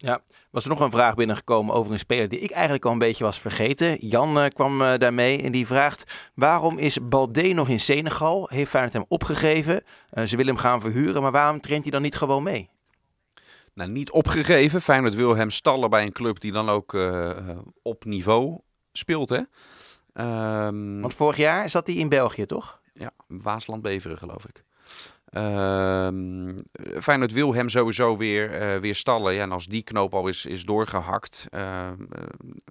Was 0.50 0.64
er 0.64 0.70
nog 0.70 0.80
een 0.80 0.90
vraag 0.90 1.14
binnengekomen 1.14 1.74
over 1.74 1.92
een 1.92 1.98
speler 1.98 2.28
die 2.28 2.38
ik 2.38 2.50
eigenlijk 2.50 2.84
al 2.84 2.92
een 2.92 2.98
beetje 2.98 3.24
was 3.24 3.40
vergeten. 3.40 4.06
Jan 4.06 4.38
eh, 4.38 4.48
kwam 4.48 4.82
eh, 4.82 4.98
daarmee 4.98 5.42
en 5.42 5.52
die 5.52 5.66
vraagt: 5.66 6.30
waarom 6.34 6.78
is 6.78 7.08
Balde 7.08 7.52
nog 7.52 7.68
in 7.68 7.80
Senegal? 7.80 8.48
Heeft 8.52 8.70
Feyenoord 8.70 8.94
hem 8.94 9.04
opgegeven? 9.08 9.82
Eh, 10.10 10.24
ze 10.24 10.36
willen 10.36 10.54
hem 10.54 10.62
gaan 10.62 10.80
verhuren, 10.80 11.22
maar 11.22 11.32
waarom 11.32 11.60
traint 11.60 11.82
hij 11.82 11.92
dan 11.92 12.02
niet 12.02 12.16
gewoon 12.16 12.42
mee? 12.42 12.70
Nou, 13.74 13.90
niet 13.90 14.10
opgegeven. 14.10 14.80
Feyenoord 14.80 15.14
wil 15.14 15.36
hem 15.36 15.50
stallen 15.50 15.90
bij 15.90 16.02
een 16.02 16.12
club 16.12 16.40
die 16.40 16.52
dan 16.52 16.68
ook 16.68 16.94
eh, 16.94 17.30
eh, 17.30 17.58
op 17.82 18.04
niveau 18.04 18.58
speelt, 18.92 19.28
hè? 19.28 19.40
Ehm, 20.20 21.00
Want 21.00 21.14
vorig 21.14 21.36
jaar 21.36 21.70
zat 21.70 21.86
hij 21.86 21.96
in 21.96 22.08
België, 22.08 22.44
toch? 22.44 22.80
Ja, 22.94 23.10
Waasland 23.26 23.82
Beveren 23.82 24.18
geloof 24.18 24.44
ik. 24.44 24.64
Ehm 25.30 26.58
Feyenoord 27.00 27.32
wil 27.32 27.54
hem 27.54 27.68
sowieso 27.68 28.16
weer, 28.16 28.54
eh, 28.60 28.80
weer 28.80 28.94
stallen. 28.94 29.34
Ja, 29.34 29.42
en 29.42 29.52
als 29.52 29.66
die 29.66 29.82
knoop 29.82 30.14
al 30.14 30.28
is, 30.28 30.46
is 30.46 30.64
doorgehakt, 30.64 31.46
ehm, 31.50 31.64
eh, 32.10 32.22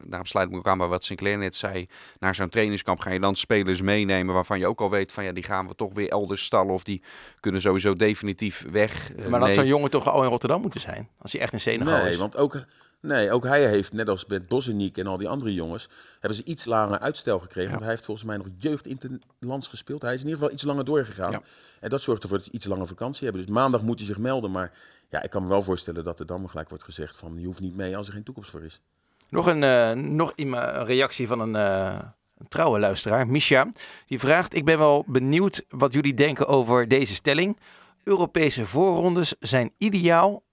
daarom 0.03 0.25
sluit 0.27 0.45
ik 0.47 0.51
me 0.53 0.59
ook 0.59 0.67
aan 0.67 0.77
bij 0.77 0.87
wat 0.87 1.03
Sinclair 1.03 1.37
net 1.37 1.55
zei. 1.55 1.87
Naar 2.19 2.35
zo'n 2.35 2.49
trainingskamp 2.49 2.99
ga 2.99 3.11
je 3.11 3.19
dan 3.19 3.35
spelers 3.35 3.81
meenemen 3.81 4.33
waarvan 4.33 4.59
je 4.59 4.67
ook 4.67 4.81
al 4.81 4.89
weet 4.89 5.11
van 5.11 5.23
ja, 5.23 5.31
die 5.31 5.43
gaan 5.43 5.67
we 5.67 5.75
toch 5.75 5.93
weer 5.93 6.09
elders 6.09 6.43
stallen. 6.43 6.73
Of 6.73 6.83
die 6.83 7.01
kunnen 7.39 7.61
sowieso 7.61 7.95
definitief 7.95 8.65
weg. 8.71 9.11
Eh, 9.11 9.15
maar 9.17 9.29
dan 9.29 9.39
nee. 9.39 9.47
had 9.47 9.55
zo'n 9.57 9.67
jongen 9.67 9.89
toch 9.89 10.07
al 10.07 10.23
in 10.23 10.29
Rotterdam 10.29 10.61
moeten 10.61 10.81
zijn? 10.81 11.09
Als 11.17 11.31
hij 11.31 11.41
echt 11.41 11.53
in 11.53 11.59
Senegal 11.59 12.01
Nee, 12.01 12.09
is. 12.11 12.17
want 12.17 12.37
ook, 12.37 12.63
nee, 13.01 13.31
ook 13.31 13.43
hij 13.43 13.67
heeft, 13.67 13.93
net 13.93 14.09
als 14.09 14.25
met 14.25 14.47
Boseniek 14.47 14.97
en 14.97 15.07
al 15.07 15.17
die 15.17 15.27
andere 15.27 15.53
jongens, 15.53 15.89
hebben 16.19 16.37
ze 16.37 16.43
iets 16.43 16.65
langer 16.65 16.99
uitstel 16.99 17.39
gekregen. 17.39 17.63
Ja. 17.63 17.69
Want 17.69 17.81
hij 17.81 17.91
heeft 17.91 18.05
volgens 18.05 18.25
mij 18.27 18.37
nog 18.37 18.47
jeugd 18.57 18.87
interlands 18.87 19.67
gespeeld. 19.67 20.01
Hij 20.01 20.13
is 20.13 20.19
in 20.19 20.25
ieder 20.25 20.39
geval 20.39 20.55
iets 20.55 20.63
langer 20.63 20.85
doorgegaan. 20.85 21.31
Ja. 21.31 21.41
En 21.79 21.89
dat 21.89 22.01
zorgt 22.01 22.23
ervoor 22.23 22.37
dat 22.37 22.47
ze 22.47 22.53
iets 22.53 22.65
langer 22.65 22.87
vakantie 22.87 23.23
hebben. 23.23 23.45
Dus 23.45 23.53
maandag 23.53 23.81
moet 23.81 23.97
hij 23.97 24.07
zich 24.07 24.17
melden. 24.17 24.51
Maar 24.51 24.71
ja, 25.09 25.21
ik 25.21 25.29
kan 25.29 25.41
me 25.41 25.47
wel 25.47 25.61
voorstellen 25.61 26.03
dat 26.03 26.19
er 26.19 26.25
dan 26.25 26.49
gelijk 26.49 26.69
wordt 26.69 26.83
gezegd 26.83 27.15
van 27.15 27.39
je 27.39 27.45
hoeft 27.45 27.59
niet 27.59 27.75
mee 27.75 27.97
als 27.97 28.07
er 28.07 28.13
geen 28.13 28.23
toekomst 28.23 28.49
voor 28.49 28.63
is. 28.63 28.81
Nog 29.29 29.45
een, 29.45 29.63
eh, 29.63 29.91
nog 29.91 30.33
een 30.35 30.85
reactie 30.85 31.27
van 31.27 31.39
een, 31.39 31.55
eh, 31.55 31.99
een 32.37 32.47
trouwe 32.47 32.79
luisteraar, 32.79 33.27
Misha. 33.27 33.69
Die 34.05 34.19
vraagt: 34.19 34.55
Ik 34.55 34.65
ben 34.65 34.77
wel 34.77 35.03
benieuwd 35.07 35.65
wat 35.69 35.93
jullie 35.93 36.13
denken 36.13 36.47
over 36.47 36.87
deze 36.87 37.13
stelling. 37.13 37.57
Europese 38.03 38.65
voorrondes 38.65 39.35
zijn 39.39 39.71
ideaal 39.77 40.43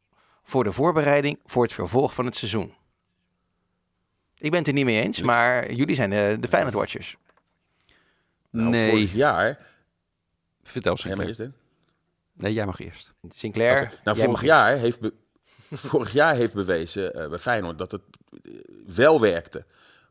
voor 0.47 0.65
de 0.65 0.73
voorbereiding 0.73 1.39
voor 1.45 1.63
het 1.63 1.73
vervolg 1.73 2.15
van 2.15 2.25
het 2.25 2.37
seizoen. 2.37 2.75
Ik 4.39 4.51
ben 4.51 4.59
het 4.59 4.69
er 4.69 4.75
niet 4.75 4.85
mee 4.85 5.03
eens, 5.03 5.23
maar 5.23 5.73
jullie 5.73 5.95
zijn 5.95 6.11
de, 6.11 6.37
de 6.41 6.49
Feyenoord 6.49 6.75
Watchers. 6.75 7.17
Nou, 8.51 8.69
nee, 8.69 8.91
Vorig 8.91 9.13
jaar, 9.13 9.59
vertel 10.63 10.97
Sinclair. 10.97 11.29
eerst? 11.29 11.43
Nee, 12.33 12.53
jij 12.53 12.67
mag 12.67 12.81
eerst. 12.81 13.15
Sinclair. 13.29 14.01
Nou, 14.05 14.17
jij 14.17 14.27
vorig 14.27 14.43
jaar, 14.43 14.77
heeft 14.77 15.01
be- 15.01 15.15
vorig 15.91 16.13
jaar 16.13 16.35
heeft 16.35 16.53
bewezen 16.53 17.15
eh, 17.15 17.29
bij 17.29 17.39
Feyenoord 17.39 17.79
dat 17.79 17.91
het 17.93 18.03
eh, 18.45 18.53
wel 18.87 19.21
werkte. 19.21 19.65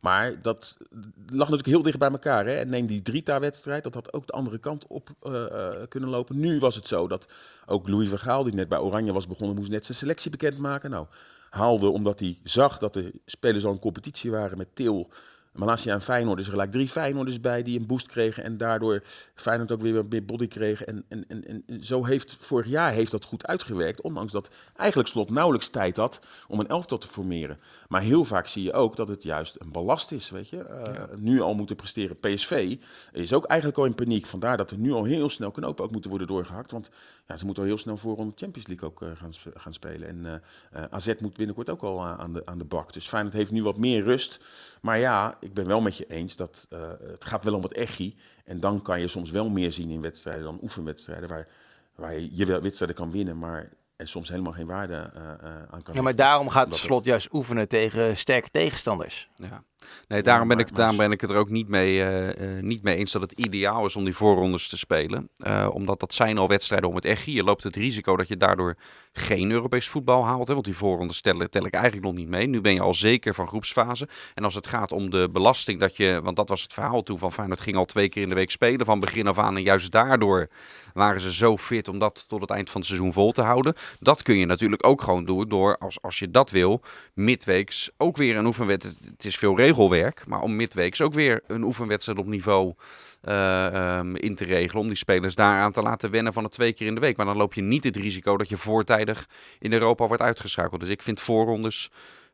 Maar 0.06 0.41
dat 0.41 0.78
lag 1.15 1.38
natuurlijk 1.38 1.68
heel 1.68 1.82
dicht 1.82 1.98
bij 1.98 2.10
elkaar. 2.10 2.46
Hè? 2.46 2.54
En 2.54 2.70
neem 2.70 2.86
die 2.86 3.02
Drita-wedstrijd, 3.02 3.84
dat 3.84 3.94
had 3.94 4.13
ook 4.13 4.28
de 4.28 4.34
andere 4.34 4.58
kant 4.58 4.88
op 4.88 5.10
eh, 5.22 5.46
eh, 5.46 5.88
kunnen 5.89 6.10
lopen. 6.10 6.39
Nu 6.39 6.60
was 6.60 6.76
het 6.76 6.88
zo 6.88 7.08
dat 7.08 7.26
ook 7.65 7.88
Louis 7.88 8.10
van 8.10 8.20
Gaal, 8.20 8.44
die 8.44 8.54
net 8.54 8.70
bij 8.70 8.80
Oranje 8.80 9.13
was 9.13 9.28
begonnen, 9.28 9.56
moest 9.56 9.70
net 9.70 9.86
zijn 9.86 9.98
selectie 9.98 10.32
bekendmaken. 10.32 10.89
Nou, 10.89 11.06
haalde 11.50 11.88
omdat 11.88 12.20
hij 12.20 12.38
zag 12.44 12.78
dat 12.78 12.94
de 12.94 13.13
spelers 13.26 13.65
al 13.65 13.72
in 13.72 13.80
competitie 13.80 14.32
waren 14.32 14.58
met 14.58 14.76
Til, 14.76 15.10
Malasia 15.56 15.94
en 15.94 16.02
Feyenoord. 16.02 16.38
Dus 16.38 16.46
er 16.46 16.52
gelijk 16.52 16.72
drie 16.72 16.88
Feyenoorders 16.88 17.39
bij 17.39 17.63
die 17.63 17.80
een 17.80 17.88
boost 17.88 18.08
kregen. 18.08 18.44
En 18.44 18.58
daardoor 18.58 19.04
Feyenoord 19.36 19.72
ook 19.72 19.82
weer 19.82 20.06
meer 20.10 20.26
body 20.26 20.48
kreeg. 20.48 20.84
En, 20.84 21.06
en, 21.08 21.26
en, 21.28 21.63
en 21.68 21.84
zo 21.84 22.06
heeft 22.06 22.38
vorig 22.39 22.68
jaar 22.68 22.91
heeft 22.91 23.12
dat 23.12 23.26
goed 23.26 23.48
uitgewerkt. 23.48 24.02
Ondanks 24.02 24.32
dat 24.32 24.50
eigenlijk 24.76 25.10
Slot 25.10 25.30
nauwelijks 25.30 25.68
tijd 25.68 25.98
had 25.98 26.20
om 26.48 26.60
een 26.60 26.68
elftal 26.68 26.98
te 26.98 27.08
formeren. 27.08 27.60
Maar 27.88 28.02
heel 28.02 28.26
vaak 28.26 28.48
zie 28.48 28.63
je 28.63 28.74
ook 28.74 28.96
dat 28.96 29.08
het 29.08 29.24
juist 29.24 29.56
een 29.60 29.72
ballast 29.72 30.12
is. 30.12 30.30
Weet 30.30 30.50
je? 30.50 30.58
Eh, 30.58 31.04
Nu 31.18 31.41
al 31.41 31.54
moeten 31.54 31.76
presteren. 31.76 32.20
PSV 32.20 32.78
is 33.12 33.34
ook 33.34 33.46
eigenlijk 33.46 33.80
al 33.80 33.86
in 33.86 33.96
paniek. 33.96 34.26
Vandaar 34.26 34.58
dat 34.58 34.72
er 34.72 34.78
nu 34.78 34.91
al 34.91 35.04
heel 35.04 35.30
snel 35.30 35.52
knopen 35.52 35.84
ook 35.84 35.91
moeten 35.91 36.10
worden 36.10 36.28
doorgehakt. 36.28 36.72
Want 36.72 36.89
ja, 37.27 37.38
ze 37.38 37.45
moeten 37.45 37.63
al 37.63 37.69
heel 37.69 37.77
snel 37.77 37.97
voor 37.97 38.15
om 38.15 38.27
de 38.29 38.33
Champions 38.35 38.67
League 38.67 38.89
ook 38.89 39.01
eh, 39.01 39.09
gaan, 39.13 39.33
sp- 39.33 39.51
gaan 39.57 39.73
spelen. 39.73 40.07
En 40.07 40.25
eh, 40.71 40.83
eh, 40.83 40.91
AZ 40.91 41.13
moet 41.19 41.38
binnenkort 41.38 41.69
ook 41.69 41.81
al 41.81 42.05
aan, 42.05 42.33
de, 42.33 42.41
aan 42.45 42.57
de 42.57 42.63
bak. 42.65 42.93
Dus 42.93 43.07
Feyenoord 43.07 43.33
heeft 43.35 43.51
nu 43.51 43.63
wat 43.63 43.77
meer 43.77 44.03
rust. 44.03 44.39
Maar 44.81 44.99
ja, 44.99 45.38
ik 45.39 45.53
ben 45.53 45.67
wel 45.67 45.81
met 45.81 45.97
je 45.97 46.05
eens 46.07 46.35
dat 46.35 46.65
eh, 46.69 46.79
het 47.07 47.25
gaat 47.25 47.43
wel 47.43 47.53
om 47.55 47.63
het 47.63 47.73
echi. 47.73 48.17
En 48.45 48.59
dan 48.59 48.81
kan 48.81 48.99
je 48.99 49.07
soms 49.07 49.31
wel 49.31 49.49
meer 49.49 49.71
zien 49.71 49.89
in 49.89 50.01
wedstrijden 50.01 50.43
dan 50.43 50.59
oefenwedstrijden. 50.61 51.29
Waar, 51.29 51.47
waar 51.95 52.13
je, 52.19 52.35
je 52.35 52.45
wel 52.45 52.61
wedstrijden 52.61 52.97
kan 52.97 53.11
winnen, 53.11 53.38
maar 53.38 53.69
er 53.95 54.07
soms 54.07 54.29
helemaal 54.29 54.51
geen 54.53 54.65
waarde 54.65 54.93
eh, 54.93 55.23
eh, 55.31 55.63
aan 55.71 55.81
kan 55.83 55.93
Ja, 55.93 56.01
maar 56.01 56.15
daarom 56.15 56.49
gaat 56.49 56.75
slot 56.75 57.05
juist 57.05 57.33
oefenen 57.33 57.67
tegen 57.67 58.17
sterke 58.17 58.49
tegenstanders. 58.49 59.29
Ja. 59.35 59.63
Nee, 60.08 60.21
daarom, 60.21 60.48
ben 60.48 60.60
ik, 60.60 60.76
daarom 60.76 60.98
ben 60.98 61.12
ik 61.12 61.21
het 61.21 61.30
er 61.30 61.36
ook 61.36 61.50
niet 61.50 61.67
mee, 61.67 62.02
eh, 62.02 62.58
eh, 62.58 62.63
niet 62.63 62.84
mee 62.84 62.95
eens 62.95 63.12
dat 63.12 63.21
het 63.21 63.32
ideaal 63.32 63.86
is 63.86 63.95
om 63.95 64.04
die 64.04 64.15
voorrondes 64.15 64.67
te 64.67 64.78
spelen. 64.78 65.30
Eh, 65.36 65.69
omdat 65.71 66.00
dat 66.00 66.13
zijn 66.13 66.38
al 66.38 66.48
wedstrijden 66.48 66.89
om 66.89 66.95
het 66.95 67.06
echt. 67.06 67.26
Je 67.26 67.43
loopt 67.43 67.63
het 67.63 67.76
risico 67.76 68.15
dat 68.15 68.28
je 68.28 68.38
daardoor 68.38 68.76
geen 69.13 69.52
Europees 69.52 69.88
voetbal 69.88 70.26
haalt. 70.26 70.48
Hè, 70.48 70.54
want 70.54 70.65
die 70.65 70.76
voorrondes 70.76 71.21
tellen, 71.21 71.50
tel 71.50 71.65
ik 71.65 71.74
eigenlijk 71.74 72.06
nog 72.06 72.15
niet 72.15 72.28
mee. 72.28 72.48
Nu 72.48 72.62
ben 72.62 72.74
je 72.74 72.82
al 72.82 72.93
zeker 72.93 73.34
van 73.34 73.48
groepsfase. 73.48 74.08
En 74.34 74.43
als 74.43 74.56
het 74.56 74.67
gaat 74.67 74.91
om 74.91 75.10
de 75.10 75.30
belasting 75.32 75.80
dat 75.80 75.98
je... 75.98 76.19
Want 76.24 76.36
dat 76.36 76.50
was 76.50 76.62
het 76.62 76.74
verhaal 76.74 77.02
toen 77.02 77.19
van 77.19 77.32
Feyenoord 77.32 77.62
ging 77.62 77.76
al 77.76 77.86
twee 77.86 78.10
keer 78.10 78.24
in 78.24 78.30
de 78.30 78.36
week 78.36 78.52
spelen 78.52 78.86
van 78.86 79.00
begin 79.00 79.28
af 79.28 79.38
aan. 79.38 79.56
En 79.56 79.63
juist 79.63 79.91
daardoor 79.91 80.50
waren 80.93 81.21
ze 81.21 81.34
zo 81.34 81.58
fit 81.58 81.88
om 81.88 82.00
dat 82.00 82.26
tot 82.28 82.41
het 82.41 82.50
eind 82.50 82.69
van 82.69 82.82
het 82.82 82.89
seizoen 82.89 83.13
vol 83.13 83.32
te 83.32 83.41
houden. 83.41 83.74
Dat 84.00 84.21
kun 84.21 84.38
je 84.38 84.45
natuurlijk 84.45 84.86
ook 84.86 85.02
gewoon 85.02 85.26
doen 85.26 85.50
door, 85.50 85.78
als, 85.78 86.02
als 86.02 86.19
je 86.19 86.32
dat 86.32 86.50
wil, 86.50 86.82
midweeks 87.13 87.91
ook 87.98 88.17
weer 88.17 88.38
een 88.38 88.45
oefenwedstrijd. 88.45 89.06
Het 89.06 89.26
is 89.26 89.38
veel 89.38 89.56
maar 90.27 90.41
om 90.41 90.55
midweeks 90.55 91.01
ook 91.01 91.13
weer 91.13 91.41
een 91.47 91.63
oefenwedstrijd 91.63 92.19
op 92.19 92.25
niveau 92.25 92.73
eh, 93.21 93.97
ehm, 93.97 94.15
in 94.15 94.35
te 94.35 94.45
regelen. 94.45 94.81
Om 94.81 94.88
die 94.88 94.97
spelers 94.97 95.35
daaraan 95.35 95.71
te 95.71 95.81
laten 95.81 96.11
wennen 96.11 96.33
van 96.33 96.43
het 96.43 96.51
twee 96.51 96.73
keer 96.73 96.88
in 96.88 96.95
de 96.95 97.01
week. 97.01 97.17
Maar 97.17 97.25
dan 97.25 97.38
loop 97.38 97.53
je 97.53 97.61
niet 97.61 97.83
het 97.83 97.95
risico 97.95 98.38
dat 98.38 98.49
je 98.49 98.57
voortijdig 98.57 99.29
in 99.59 99.73
Europa 99.73 100.07
wordt 100.07 100.21
uitgeschakeld. 100.21 100.79
Dus 100.81 100.89
ik 100.89 101.01
vind 101.01 101.21
voorrondes 101.21 101.91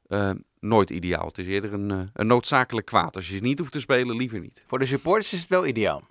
eh, 0.07 0.29
nooit 0.59 0.89
ideaal. 0.89 1.25
Het 1.25 1.37
is 1.37 1.47
eerder 1.47 1.73
een, 1.73 1.91
eh, 1.91 1.99
een 2.13 2.27
noodzakelijk 2.27 2.85
kwaad. 2.85 3.15
Als 3.15 3.29
je 3.29 3.41
niet 3.41 3.59
hoeft 3.59 3.71
te 3.71 3.79
spelen, 3.79 4.15
liever 4.15 4.39
niet. 4.39 4.63
Voor 4.67 4.79
de 4.79 4.85
supporters 4.85 5.33
is 5.33 5.39
het 5.39 5.49
wel 5.49 5.65
ideaal. 5.65 6.01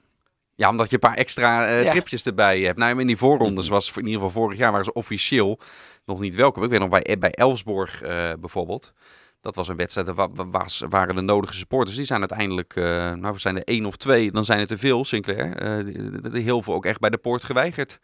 Ja, 0.55 0.69
omdat 0.69 0.89
je 0.89 0.95
een 0.95 1.01
paar 1.01 1.17
extra 1.17 1.69
Ja. 1.79 1.91
tripjes 1.91 2.23
erbij 2.23 2.61
hebt. 2.61 2.79
Nou, 2.79 3.01
in 3.01 3.07
die 3.07 3.17
voorrondes 3.17 3.69
was 3.69 3.91
in 3.91 3.97
ieder 4.07 4.13
geval 4.15 4.31
vorig 4.31 4.59
jaar 4.59 4.71
waren 4.71 4.85
ze 4.85 4.93
officieel 4.93 5.59
nog 6.05 6.21
niet 6.21 6.35
welkom. 6.35 6.63
Ik 6.63 6.71
weet 6.71 6.81
nog 6.81 6.89
bij, 6.89 7.17
bij 7.19 7.31
Elfsborg 7.31 8.01
bijvoorbeeld. 8.41 8.93
Dat 9.41 9.55
was 9.57 9.69
een 9.69 9.77
wedstrijd, 9.77 10.07
daar 10.07 10.17
wa- 10.17 10.29
wa- 10.35 10.47
was, 10.47 10.83
waren 10.89 11.15
de 11.15 11.21
nodige 11.21 11.55
supporters. 11.55 11.97
Die 11.97 12.05
zijn 12.05 12.21
uiteindelijk, 12.21 12.77
eh, 12.77 12.85
nou 13.13 13.33
we 13.33 13.39
zijn 13.39 13.57
er 13.57 13.65
één 13.65 13.87
of 13.87 13.97
twee, 13.97 14.31
dan 14.33 14.45
zijn 14.45 14.59
het 14.59 14.69
te 14.69 14.79
veel, 14.79 15.05
Sinclair. 15.05 15.57
Eh, 15.57 15.85
die- 16.33 16.43
heel 16.43 16.63
veel 16.63 16.75
ook 16.75 16.85
echt 16.87 16.99
bij 17.01 17.11
de 17.11 17.19
poort 17.19 17.45
geweigerd 17.45 17.99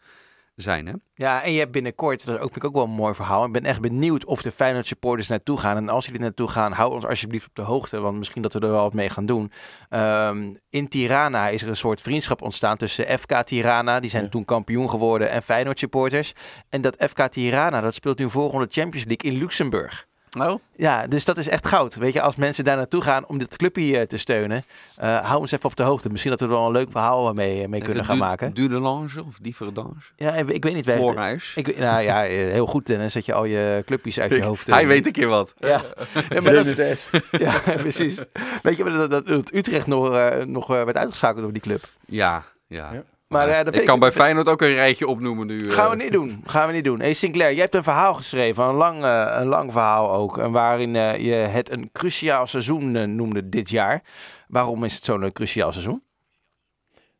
zijn, 0.55 0.85
hè? 0.87 0.93
Ja, 1.13 1.43
en 1.43 1.51
je 1.51 1.59
hebt 1.59 1.71
binnenkort, 1.71 2.25
dat 2.25 2.35
ook, 2.35 2.41
vind 2.41 2.55
ik 2.55 2.63
ook 2.65 2.73
wel 2.73 2.83
een 2.83 2.89
mooi 2.89 3.13
verhaal. 3.13 3.45
Ik 3.45 3.51
ben 3.51 3.63
echt 3.65 3.81
benieuwd 3.81 4.25
of 4.25 4.41
de 4.41 4.51
Feyenoord 4.51 4.87
supporters 4.87 5.27
naartoe 5.27 5.57
gaan. 5.59 5.77
En 5.77 5.89
als 5.89 6.05
jullie 6.05 6.19
naartoe 6.21 6.47
gaan, 6.47 6.71
hou 6.71 6.93
ons 6.93 7.05
alsjeblieft 7.05 7.47
op 7.47 7.55
de 7.55 7.61
hoogte. 7.61 7.99
Want 7.99 8.17
misschien 8.17 8.41
dat 8.41 8.53
we 8.53 8.59
er 8.59 8.71
wel 8.71 8.81
wat 8.81 8.93
mee 8.93 9.09
gaan 9.09 9.25
doen. 9.25 9.51
Ehm, 9.89 10.53
in 10.69 10.87
Tirana 10.87 11.47
is 11.49 11.61
er 11.61 11.67
een 11.69 11.75
soort 11.75 12.01
vriendschap 12.01 12.41
ontstaan 12.41 12.77
tussen 12.77 13.19
FK 13.19 13.41
Tirana. 13.43 13.99
Die 13.99 14.09
zijn 14.09 14.23
Ja. 14.23 14.29
toen 14.29 14.45
kampioen 14.45 14.89
geworden. 14.89 15.29
En 15.29 15.43
Feyenoord 15.43 15.79
supporters. 15.79 16.33
En 16.69 16.81
dat 16.81 17.03
FK 17.09 17.27
Tirana, 17.27 17.81
dat 17.81 17.93
speelt 17.93 18.19
nu 18.19 18.29
volgende 18.29 18.67
Champions 18.69 19.05
League 19.07 19.31
in 19.31 19.37
Luxemburg. 19.37 20.07
Oh, 20.41 20.59
Ja, 20.75 21.07
dus 21.07 21.25
dat 21.25 21.37
is 21.37 21.47
echt 21.47 21.67
goud. 21.67 21.95
Weet 21.95 22.13
je, 22.13 22.21
als 22.21 22.35
mensen 22.35 22.63
daar 22.63 22.75
naartoe 22.77 23.01
gaan 23.01 23.25
om 23.27 23.37
dit 23.37 23.57
clubje 23.57 23.97
eh, 23.99 24.07
te 24.07 24.17
steunen, 24.17 24.63
eh, 24.97 25.25
hou 25.25 25.39
ons 25.39 25.51
even 25.51 25.65
op 25.69 25.75
de 25.75 25.83
hoogte. 25.83 26.09
Misschien 26.09 26.31
dat 26.31 26.39
we 26.39 26.45
er 26.45 26.51
wel 26.51 26.65
een 26.65 26.71
leuk 26.71 26.91
verhaal 26.91 27.33
mee, 27.33 27.67
mee 27.67 27.81
kunnen 27.81 28.05
gaan 28.05 28.17
maken. 28.17 28.53
Dudelange 28.53 29.23
of 29.27 29.37
Differdange? 29.41 29.93
Ja, 30.15 30.33
ik, 30.33 30.49
ik 30.49 30.63
weet 30.63 30.73
niet. 30.73 30.85
Florhuis. 30.89 31.51
ik, 31.55 31.65
weet- 31.65 31.77
nou 31.79 32.01
ja, 32.01 32.25
eh, 32.25 32.29
heel 32.51 32.65
goed 32.65 32.85
Dennis, 32.85 33.13
dat 33.13 33.25
je 33.25 33.33
al 33.33 33.45
je 33.45 33.83
clubjes 33.85 34.19
uit 34.19 34.31
je 34.31 34.43
hoofd... 34.49 34.67
eh, 34.67 34.73
Hij 34.75 34.87
weet 34.87 35.05
een 35.05 35.11
keer 35.11 35.27
wat. 35.27 35.53
Ja, 35.59 35.67
ja, 36.29 36.41
maar 36.41 36.53
dat, 36.53 36.65
Jeunesse. 36.65 37.23
ja 37.39 37.59
precies. 37.77 38.17
Weet 38.61 38.77
je 38.77 38.83
dat, 38.83 39.11
dat, 39.11 39.27
dat 39.27 39.53
Utrecht 39.53 39.87
nog, 39.87 40.13
eh, 40.15 40.43
nog 40.45 40.69
eh, 40.75 40.83
werd 40.83 40.97
uitgeschakeld 40.97 41.43
door 41.43 41.53
die 41.53 41.61
club? 41.61 41.83
Ja, 42.05 42.43
ja. 42.67 42.93
Ja. 42.93 43.03
Maar, 43.27 43.49
uh, 43.49 43.79
ik 43.81 43.85
kan 43.85 43.99
bij 43.99 44.11
Feyenoord 44.11 44.49
ook 44.49 44.61
een 44.61 44.73
rijtje 44.73 45.07
opnoemen 45.07 45.47
nu. 45.47 45.71
Gaan 45.71 45.89
we 45.89 45.95
niet 45.95 46.11
doen. 46.11 46.43
Gaan 46.45 46.67
we 46.67 46.73
niet 46.73 46.83
doen. 46.83 46.99
Hey 46.99 47.13
Sinclair, 47.13 47.51
jij 47.51 47.61
hebt 47.61 47.75
een 47.75 47.83
verhaal 47.83 48.13
geschreven, 48.13 48.63
een 48.63 48.75
lang, 48.75 49.03
een 49.39 49.47
lang 49.47 49.71
verhaal 49.71 50.11
ook, 50.11 50.37
en 50.37 50.51
waarin 50.51 50.93
je 51.23 51.33
het 51.33 51.71
een 51.71 51.89
cruciaal 51.91 52.47
seizoen 52.47 53.15
noemde 53.15 53.49
dit 53.49 53.69
jaar. 53.69 54.03
Waarom 54.47 54.83
is 54.83 54.95
het 54.95 55.03
zo'n 55.03 55.31
cruciaal 55.31 55.71
seizoen? 55.71 56.01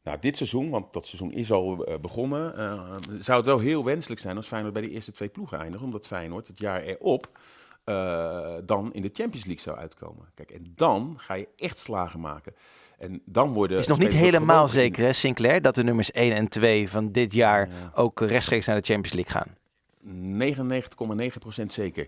Nou, 0.08 0.20
dit 0.20 0.38
seizoen, 0.38 0.70
want 0.70 0.94
dat 0.94 1.06
seizoen 1.06 1.32
is 1.32 1.52
al 1.52 1.90
uh, 1.90 1.98
begonnen, 1.98 2.54
uh, 2.58 2.96
zou 3.20 3.38
het 3.38 3.46
wel 3.46 3.60
heel 3.60 3.84
wenselijk 3.84 4.22
zijn 4.22 4.38
als 4.38 4.48
Feyenoord 4.48 4.74
bij 4.74 4.82
de 4.82 4.90
eerste 4.90 5.12
twee 5.12 5.30
ploegen 5.30 5.60
eindigt. 5.60 5.84
Omdat 5.84 6.08
Feyenoord 6.08 6.48
het 6.48 6.60
jaar 6.60 6.82
erop 6.82 7.28
uh, 7.86 8.56
dan 8.64 8.94
in 8.94 9.02
de 9.02 9.10
Champions 9.14 9.46
League 9.46 9.64
zou 9.64 9.78
uitkomen. 9.78 10.32
Kijk, 10.36 10.52
en 10.52 10.74
dan 10.76 11.14
ga 11.18 11.34
je 11.34 11.48
echt 11.56 11.78
slagen 11.78 12.20
maken. 12.20 12.56
En 12.98 13.22
dan 13.26 13.54
worden. 13.54 13.78
Is 13.78 13.88
nog 13.88 14.00
niet 14.00 14.14
helemaal 14.14 14.68
zeker, 14.68 15.04
hè, 15.04 15.14
Sinclair, 15.14 15.62
dat 15.62 15.76
de 15.76 15.84
nummers 15.84 16.12
1 16.12 16.32
en 16.32 16.48
2 16.48 16.90
van 16.90 17.12
dit 17.12 17.34
jaar 17.34 17.70
ook 17.96 18.20
rechtstreeks 18.20 18.66
naar 18.66 18.82
de 18.82 18.94
Champions 18.94 19.14
League 19.14 19.32
gaan? 19.32 19.56
99,9% 21.62 21.66
zeker. 21.66 22.08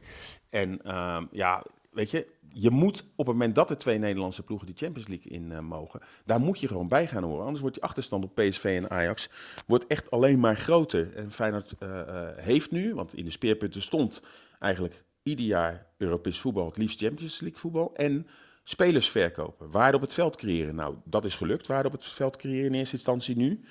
En 0.50 0.82
ehm, 0.84 1.26
ja, 1.32 1.64
weet 1.92 2.12
je, 2.12 2.28
je 2.54 2.70
moet 2.70 3.04
op 3.16 3.26
het 3.26 3.36
moment 3.36 3.56
dat 3.56 3.68
de 3.68 3.76
twee 3.76 3.98
Nederlandse 3.98 4.44
ploegen 4.44 4.68
de 4.68 4.74
Champions 4.76 5.08
League 5.08 5.32
in 5.32 5.52
uh, 5.52 5.60
mogen, 5.60 6.02
daar 6.26 6.40
moet 6.40 6.60
je 6.60 6.68
gewoon 6.68 6.88
bij 6.88 7.08
gaan 7.08 7.24
horen. 7.24 7.44
Anders 7.44 7.62
wordt 7.62 7.76
je 7.76 7.82
achterstand 7.82 8.24
op 8.24 8.36
PSV 8.36 8.64
en 8.64 8.90
Ajax 8.90 9.30
wordt 9.68 9.88
echt 9.88 10.12
alleen 10.12 10.40
maar 10.40 10.56
groter. 10.56 11.16
En 11.16 11.32
Feyenoord 11.32 11.76
uh, 11.80 11.90
uh, 11.90 12.28
heeft 12.36 12.72
nu, 12.72 12.96
want 12.96 13.14
in 13.14 13.26
de 13.26 13.32
speerpunten 13.32 13.82
stond 13.82 14.22
eigenlijk 14.60 15.04
ieder 15.24 15.46
jaar 15.46 15.86
Europees 15.98 16.40
voetbal, 16.40 16.66
het 16.66 16.78
liefst 16.78 17.00
Champions 17.00 17.40
League 17.40 17.60
voetbal. 17.60 17.96
En 17.96 18.28
spelers 18.70 19.10
verkopen, 19.10 19.72
waarde 19.72 19.98
op 19.98 20.02
het 20.02 20.14
veld 20.14 20.36
creëren. 20.36 20.76
Nou, 20.76 20.96
dat 21.04 21.26
is 21.26 21.36
gelukt, 21.36 21.68
waarde 21.68 21.88
op 21.88 21.94
het 21.94 22.04
veld 22.04 22.38
creëren 22.38 22.66
in 22.66 22.74
eerste 22.74 22.96
instantie 22.96 23.38
nu. 23.38 23.64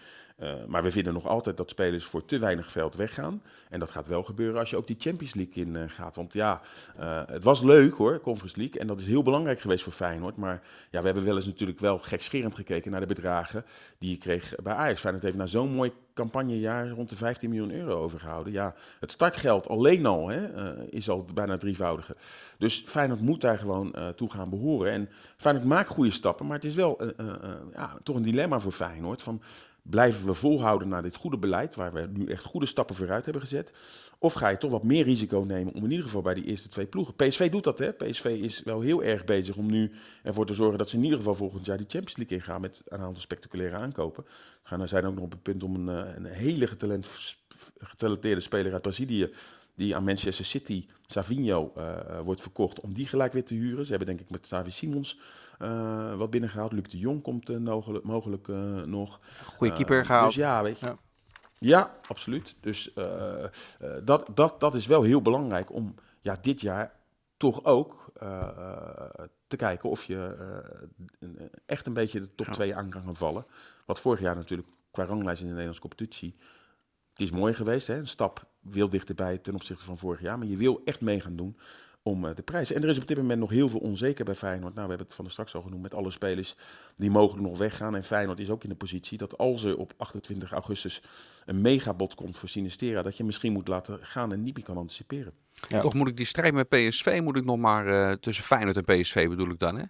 Uh, 0.43 0.53
maar 0.67 0.83
we 0.83 0.91
vinden 0.91 1.13
nog 1.13 1.27
altijd 1.27 1.57
dat 1.57 1.71
spelers 1.71 2.05
voor 2.05 2.25
te 2.25 2.39
weinig 2.39 2.73
veld 2.73 2.95
weggaan. 2.95 3.43
En 3.71 3.81
dat 3.81 3.91
gaat 3.91 4.07
wel 4.07 4.23
gebeuren 4.23 4.61
als 4.61 4.71
je 4.71 4.77
ook 4.77 4.87
die 4.87 4.97
Champions 4.99 5.35
League 5.35 5.65
in 5.65 5.75
uh, 5.75 5.83
gaat. 5.87 6.15
Want 6.15 6.33
ja, 6.33 6.61
uh, 7.01 7.23
het 7.27 7.45
was 7.45 7.63
leuk 7.63 7.95
hoor, 7.95 8.21
Conference 8.21 8.57
League. 8.59 8.81
En 8.81 8.87
dat 8.87 9.01
is 9.01 9.07
heel 9.07 9.23
belangrijk 9.23 9.61
geweest 9.61 9.83
voor 9.83 9.93
Feyenoord. 9.93 10.37
Maar 10.37 10.63
ja, 10.91 10.99
we 10.99 11.05
hebben 11.05 11.25
wel 11.25 11.37
eens 11.37 11.47
natuurlijk 11.47 11.79
wel 11.79 11.99
gekscherend 11.99 12.55
gekeken 12.55 12.91
naar 12.91 13.01
de 13.01 13.07
bedragen 13.07 13.65
die 13.99 14.11
je 14.11 14.17
kreeg 14.17 14.55
bij 14.63 14.75
Ajax. 14.75 15.01
Feyenoord 15.01 15.25
heeft 15.25 15.37
na 15.37 15.47
zo'n 15.47 15.75
mooi 15.75 15.93
campagnejaar 16.15 16.89
rond 16.89 17.09
de 17.09 17.17
15 17.17 17.51
miljoen 17.51 17.73
euro 17.73 18.03
overgehouden. 18.03 18.53
Ja, 18.53 18.75
het 19.01 19.13
startgeld 19.13 19.69
alleen 19.69 20.07
al 20.07 20.29
hè, 20.29 20.85
is 20.91 21.09
al 21.09 21.27
bijna 21.35 21.57
drievoudige. 21.57 22.17
Dus 22.59 22.85
Feyenoord 22.87 23.21
moet 23.21 23.41
daar 23.41 23.59
gewoon 23.59 23.95
toe 24.17 24.31
gaan 24.31 24.51
behoren. 24.51 24.93
En 24.93 25.09
Feyenoord 25.37 25.67
maakt 25.67 25.89
goede 25.89 26.11
stappen, 26.11 26.47
maar 26.47 26.57
het 26.57 26.65
is 26.65 26.75
wel 26.75 27.01
ja, 27.73 27.99
toch 28.03 28.17
een 28.17 28.23
dilemma 28.23 28.61
voor 28.61 28.73
Feyenoord. 28.73 29.23
Van, 29.23 29.43
Blijven 29.91 30.27
we 30.27 30.35
volhouden 30.35 30.89
naar 30.89 31.03
dit 31.03 31.17
goede 31.17 31.39
beleid, 31.39 31.75
waar 31.75 31.93
we 31.93 32.09
nu 32.13 32.27
echt 32.27 32.45
goede 32.45 32.67
stappen 32.67 32.97
vooruit 32.97 33.25
hebben 33.25 33.43
gezet? 33.43 33.73
Of 34.19 34.33
ga 34.33 34.49
je 34.49 34.57
toch 34.57 34.71
wat 34.71 34.83
meer 34.83 35.05
risico 35.05 35.45
nemen 35.47 35.75
om 35.75 35.85
in 35.85 35.91
ieder 35.91 36.05
geval 36.05 36.23
bij 36.23 36.35
die 36.35 36.45
eerste 36.45 36.69
twee 36.69 36.87
ploegen? 36.87 37.15
PSV 37.15 37.51
doet 37.51 37.65
dat, 37.65 37.79
hè? 37.79 37.93
PSV 37.93 38.25
is 38.25 38.63
wel 38.63 38.81
heel 38.81 39.03
erg 39.03 39.25
bezig 39.25 39.57
om 39.57 39.71
nu 39.71 39.93
ervoor 40.23 40.47
te 40.47 40.55
zorgen 40.55 40.79
dat 40.79 40.91
ze 40.91 40.97
in 40.97 41.03
ieder 41.03 41.19
geval 41.19 41.35
volgend 41.35 41.65
jaar 41.65 41.77
die 41.77 41.87
Champions 41.89 42.17
League 42.17 42.37
ingaan 42.37 42.61
met 42.61 42.83
een 42.89 43.01
aantal 43.01 43.23
spectaculaire 43.23 43.77
aankopen. 43.77 44.25
We 44.69 44.87
zijn 44.87 45.05
ook 45.05 45.15
nog 45.15 45.25
op 45.25 45.31
het 45.31 45.43
punt 45.43 45.63
om 45.63 45.75
een, 45.75 46.17
een 46.17 46.25
hele 46.25 46.67
getalent, 46.67 47.37
getalenteerde 47.79 48.41
speler 48.41 48.73
uit 48.73 48.83
Brazilië 48.83 49.31
die 49.75 49.97
aan 49.97 50.05
Manchester 50.05 50.45
City, 50.45 50.87
Savinho, 51.07 51.73
uh, 51.77 52.21
wordt 52.25 52.41
verkocht, 52.41 52.81
om 52.81 52.95
die 52.95 53.07
gelijk 53.07 53.33
weer 53.33 53.45
te 53.45 53.55
huren. 53.55 53.85
Ze 53.85 53.91
hebben 53.91 54.09
denk 54.09 54.21
ik 54.21 54.31
met 54.31 54.47
Savi 54.47 54.71
Simons 54.71 55.19
uh, 55.59 56.15
wat 56.15 56.31
binnengehaald. 56.31 56.73
Luc 56.73 56.89
de 56.89 56.99
Jong 56.99 57.23
komt 57.23 57.51
uh, 57.51 57.59
mogelijk, 57.59 58.05
mogelijk 58.05 58.49
nog. 58.87 59.21
Goede 59.45 59.73
keeper 59.73 60.05
gehaald. 60.05 60.27
Dus 60.27 60.37
ja, 60.37 60.63
weet 60.63 60.81
je. 60.81 60.87
Ja, 60.87 60.99
ja 61.59 61.95
absoluut. 62.09 62.57
Dus 62.61 62.93
dat, 64.05 64.27
dat, 64.35 64.61
dat 64.61 64.75
is 64.75 64.87
wel 64.87 65.03
heel 65.03 65.23
belangrijk 65.23 65.73
om 65.73 65.95
ja, 66.21 66.37
dit 66.41 66.61
jaar 66.61 66.93
toch 67.37 67.65
ook 67.65 68.13
te 69.47 69.57
kijken 69.57 69.91
of 69.91 70.05
je 70.05 70.37
echt 71.67 71.87
een 71.87 71.93
beetje 71.93 72.21
de 72.21 72.35
top 72.35 72.47
2 72.47 72.69
ja. 72.69 72.77
aan 72.77 72.91
kan 72.91 73.03
gaan 73.03 73.17
vallen. 73.17 73.47
Wat 73.87 74.01
vorig 74.01 74.21
jaar 74.21 74.37
natuurlijk 74.37 74.69
qua 74.91 75.05
ranglijst 75.05 75.41
in 75.41 75.47
de 75.47 75.53
Nederlandse 75.53 75.81
competitie 75.81 76.37
het 77.19 77.27
is 77.27 77.39
mooi 77.39 77.55
geweest, 77.55 77.87
hè? 77.87 77.97
een 77.97 78.09
stap 78.09 78.47
veel 78.71 78.89
dichterbij 78.89 79.39
ten 79.39 79.55
opzichte 79.55 79.85
van 79.85 79.99
vorig 79.99 80.21
jaar. 80.21 80.39
Maar 80.39 80.47
je 80.47 80.57
wil 80.57 80.81
echt 80.85 81.01
mee 81.01 81.21
gaan 81.21 81.37
doen 81.37 81.57
om 82.09 82.25
uh, 82.25 82.35
de 82.35 82.43
prijs. 82.43 82.73
En 82.73 82.83
er 82.83 82.89
is 82.89 82.99
op 82.99 83.07
dit 83.07 83.17
moment 83.17 83.41
nog 83.41 83.51
heel 83.51 83.69
veel 83.69 83.81
onzeker 83.81 84.25
bij 84.25 84.35
Feyenoord. 84.35 84.75
Nou, 84.75 84.83
we 84.83 84.89
hebben 84.89 85.07
het 85.07 85.17
van 85.17 85.25
de 85.25 85.31
straks 85.31 85.55
al 85.55 85.63
genoemd 85.63 85.83
met 85.83 85.95
alle 85.95 86.11
spelers 86.11 86.55
die 86.97 87.11
mogen 87.11 87.43
nog 87.43 87.59
weggaan. 87.59 87.95
En 87.95 88.05
Feyenoord 88.05 88.39
is 88.39 88.51
ook 88.51 88.63
in 88.63 88.69
de 88.69 88.75
positie 88.75 89.19
dat 89.19 89.39
als 89.39 89.65
er 89.65 89.77
op 89.77 89.93
28 89.97 90.53
augustus 90.53 91.03
een 91.45 91.61
megabod 91.61 92.15
komt 92.15 92.37
voor 92.37 92.49
Sinistera, 92.49 93.03
dat 93.03 93.17
je 93.17 93.25
misschien 93.25 93.53
moet 93.53 93.69
laten 93.69 93.99
gaan 94.03 94.33
en 94.33 94.43
niet 94.43 94.55
meer 94.55 94.65
kan 94.65 94.77
anticiperen. 94.77 95.33
Ja. 95.69 95.81
Toch 95.81 95.95
moet 95.95 96.09
ik 96.09 96.17
die 96.17 96.27
strijd 96.27 96.55
met 96.55 96.69
PSV, 96.69 97.21
moet 97.23 97.37
ik 97.37 97.45
nog 97.45 97.59
maar, 97.59 97.87
uh, 97.87 98.13
tussen 98.13 98.45
Feyenoord 98.45 98.77
en 98.77 99.01
PSV 99.01 99.29
bedoel 99.29 99.51
ik 99.51 99.59
dan, 99.59 99.77
hè? 99.77 99.85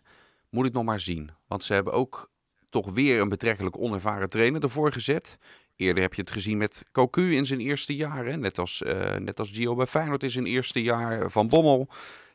moet 0.50 0.66
ik 0.66 0.72
nog 0.72 0.84
maar 0.84 1.00
zien. 1.00 1.30
Want 1.46 1.64
ze 1.64 1.72
hebben 1.72 1.92
ook 1.92 2.30
toch 2.68 2.90
weer 2.92 3.20
een 3.20 3.28
betrekkelijk 3.28 3.78
onervaren 3.78 4.28
trainer 4.28 4.62
ervoor 4.62 4.92
gezet. 4.92 5.38
Eerder 5.78 6.02
heb 6.02 6.14
je 6.14 6.20
het 6.20 6.30
gezien 6.30 6.58
met 6.58 6.84
Cocu 6.92 7.34
in 7.34 7.46
zijn 7.46 7.60
eerste 7.60 7.96
jaar. 7.96 8.26
Hè? 8.26 8.36
Net, 8.36 8.58
als, 8.58 8.82
uh, 8.86 9.14
net 9.14 9.38
als 9.38 9.50
Gio 9.50 9.74
bij 9.74 9.86
Feyenoord 9.86 10.22
in 10.22 10.30
zijn 10.30 10.46
eerste 10.46 10.82
jaar. 10.82 11.30
Van 11.30 11.48
Bommel 11.48 11.88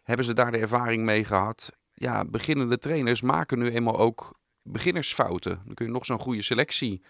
hebben 0.03 0.25
ze 0.25 0.33
daar 0.33 0.51
de 0.51 0.57
ervaring 0.57 1.03
mee 1.03 1.23
gehad. 1.23 1.77
Ja, 1.93 2.25
beginnende 2.25 2.77
trainers 2.77 3.21
maken 3.21 3.59
nu 3.59 3.69
eenmaal 3.69 3.97
ook 3.97 4.39
beginnersfouten. 4.61 5.61
Dan 5.65 5.73
kun 5.73 5.85
je 5.85 5.91
nog 5.91 6.05
zo'n 6.05 6.19
goede 6.19 6.41
selectie 6.41 7.01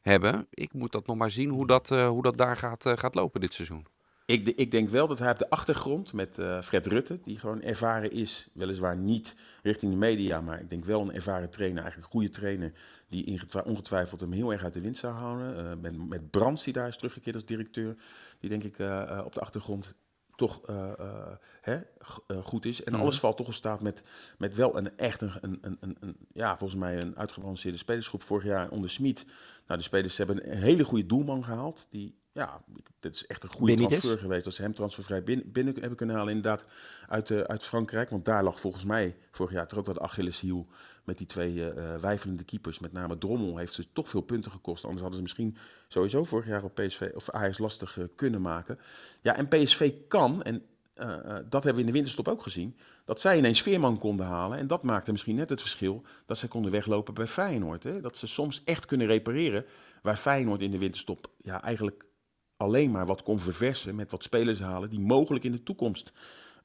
hebben. 0.00 0.46
Ik 0.50 0.72
moet 0.72 0.92
dat 0.92 1.06
nog 1.06 1.16
maar 1.16 1.30
zien 1.30 1.50
hoe 1.50 1.66
dat, 1.66 1.90
uh, 1.90 2.08
hoe 2.08 2.22
dat 2.22 2.36
daar 2.36 2.56
gaat, 2.56 2.84
gaat 2.94 3.14
lopen 3.14 3.40
dit 3.40 3.54
seizoen. 3.54 3.86
Ik, 4.30 4.48
ik, 4.48 4.70
denk 4.70 4.88
wel 4.88 5.06
dat 5.06 5.18
hij 5.18 5.30
op 5.30 5.38
de 5.38 5.50
achtergrond 5.50 6.12
met 6.12 6.38
uh, 6.38 6.60
Fred 6.62 6.86
Rutte, 6.86 7.18
die 7.24 7.38
gewoon 7.38 7.62
ervaren 7.62 8.12
is, 8.12 8.48
weliswaar 8.52 8.96
niet 8.96 9.34
richting 9.62 9.92
de 9.92 9.98
media, 9.98 10.40
maar 10.40 10.60
ik 10.60 10.70
denk 10.70 10.84
wel 10.84 11.00
een 11.00 11.14
ervaren 11.14 11.50
trainer, 11.50 11.82
eigenlijk 11.82 12.12
een 12.12 12.18
goede 12.18 12.34
trainer, 12.34 12.72
die 13.08 13.40
ongetwijfeld 13.64 14.20
hem 14.20 14.32
heel 14.32 14.52
erg 14.52 14.64
uit 14.64 14.72
de 14.72 14.80
wind 14.80 14.96
zou 14.96 15.14
houden. 15.14 15.64
Uh, 15.64 15.72
met, 15.80 16.08
met 16.08 16.30
Brands, 16.30 16.64
die 16.64 16.72
daar 16.72 16.88
is 16.88 16.96
teruggekeerd 16.96 17.34
als 17.34 17.44
directeur, 17.44 17.96
die 18.38 18.50
denk 18.50 18.64
ik 18.64 18.78
uh, 18.78 19.20
op 19.24 19.34
de 19.34 19.40
achtergrond 19.40 19.94
toch 20.36 20.60
hè, 21.60 21.80
goed 22.42 22.64
is. 22.64 22.84
En 22.84 22.92
mm. 22.92 23.00
alles 23.00 23.20
valt 23.20 23.36
toch 23.36 23.46
in 23.46 23.52
staat 23.52 23.82
met, 23.82 24.02
met 24.38 24.54
wel 24.54 24.76
een 24.76 24.96
echt 24.96 25.20
een, 25.20 25.32
een, 25.40 25.76
een, 25.80 25.96
een, 26.00 26.16
ja, 26.32 26.58
volgens 26.58 26.80
mij 26.80 27.00
een 27.00 27.16
uitgebalanceerde 27.16 27.78
spelersgroep. 27.78 28.22
Vorig 28.22 28.44
jaar 28.44 28.70
onder 28.70 28.90
Smit. 28.90 29.24
Nou, 29.66 29.78
de 29.78 29.84
spelers 29.84 30.16
hebben 30.16 30.50
een 30.50 30.56
hele 30.56 30.84
goede 30.84 31.06
doelman 31.06 31.44
gehaald, 31.44 31.86
die 31.90 32.19
ja, 32.32 32.62
dit 33.00 33.14
is 33.14 33.26
echt 33.26 33.42
een 33.42 33.50
goede 33.50 33.74
transfer 33.74 34.18
geweest. 34.18 34.44
Dat 34.44 34.54
ze 34.54 34.62
hem 34.62 34.74
transfervrij 34.74 35.22
binnen, 35.22 35.52
binnen 35.52 35.74
hebben 35.74 35.96
kunnen 35.96 36.16
halen, 36.16 36.34
inderdaad, 36.34 36.64
uit, 37.08 37.30
uh, 37.30 37.40
uit 37.40 37.64
Frankrijk. 37.64 38.10
Want 38.10 38.24
daar 38.24 38.44
lag 38.44 38.60
volgens 38.60 38.84
mij 38.84 39.16
vorig 39.30 39.52
jaar 39.52 39.68
ook 39.76 39.86
wat 39.86 40.00
Achilleshiel 40.00 40.66
met 41.04 41.18
die 41.18 41.26
twee 41.26 41.54
uh, 41.54 41.96
wijfelende 42.00 42.44
keepers. 42.44 42.78
Met 42.78 42.92
name 42.92 43.18
Drommel 43.18 43.56
heeft 43.56 43.74
ze 43.74 43.92
toch 43.92 44.08
veel 44.08 44.20
punten 44.20 44.50
gekost. 44.50 44.84
Anders 44.84 45.00
hadden 45.00 45.16
ze 45.16 45.22
misschien 45.22 45.56
sowieso 45.88 46.24
vorig 46.24 46.46
jaar 46.46 46.64
op 46.64 46.74
PSV 46.74 47.10
of 47.14 47.30
Ajax 47.30 47.58
lastig 47.58 47.96
uh, 47.96 48.04
kunnen 48.16 48.40
maken. 48.40 48.78
Ja, 49.20 49.36
en 49.36 49.48
PSV 49.48 49.92
kan, 50.08 50.42
en 50.42 50.62
dat 51.48 51.62
hebben 51.64 51.74
we 51.74 51.80
in 51.80 51.86
de 51.86 51.92
winterstop 51.92 52.28
ook 52.28 52.42
gezien, 52.42 52.76
dat 53.04 53.20
zij 53.20 53.38
ineens 53.38 53.62
Veerman 53.62 53.98
konden 53.98 54.26
halen. 54.26 54.58
En 54.58 54.66
dat 54.66 54.82
maakte 54.82 55.12
misschien 55.12 55.36
net 55.36 55.48
het 55.48 55.60
verschil 55.60 56.02
dat 56.26 56.38
ze 56.38 56.48
konden 56.48 56.70
weglopen 56.70 57.14
bij 57.14 57.26
Feyenoord. 57.26 57.82
Hè? 57.82 58.00
Dat 58.00 58.16
ze 58.16 58.26
soms 58.26 58.62
echt 58.64 58.86
kunnen 58.86 59.06
repareren, 59.06 59.64
waar 60.02 60.16
Feyenoord 60.16 60.60
in 60.60 60.70
de 60.70 60.78
winterstop 60.78 61.30
ja, 61.42 61.62
eigenlijk 61.62 62.04
alleen 62.60 62.90
maar 62.90 63.06
wat 63.06 63.22
kon 63.22 63.38
verversen 63.38 63.94
met 63.94 64.10
wat 64.10 64.22
spelers 64.22 64.60
halen 64.60 64.90
die 64.90 65.00
mogelijk 65.00 65.44
in 65.44 65.52
de 65.52 65.62
toekomst 65.62 66.12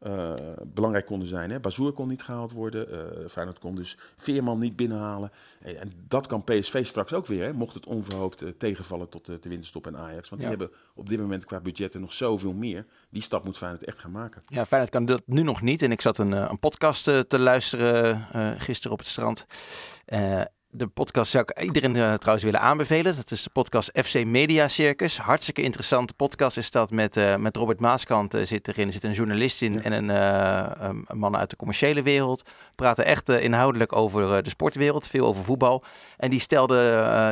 uh, 0.02 0.34
belangrijk 0.74 1.06
konden 1.06 1.28
zijn. 1.28 1.52
Hè. 1.52 1.60
Bazoer 1.60 1.92
kon 1.92 2.08
niet 2.08 2.24
gehaald 2.24 2.52
worden, 2.52 2.88
uh, 2.92 3.28
Feyenoord 3.30 3.60
kon 3.60 3.76
dus 3.76 3.98
Veerman 4.18 4.60
niet 4.60 4.76
binnenhalen. 4.76 5.32
En 5.62 5.92
dat 6.08 6.28
kan 6.28 6.44
PSV 6.44 6.86
straks 6.86 7.14
ook 7.14 7.26
weer, 7.26 7.44
hè, 7.44 7.54
mocht 7.54 7.74
het 7.74 7.86
onverhoopt 7.86 8.44
uh, 8.44 8.50
tegenvallen 8.58 9.10
tot 9.10 9.26
de 9.26 9.50
winterstop 9.50 9.88
en 9.88 9.98
Ajax. 9.98 10.30
Want 10.30 10.42
ja. 10.42 10.50
die 10.50 10.58
hebben 10.58 10.78
op 10.96 11.10
dit 11.10 11.20
moment 11.20 11.46
qua 11.46 11.60
budgetten 11.60 12.02
nog 12.02 12.14
zoveel 12.14 12.54
meer. 12.54 12.86
Die 13.10 13.22
stap 13.22 13.44
moet 13.44 13.58
Feyenoord 13.58 13.84
echt 13.84 14.00
gaan 14.00 14.12
maken. 14.12 14.42
Ja, 14.48 14.66
Feyenoord 14.66 14.94
kan 14.94 15.06
dat 15.06 15.24
nu 15.26 15.44
nog 15.44 15.62
niet. 15.62 15.82
En 15.82 15.92
ik 15.92 16.02
zat 16.02 16.18
een, 16.18 16.32
een 16.32 16.60
podcast 16.60 17.04
te 17.04 17.40
luisteren 17.40 18.58
gisteren 18.60 18.92
op 18.92 19.00
het 19.00 19.08
strand 19.08 19.46
de 20.78 20.88
podcast 20.88 21.32
zou 21.32 21.46
ik 21.48 21.64
iedereen 21.64 21.96
uh, 21.96 22.14
trouwens 22.14 22.46
willen 22.46 22.60
aanbevelen. 22.60 23.16
Dat 23.16 23.32
is 23.32 23.44
de 23.44 23.50
podcast 23.50 23.92
FC 24.04 24.26
Media 24.26 24.68
Circus. 24.68 25.18
Hartstikke 25.18 25.62
interessante 25.62 26.14
podcast 26.14 26.58
is 26.58 26.72
dat. 26.72 26.92
Met, 26.92 27.18
uh, 27.18 27.36
met 27.36 27.56
Robert 27.56 27.80
Maaskant 27.80 28.36
uh, 28.36 28.46
zit 28.46 28.68
erin. 28.68 28.88
Er 28.88 28.94
zit 28.94 29.04
een 29.04 29.12
journalist 29.12 29.62
in 29.62 29.84
en 29.84 29.92
een, 29.92 30.10
een, 30.10 31.18
man 31.18 31.38
uit 31.38 31.50
de 31.50 31.56
commerciële 31.56 32.02
wereld. 32.02 32.44
Praten 32.76 33.06
echt 33.06 33.30
inhoudelijk 33.30 33.96
over 33.96 34.44
de 34.44 34.50
sportwereld. 34.50 35.08
Veel 35.08 35.26
over 35.26 35.44
voetbal. 35.44 35.84
En 36.18 36.30
die 36.30 36.40
stelden, 36.40 36.78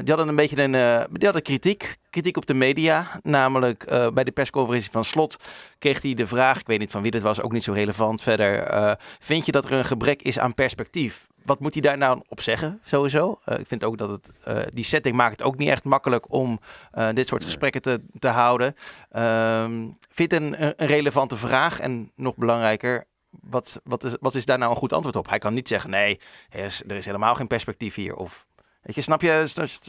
die 0.06 0.13
hadden 0.13 0.27
een 0.27 0.36
beetje 0.36 0.63
een, 0.63 0.71
die 1.12 1.23
hadden 1.23 1.41
kritiek. 1.41 1.97
Kritiek 2.10 2.38
op 2.38 2.45
de 2.45 2.53
media. 2.53 3.19
Namelijk 3.23 3.85
bij 4.13 4.23
de 4.23 4.31
persconferentie 4.31 4.91
van 4.91 5.06
Slot 5.06 5.37
kreeg 5.79 6.02
hij 6.02 6.13
de 6.13 6.27
vraag. 6.27 6.60
Ik 6.60 6.67
weet 6.67 6.79
niet 6.79 6.91
van 6.91 7.02
wie 7.02 7.12
dit 7.12 7.21
was, 7.21 7.41
ook 7.41 7.52
niet 7.52 7.63
zo 7.63 7.71
relevant 7.71 8.21
verder. 8.21 8.98
vind 9.19 9.46
je 9.46 9.52
dat 9.52 9.65
er 9.65 9.71
een 9.71 9.85
gebrek 9.85 10.21
is 10.21 10.39
aan 10.39 10.54
perspectief? 10.54 11.27
Wat 11.46 11.60
moet 11.60 11.73
hij 11.73 11.81
daar 11.81 11.98
nou 11.98 12.21
op 12.27 12.41
zeggen, 12.41 12.79
sowieso? 12.83 13.39
Uh, 13.46 13.60
ik 13.60 13.67
vind 13.67 13.83
ook 13.83 13.98
dat 13.98 14.10
het, 14.10 14.29
uh, 14.48 14.63
die 14.73 14.83
setting 14.83 15.15
maakt 15.15 15.31
het 15.31 15.41
ook 15.41 15.58
niet 15.58 15.69
echt 15.69 15.83
makkelijk 15.83 16.31
om 16.31 16.60
uh, 16.94 17.10
dit 17.13 17.27
soort 17.27 17.44
gesprekken 17.44 17.81
te, 17.81 18.02
te 18.19 18.27
houden. 18.27 18.75
Um, 19.15 19.98
vind 20.10 20.31
het 20.31 20.41
een, 20.41 20.63
een 20.63 20.87
relevante 20.87 21.37
vraag 21.37 21.79
en 21.79 22.12
nog 22.15 22.35
belangrijker, 22.35 23.06
wat, 23.29 23.81
wat, 23.83 24.04
is, 24.04 24.15
wat 24.19 24.35
is 24.35 24.46
daar 24.46 24.58
nou 24.58 24.71
een 24.71 24.77
goed 24.77 24.94
antwoord 24.94 25.15
op? 25.15 25.29
Hij 25.29 25.39
kan 25.39 25.54
niet 25.54 25.67
zeggen, 25.67 25.89
nee, 25.89 26.19
er 26.50 26.63
is, 26.63 26.83
er 26.87 26.96
is 26.96 27.06
helemaal 27.06 27.35
geen 27.35 27.48
perspectief 27.48 27.96
hier. 27.96 28.15
Of, 28.15 28.46
weet 28.81 28.96
je, 28.96 29.02
snap, 29.02 29.21
je, 29.21 29.44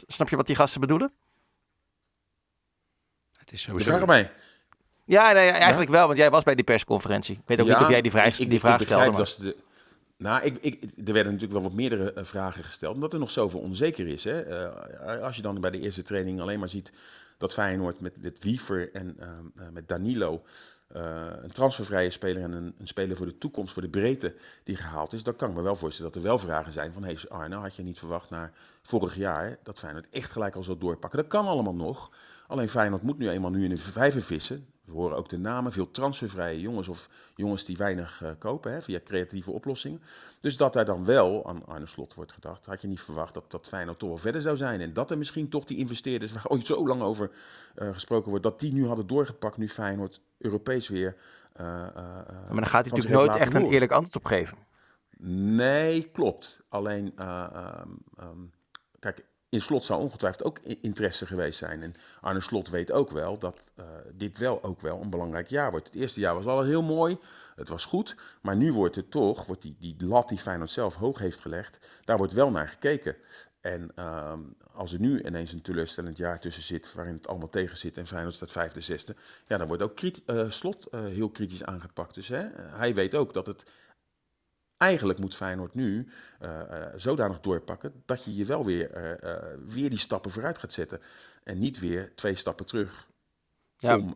snap 0.07 0.29
je 0.29 0.35
wat 0.35 0.47
die 0.47 0.55
gasten 0.55 0.81
bedoelen? 0.81 1.11
Het 3.37 3.51
is 3.51 3.61
sowieso... 3.61 3.91
Vraag 3.91 4.05
mij. 4.05 4.31
Ja, 5.05 5.31
nee, 5.31 5.49
eigenlijk 5.49 5.89
ja? 5.89 5.95
wel, 5.97 6.05
want 6.05 6.17
jij 6.17 6.29
was 6.29 6.43
bij 6.43 6.55
die 6.55 6.63
persconferentie. 6.63 7.35
Ik 7.35 7.41
weet 7.45 7.59
ook 7.59 7.67
ja, 7.67 7.73
niet 7.73 7.83
of 7.83 7.89
jij 7.89 8.01
die 8.01 8.11
vraag, 8.11 8.39
ik, 8.39 8.49
die 8.49 8.59
vraag 8.59 8.79
ik 8.79 8.85
stelde. 8.85 9.11
Maar... 9.11 9.35
De, 9.37 9.55
nou, 10.17 10.43
ik, 10.43 10.57
ik, 10.61 10.83
er 10.83 11.13
werden 11.13 11.33
natuurlijk 11.33 11.51
wel 11.51 11.61
wat 11.61 11.73
meerdere 11.73 12.13
uh, 12.17 12.23
vragen 12.23 12.63
gesteld, 12.63 12.95
omdat 12.95 13.13
er 13.13 13.19
nog 13.19 13.29
zoveel 13.29 13.59
onzeker 13.59 14.07
is. 14.07 14.23
Hè? 14.23 14.67
Uh, 14.67 15.21
als 15.21 15.35
je 15.35 15.41
dan 15.41 15.61
bij 15.61 15.71
de 15.71 15.79
eerste 15.79 16.03
training 16.03 16.41
alleen 16.41 16.59
maar 16.59 16.69
ziet 16.69 16.91
dat 17.37 17.53
Feyenoord 17.53 17.99
met, 17.99 18.21
met 18.21 18.43
Wiever 18.43 18.93
en 18.93 19.17
uh, 19.19 19.27
met 19.71 19.87
Danilo 19.87 20.43
een 21.41 21.51
transfervrije 21.51 22.09
speler 22.09 22.43
en 22.43 22.51
een, 22.51 22.75
een, 22.79 22.87
speler 22.87 23.15
voor 23.15 23.25
de 23.25 23.37
toekomst, 23.37 23.73
voor 23.73 23.81
de 23.81 23.89
breedte 23.89 24.35
die 24.63 24.75
gehaald 24.75 25.13
is, 25.13 25.23
dan 25.23 25.35
kan 25.35 25.49
ik 25.49 25.55
me 25.55 25.61
wel 25.61 25.75
voorstellen 25.75 26.11
dat 26.11 26.21
er 26.21 26.27
wel 26.27 26.37
vragen 26.37 26.71
zijn 26.71 26.91
van, 26.93 27.03
hey 27.03 27.17
Arno, 27.29 27.61
had 27.61 27.75
je 27.75 27.83
niet 27.83 27.99
verwacht 27.99 28.29
naar 28.29 28.53
vorig 28.81 29.15
jaar 29.15 29.57
dat 29.63 29.79
Feyenoord 29.79 30.09
echt 30.09 30.31
gelijk 30.31 30.55
al 30.55 30.63
zou 30.63 30.77
doorpakken? 30.77 31.19
Dat 31.19 31.27
kan 31.27 31.47
allemaal 31.47 31.75
nog. 31.75 32.11
Alleen 32.47 32.69
Feyenoord 32.69 33.01
moet 33.01 33.17
nu 33.17 33.29
eenmaal 33.29 33.51
nu 33.51 33.63
in 33.63 33.69
de 33.69 33.77
vijver 33.77 34.21
vissen. 34.21 34.65
We 34.85 34.91
horen 34.91 35.17
ook 35.17 35.29
de 35.29 35.37
namen, 35.37 35.71
veel 35.71 35.91
transfervrije 35.91 36.59
jongens 36.59 36.87
of 36.87 37.09
jongens 37.35 37.65
die 37.65 37.77
weinig 37.77 38.21
uh, 38.23 38.29
kopen 38.39 38.71
hè, 38.71 38.81
via 38.81 38.99
creatieve 39.03 39.51
oplossingen. 39.51 40.01
Dus 40.39 40.57
dat 40.57 40.73
daar 40.73 40.85
dan 40.85 41.05
wel 41.05 41.47
aan 41.47 41.65
Arne 41.65 41.85
Slot 41.85 42.13
wordt 42.13 42.31
gedacht, 42.31 42.65
had 42.65 42.81
je 42.81 42.87
niet 42.87 43.01
verwacht 43.01 43.33
dat, 43.33 43.51
dat 43.51 43.67
Feyenoord 43.67 43.99
toch 43.99 44.09
wel 44.09 44.17
verder 44.17 44.41
zou 44.41 44.55
zijn. 44.55 44.81
En 44.81 44.93
dat 44.93 45.11
er 45.11 45.17
misschien 45.17 45.49
toch 45.49 45.65
die 45.65 45.77
investeerders, 45.77 46.31
waar 46.33 46.47
ooit 46.47 46.65
zo 46.65 46.87
lang 46.87 47.01
over 47.01 47.31
uh, 47.75 47.93
gesproken 47.93 48.29
wordt, 48.29 48.43
dat 48.43 48.59
die 48.59 48.73
nu 48.73 48.87
hadden 48.87 49.07
doorgepakt, 49.07 49.57
nu 49.57 49.69
Feyenoord 49.69 50.21
Europees 50.37 50.87
weer. 50.87 51.15
Uh, 51.59 51.65
maar 51.65 52.45
dan 52.49 52.65
gaat 52.65 52.85
hij 52.85 52.95
natuurlijk 52.95 53.25
nooit 53.25 53.35
echt 53.35 53.53
een 53.53 53.65
eerlijk 53.65 53.91
antwoord 53.91 54.15
op 54.15 54.25
geven. 54.25 54.57
Nee, 55.55 56.03
klopt. 56.03 56.63
Alleen, 56.69 57.13
um, 57.27 57.97
um, 58.19 58.51
kijk, 58.99 59.25
in 59.55 59.61
Slot 59.61 59.83
zou 59.83 60.01
ongetwijfeld 60.01 60.43
ook 60.43 60.59
interesse 60.59 61.25
geweest 61.25 61.57
zijn. 61.59 61.81
En 61.81 61.93
Arne 62.21 62.41
Slot 62.41 62.69
weet 62.69 62.91
ook 62.91 63.11
wel 63.11 63.37
dat 63.37 63.71
uh, 63.79 63.85
dit 64.13 64.37
wel 64.37 64.63
ook 64.63 64.81
wel 64.81 65.01
een 65.01 65.09
belangrijk 65.09 65.47
jaar 65.47 65.71
wordt. 65.71 65.87
Het 65.87 65.95
eerste 65.95 66.19
jaar 66.19 66.35
was 66.35 66.45
al 66.45 66.63
heel 66.63 66.81
mooi, 66.81 67.17
het 67.55 67.69
was 67.69 67.85
goed. 67.85 68.15
Maar 68.41 68.55
nu 68.55 68.73
wordt 68.73 68.95
het 68.95 69.11
toch, 69.11 69.45
wordt 69.45 69.61
die, 69.61 69.75
die 69.79 69.95
lat 69.97 70.29
die 70.29 70.37
Feyenoord 70.37 70.71
zelf 70.71 70.95
hoog 70.95 71.19
heeft 71.19 71.39
gelegd, 71.39 71.87
daar 72.03 72.17
wordt 72.17 72.33
wel 72.33 72.51
naar 72.51 72.67
gekeken. 72.67 73.15
En 73.61 73.91
uh, 73.95 74.33
als 74.73 74.93
er 74.93 74.99
nu 74.99 75.23
ineens 75.23 75.51
een 75.51 75.61
teleurstellend 75.61 76.17
jaar 76.17 76.39
tussen 76.39 76.63
zit, 76.63 76.93
waarin 76.93 77.13
het 77.13 77.27
allemaal 77.27 77.49
tegen 77.49 77.77
zit 77.77 77.97
en 77.97 78.07
Feyenoord 78.07 78.35
staat 78.35 78.51
vijfde, 78.51 78.81
zesde, 78.81 79.15
ja, 79.47 79.57
dan 79.57 79.67
wordt 79.67 79.83
ook 79.83 80.01
uh, 80.01 80.49
Slot 80.49 80.87
uh, 80.91 81.05
heel 81.05 81.29
kritisch 81.29 81.63
aangepakt. 81.63 82.13
Dus 82.13 82.27
hè, 82.27 82.47
hij 82.55 82.93
weet 82.93 83.15
ook 83.15 83.33
dat 83.33 83.45
het 83.45 83.65
Eigenlijk 84.77 85.19
moet 85.19 85.35
Feyenoord 85.35 85.73
nu 85.73 86.07
uh, 86.41 86.49
uh, 86.49 86.85
zodanig 86.95 87.39
doorpakken 87.39 88.03
dat 88.05 88.25
je 88.25 88.35
je 88.35 88.45
wel 88.45 88.65
weer, 88.65 89.19
uh, 89.23 89.37
weer 89.67 89.89
die 89.89 89.99
stappen 89.99 90.31
vooruit 90.31 90.57
gaat 90.57 90.73
zetten. 90.73 91.01
En 91.43 91.59
niet 91.59 91.79
weer 91.79 92.11
twee 92.15 92.35
stappen 92.35 92.65
terug. 92.65 93.07
Ja. 93.77 93.97
Om, 93.97 94.13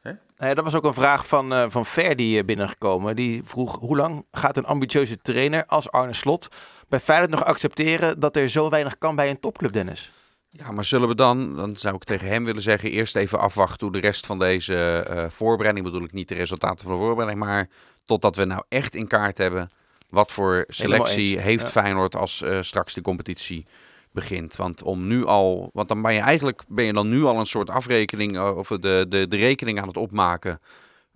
hè? 0.00 0.12
Ja, 0.36 0.54
dat 0.54 0.64
was 0.64 0.74
ook 0.74 0.84
een 0.84 0.94
vraag 0.94 1.26
van, 1.26 1.70
van 1.70 1.86
Ferdi 1.86 2.44
binnengekomen. 2.44 3.16
Die 3.16 3.44
vroeg, 3.44 3.78
hoe 3.78 3.96
lang 3.96 4.26
gaat 4.30 4.56
een 4.56 4.64
ambitieuze 4.64 5.16
trainer 5.16 5.66
als 5.66 5.90
Arne 5.90 6.12
Slot 6.12 6.48
bij 6.88 7.00
Feyenoord 7.00 7.30
nog 7.30 7.44
accepteren 7.44 8.20
dat 8.20 8.36
er 8.36 8.48
zo 8.48 8.70
weinig 8.70 8.98
kan 8.98 9.16
bij 9.16 9.30
een 9.30 9.40
topclub, 9.40 9.72
Dennis? 9.72 10.12
Ja, 10.48 10.72
maar 10.72 10.84
zullen 10.84 11.08
we 11.08 11.14
dan, 11.14 11.56
dan 11.56 11.76
zou 11.76 11.94
ik 11.94 12.04
tegen 12.04 12.28
hem 12.28 12.44
willen 12.44 12.62
zeggen, 12.62 12.90
eerst 12.90 13.16
even 13.16 13.38
afwachten 13.38 13.86
hoe 13.86 13.96
de 13.96 14.06
rest 14.06 14.26
van 14.26 14.38
deze 14.38 15.06
uh, 15.10 15.24
voorbereiding, 15.28 15.86
bedoel 15.86 16.02
ik 16.02 16.12
niet 16.12 16.28
de 16.28 16.34
resultaten 16.34 16.84
van 16.84 16.92
de 16.92 16.98
voorbereiding, 16.98 17.44
maar 17.44 17.68
totdat 18.06 18.36
we 18.36 18.44
nou 18.44 18.62
echt 18.68 18.94
in 18.94 19.06
kaart 19.06 19.38
hebben 19.38 19.70
wat 20.08 20.32
voor 20.32 20.64
selectie 20.68 21.38
heeft 21.38 21.62
ja. 21.62 21.70
Feyenoord 21.70 22.16
als 22.16 22.42
uh, 22.42 22.62
straks 22.62 22.94
de 22.94 23.00
competitie 23.00 23.66
begint. 24.12 24.56
Want 24.56 24.82
om 24.82 25.06
nu 25.06 25.24
al, 25.24 25.70
want 25.72 25.88
dan 25.88 26.02
ben 26.02 26.14
je 26.14 26.20
eigenlijk 26.20 26.62
ben 26.68 26.84
je 26.84 26.92
dan 26.92 27.08
nu 27.08 27.24
al 27.24 27.38
een 27.38 27.46
soort 27.46 27.70
afrekening 27.70 28.34
uh, 28.36 28.56
of 28.56 28.68
de, 28.68 29.06
de, 29.08 29.28
de 29.28 29.36
rekening 29.36 29.80
aan 29.80 29.88
het 29.88 29.96
opmaken 29.96 30.60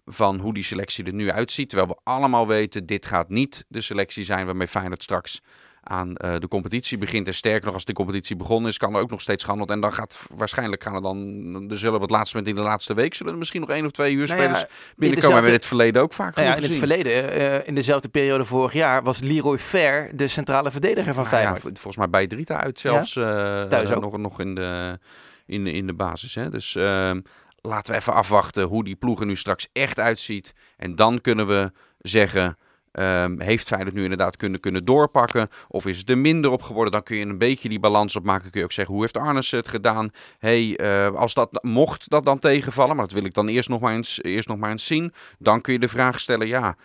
van 0.06 0.38
hoe 0.38 0.54
die 0.54 0.62
selectie 0.62 1.04
er 1.04 1.12
nu 1.12 1.30
uitziet. 1.30 1.68
Terwijl 1.68 1.90
we 1.90 2.10
allemaal 2.10 2.46
weten, 2.46 2.86
dit 2.86 3.06
gaat 3.06 3.28
niet 3.28 3.64
de 3.68 3.80
selectie 3.80 4.24
zijn 4.24 4.46
waarmee 4.46 4.68
Feyenoord 4.68 5.02
straks 5.02 5.40
aan 5.82 6.08
uh, 6.08 6.34
de 6.38 6.48
competitie 6.48 6.98
begint. 6.98 7.26
En 7.26 7.34
sterker 7.34 7.64
nog, 7.64 7.74
als 7.74 7.84
de 7.84 7.92
competitie 7.92 8.36
begonnen 8.36 8.70
is, 8.70 8.76
kan 8.76 8.94
er 8.94 9.00
ook 9.00 9.10
nog 9.10 9.20
steeds 9.20 9.42
gehandeld. 9.42 9.70
En 9.70 9.80
dan 9.80 9.92
gaat 9.92 10.26
waarschijnlijk 10.34 10.82
gaan 10.82 10.94
er 10.94 11.02
dan, 11.02 11.66
er 11.70 11.78
zullen 11.78 11.94
op 11.94 12.00
het 12.00 12.10
laatste 12.10 12.36
moment 12.36 12.56
in 12.56 12.62
de 12.62 12.68
laatste 12.68 12.94
week, 12.94 13.14
zullen 13.14 13.32
er 13.32 13.38
misschien 13.38 13.60
nog 13.60 13.70
één 13.70 13.84
of 13.84 13.90
twee 13.90 14.12
uur 14.12 14.26
nou 14.26 14.40
spelers 14.40 14.60
ja, 14.60 14.66
binnenkomen. 14.66 15.14
Dezelfde, 15.14 15.26
hebben 15.26 15.42
we 15.42 15.48
in 15.48 15.54
het 15.54 15.66
verleden 15.66 16.02
ook 16.02 16.12
vaak 16.12 16.34
nou 16.34 16.48
ja, 16.48 16.54
In 16.54 16.62
het 16.62 16.76
verleden, 16.76 17.40
uh, 17.40 17.68
in 17.68 17.74
dezelfde 17.74 18.08
periode 18.08 18.44
vorig 18.44 18.72
jaar, 18.72 19.02
was 19.02 19.20
Leroy 19.20 19.58
Fer 19.58 20.16
de 20.16 20.28
centrale 20.28 20.70
verdediger 20.70 21.14
van 21.14 21.22
nou 21.22 21.36
Feyenoord. 21.36 21.62
Ja, 21.62 21.70
volgens 21.72 21.96
mij 21.96 22.10
bij 22.10 22.26
Drita 22.26 22.60
uit 22.60 22.80
zelfs. 22.80 23.16
Uh, 23.16 23.24
Thuis 23.62 23.90
ook. 23.90 24.02
Nog, 24.02 24.18
nog 24.18 24.40
in 24.40 24.54
de, 24.54 24.98
in 25.46 25.64
de, 25.64 25.72
in 25.72 25.86
de 25.86 25.94
basis. 25.94 26.34
Hè? 26.34 26.50
Dus 26.50 26.74
ehm, 26.74 27.20
laten 27.60 27.92
we 27.92 27.98
even 27.98 28.14
afwachten 28.14 28.64
hoe 28.64 28.84
die 28.84 28.96
ploeg 28.96 29.20
er 29.20 29.26
nu 29.26 29.36
straks 29.36 29.68
echt 29.72 29.98
uitziet. 29.98 30.54
En 30.76 30.96
dan 30.96 31.20
kunnen 31.20 31.46
we 31.46 31.72
zeggen... 31.98 32.56
Um, 32.92 33.40
heeft 33.40 33.66
Feyenoord 33.66 33.94
nu 33.94 34.02
inderdaad 34.02 34.36
kunnen, 34.36 34.60
kunnen 34.60 34.84
doorpakken? 34.84 35.48
Of 35.68 35.86
is 35.86 35.98
het 35.98 36.10
er 36.10 36.18
minder 36.18 36.50
op 36.50 36.62
geworden? 36.62 36.92
Dan 36.92 37.02
kun 37.02 37.16
je 37.16 37.26
een 37.26 37.38
beetje 37.38 37.68
die 37.68 37.80
balans 37.80 38.16
opmaken. 38.16 38.50
Kun 38.50 38.60
je 38.60 38.66
ook 38.66 38.72
zeggen, 38.72 38.94
hoe 38.94 39.02
heeft 39.02 39.16
Arnes 39.16 39.50
het 39.50 39.68
gedaan? 39.68 40.10
hey, 40.38 40.80
uh, 40.80 41.16
als 41.16 41.34
dat 41.34 41.58
mocht 41.62 42.10
dat 42.10 42.24
dan 42.24 42.38
tegenvallen, 42.38 42.96
maar 42.96 43.04
dat 43.04 43.14
wil 43.14 43.24
ik 43.24 43.34
dan 43.34 43.48
eerst 43.48 43.68
nog 43.68 43.80
maar 43.80 43.94
eens, 43.94 44.22
eerst 44.22 44.48
nog 44.48 44.58
maar 44.58 44.70
eens 44.70 44.86
zien. 44.86 45.12
Dan 45.38 45.60
kun 45.60 45.72
je 45.72 45.78
de 45.78 45.88
vraag 45.88 46.20
stellen, 46.20 46.46
ja, 46.46 46.76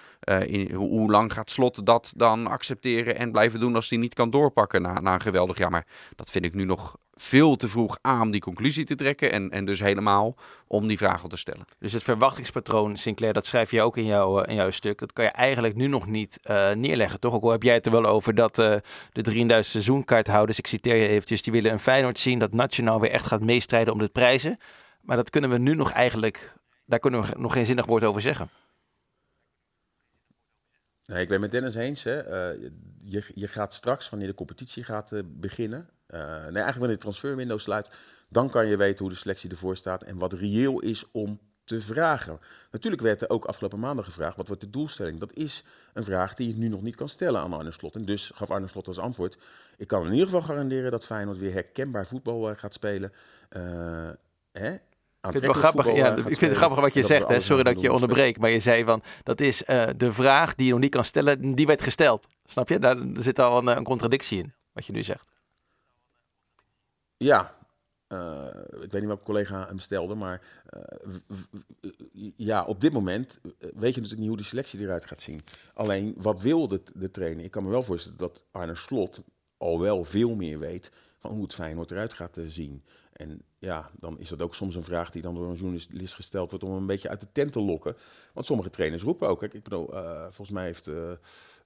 hoe, 0.74 0.88
hoe, 0.88 1.12
lang 1.12 1.34
gaat 1.34 1.51
Slot 1.51 1.86
dat 1.86 2.14
dan 2.18 2.47
accepteren 2.47 3.18
en 3.18 3.32
blijven 3.32 3.60
doen 3.60 3.76
als 3.76 3.89
hij 3.89 3.99
niet 3.99 4.14
kan 4.14 4.30
doorpakken 4.30 4.82
na, 4.82 4.99
na 4.99 5.14
een 5.14 5.22
geweldig 5.22 5.58
jaar? 5.58 5.72
Maar 5.72 5.88
dat 6.16 6.32
vind 6.32 6.45
ik 6.45 6.53
nu 6.53 6.64
nog 6.64 6.97
veel 7.16 7.55
te 7.55 7.68
vroeg 7.68 7.97
aan 8.01 8.22
om 8.22 8.32
die 8.32 8.41
conclusie 8.41 8.86
te 8.86 8.95
trekken 8.95 9.32
en, 9.32 9.51
en 9.51 9.66
dus 9.66 9.80
helemaal 9.80 10.36
om 10.68 10.88
die 10.88 10.97
vraag 10.97 11.28
te 11.28 11.38
stellen. 11.38 11.66
Dus 11.80 11.93
het 11.93 12.03
verwachtingspatroon, 12.03 12.97
Sinclair, 12.97 13.34
dat 13.34 13.45
schrijf 13.45 13.72
je 13.72 13.82
ook 13.82 13.97
in, 13.97 14.05
jouw 14.05 14.41
in 14.41 14.55
jouw 14.55 14.72
stuk. 14.72 14.99
Dat 14.99 15.13
kan 15.13 15.26
je 15.26 15.32
eigenlijk 15.32 15.76
nu 15.76 15.88
nog 15.88 16.07
niet 16.07 16.39
uh, 16.49 16.72
neerleggen, 16.72 17.20
toch? 17.20 17.34
Ook 17.34 17.43
al 17.43 17.51
heb 17.51 17.63
jij 17.63 17.74
het 17.74 17.86
er 17.86 17.91
wel 17.91 18.05
over 18.05 18.36
dat 18.36 18.57
uh, 18.57 18.76
de 19.11 19.22
33 19.22 19.72
seizoenkaarthouders, 19.72 20.57
ik 20.57 20.68
citeer 20.68 20.95
je 20.95 21.07
eventjes, 21.07 21.41
die 21.41 21.53
willen 21.53 21.72
een 21.72 21.80
Feyenoord 21.80 22.20
zien 22.20 22.39
dat 22.39 22.53
nationaal 22.53 22.99
weer 22.99 23.11
echt 23.11 23.26
gaat 23.26 23.41
meestrijden 23.41 23.93
om 23.93 23.99
de 23.99 24.07
prijzen. 24.07 24.57
Maar 25.01 25.18
dat 25.18 25.30
kunnen 25.30 25.49
we 25.49 25.57
nu 25.57 25.76
nog 25.76 25.91
eigenlijk, 25.91 26.53
daar 26.86 26.99
kunnen 26.99 27.22
we 27.22 27.28
nog 27.38 27.53
geen 27.53 27.66
zinnig 27.66 27.86
woord 27.86 28.03
over 28.03 28.22
zeggen. 28.22 28.49
Nee, 31.05 31.22
ik 31.22 31.28
ben 31.28 31.41
met 31.41 31.51
Dennis 31.51 31.76
eens. 31.76 32.03
Hè. 32.03 32.53
Uh, 32.53 32.70
je, 33.03 33.24
je 33.36 33.47
gaat 33.47 33.74
straks, 33.74 34.09
wanneer 34.09 34.28
de 34.28 34.34
competitie 34.34 34.84
gaat 34.84 35.11
uh, 35.11 35.22
beginnen, 35.26 35.89
nee, 36.08 36.22
eigenlijk 36.22 36.78
wanneer 36.78 36.95
de 36.95 37.01
transferwindow 37.01 37.60
sluit, 37.60 37.89
dan 38.30 38.49
kan 38.49 38.68
je 38.68 38.78
weten 38.78 39.06
hoe 39.06 39.14
de 39.14 39.20
selectie 39.20 39.49
ervoor 39.49 39.78
staat 39.78 40.03
en 40.03 40.18
wat 40.18 40.34
reëel 40.34 40.80
is 40.80 41.06
om 41.12 41.39
te 41.64 41.82
vragen. 41.82 42.39
Natuurlijk 42.72 43.01
werd 43.01 43.22
er 43.22 43.30
ook 43.30 43.45
afgelopen 43.45 43.80
maandag 43.80 44.06
gevraagd, 44.06 44.38
wat 44.38 44.47
wordt 44.47 44.62
de 44.62 44.70
doelstelling? 44.70 45.20
Dat 45.20 45.34
is 45.34 45.64
een 45.93 46.03
vraag 46.03 46.34
die 46.34 46.47
je 46.47 46.56
nu 46.56 46.68
nog 46.68 46.82
niet 46.82 46.95
kan 46.95 47.10
stellen 47.10 47.41
aan 47.41 47.53
Arne 47.53 47.72
Slot. 47.72 47.95
En 47.95 48.06
dus 48.06 48.32
gaf 48.34 48.51
Arne 48.51 48.68
Slot 48.68 48.88
als 48.88 48.99
antwoord, 48.99 49.38
ik 49.78 49.88
kan 49.88 50.06
in 50.06 50.12
ieder 50.12 50.26
geval 50.26 50.41
garanderen 50.41 50.91
dat 50.91 51.06
Feyenoord 51.06 51.38
weer 51.38 51.53
herkenbaar 51.53 52.08
voetbal 52.08 52.56
gaat 52.56 52.74
spelen. 52.74 53.14
Hè? 54.51 54.78
Ik 55.26 55.32
vind 55.32 55.43
het 55.43 55.62
wel 55.62 55.72
grappig, 55.72 55.95
ja, 55.95 56.16
ik 56.16 56.24
vind 56.24 56.39
het 56.39 56.58
grappig 56.58 56.80
wat 56.80 56.93
je 56.93 57.03
zegt. 57.03 57.28
Hè. 57.28 57.39
Sorry 57.39 57.64
dat 57.64 57.74
ik 57.74 57.80
je 57.80 57.93
onderbreek. 57.93 58.38
Maar 58.38 58.49
je 58.49 58.60
zei 58.60 58.84
van 58.84 59.03
dat 59.24 59.39
is 59.39 59.64
uh, 59.68 59.88
de 59.97 60.12
vraag 60.12 60.56
die 60.56 60.66
je 60.66 60.72
nog 60.72 60.82
niet 60.82 60.91
kan 60.91 61.03
stellen, 61.03 61.56
die 61.56 61.66
werd 61.66 61.82
gesteld. 61.82 62.28
Snap 62.45 62.70
je? 62.70 62.80
Daar, 62.80 62.95
daar 62.95 63.24
zit 63.24 63.39
al 63.39 63.58
een, 63.58 63.68
een, 63.68 63.84
contradictie 63.84 64.39
in, 64.39 64.53
wat 64.72 64.86
je 64.86 64.91
nu 64.91 65.03
zegt. 65.03 65.35
Ja, 67.18 67.55
uh, 68.07 68.45
ik 68.70 68.91
weet 68.91 68.93
niet 68.93 69.05
welke 69.05 69.24
collega 69.24 69.68
hem 69.68 69.80
stelde, 69.80 70.16
maar 70.16 70.41
uh, 70.78 71.16
ja, 72.36 72.66
op 72.66 72.82
dit 72.82 72.93
moment 72.93 73.39
weet 73.59 73.72
je 73.72 74.01
natuurlijk 74.01 74.20
niet 74.20 74.28
hoe 74.28 74.38
die 74.38 74.45
selectie 74.45 74.80
eruit 74.80 75.05
gaat 75.05 75.22
zien. 75.22 75.41
Alleen, 75.74 76.16
wat 76.18 76.41
wil 76.41 76.68
de, 76.68 76.82
de 76.93 77.11
trainer? 77.11 77.45
Ik 77.45 77.51
kan 77.51 77.63
me 77.63 77.70
wel 77.70 77.84
voorstellen 77.84 78.18
dat 78.18 78.43
Arne 78.51 78.76
Slot 78.76 79.24
al 79.57 79.80
wel 79.80 80.03
veel 80.03 80.36
meer 80.36 80.59
weet 80.59 80.91
van 81.18 81.32
hoe 81.32 81.43
het 81.43 81.53
Feyenoord 81.53 81.91
eruit 81.91 82.13
gaat 82.13 82.39
zien. 82.47 82.84
En 83.13 83.41
ja, 83.57 83.89
dan 83.99 84.20
is 84.20 84.30
dat 84.30 84.41
ook 84.41 84.55
soms 84.55 84.76
een 84.76 84.84
vraag 84.84 85.11
die 85.11 85.22
dan 85.22 85.36
door 85.36 85.49
een 85.49 85.55
journalist 85.55 86.16
gesteld 86.16 86.49
wordt 86.49 86.66
om 86.66 86.72
een 86.72 86.86
beetje 86.86 87.09
uit 87.09 87.20
de 87.20 87.32
tent 87.32 87.51
te 87.51 87.59
lokken. 87.59 87.95
Want 88.34 88.45
sommige 88.45 88.70
trainers 88.70 89.03
roepen 89.03 89.28
ook. 89.28 89.39
Kijk, 89.39 89.53
ik 89.53 89.63
bedoel, 89.63 89.93
uh, 89.93 90.22
volgens 90.22 90.49
mij 90.49 90.66
heeft. 90.66 90.88
Uh, 90.88 91.11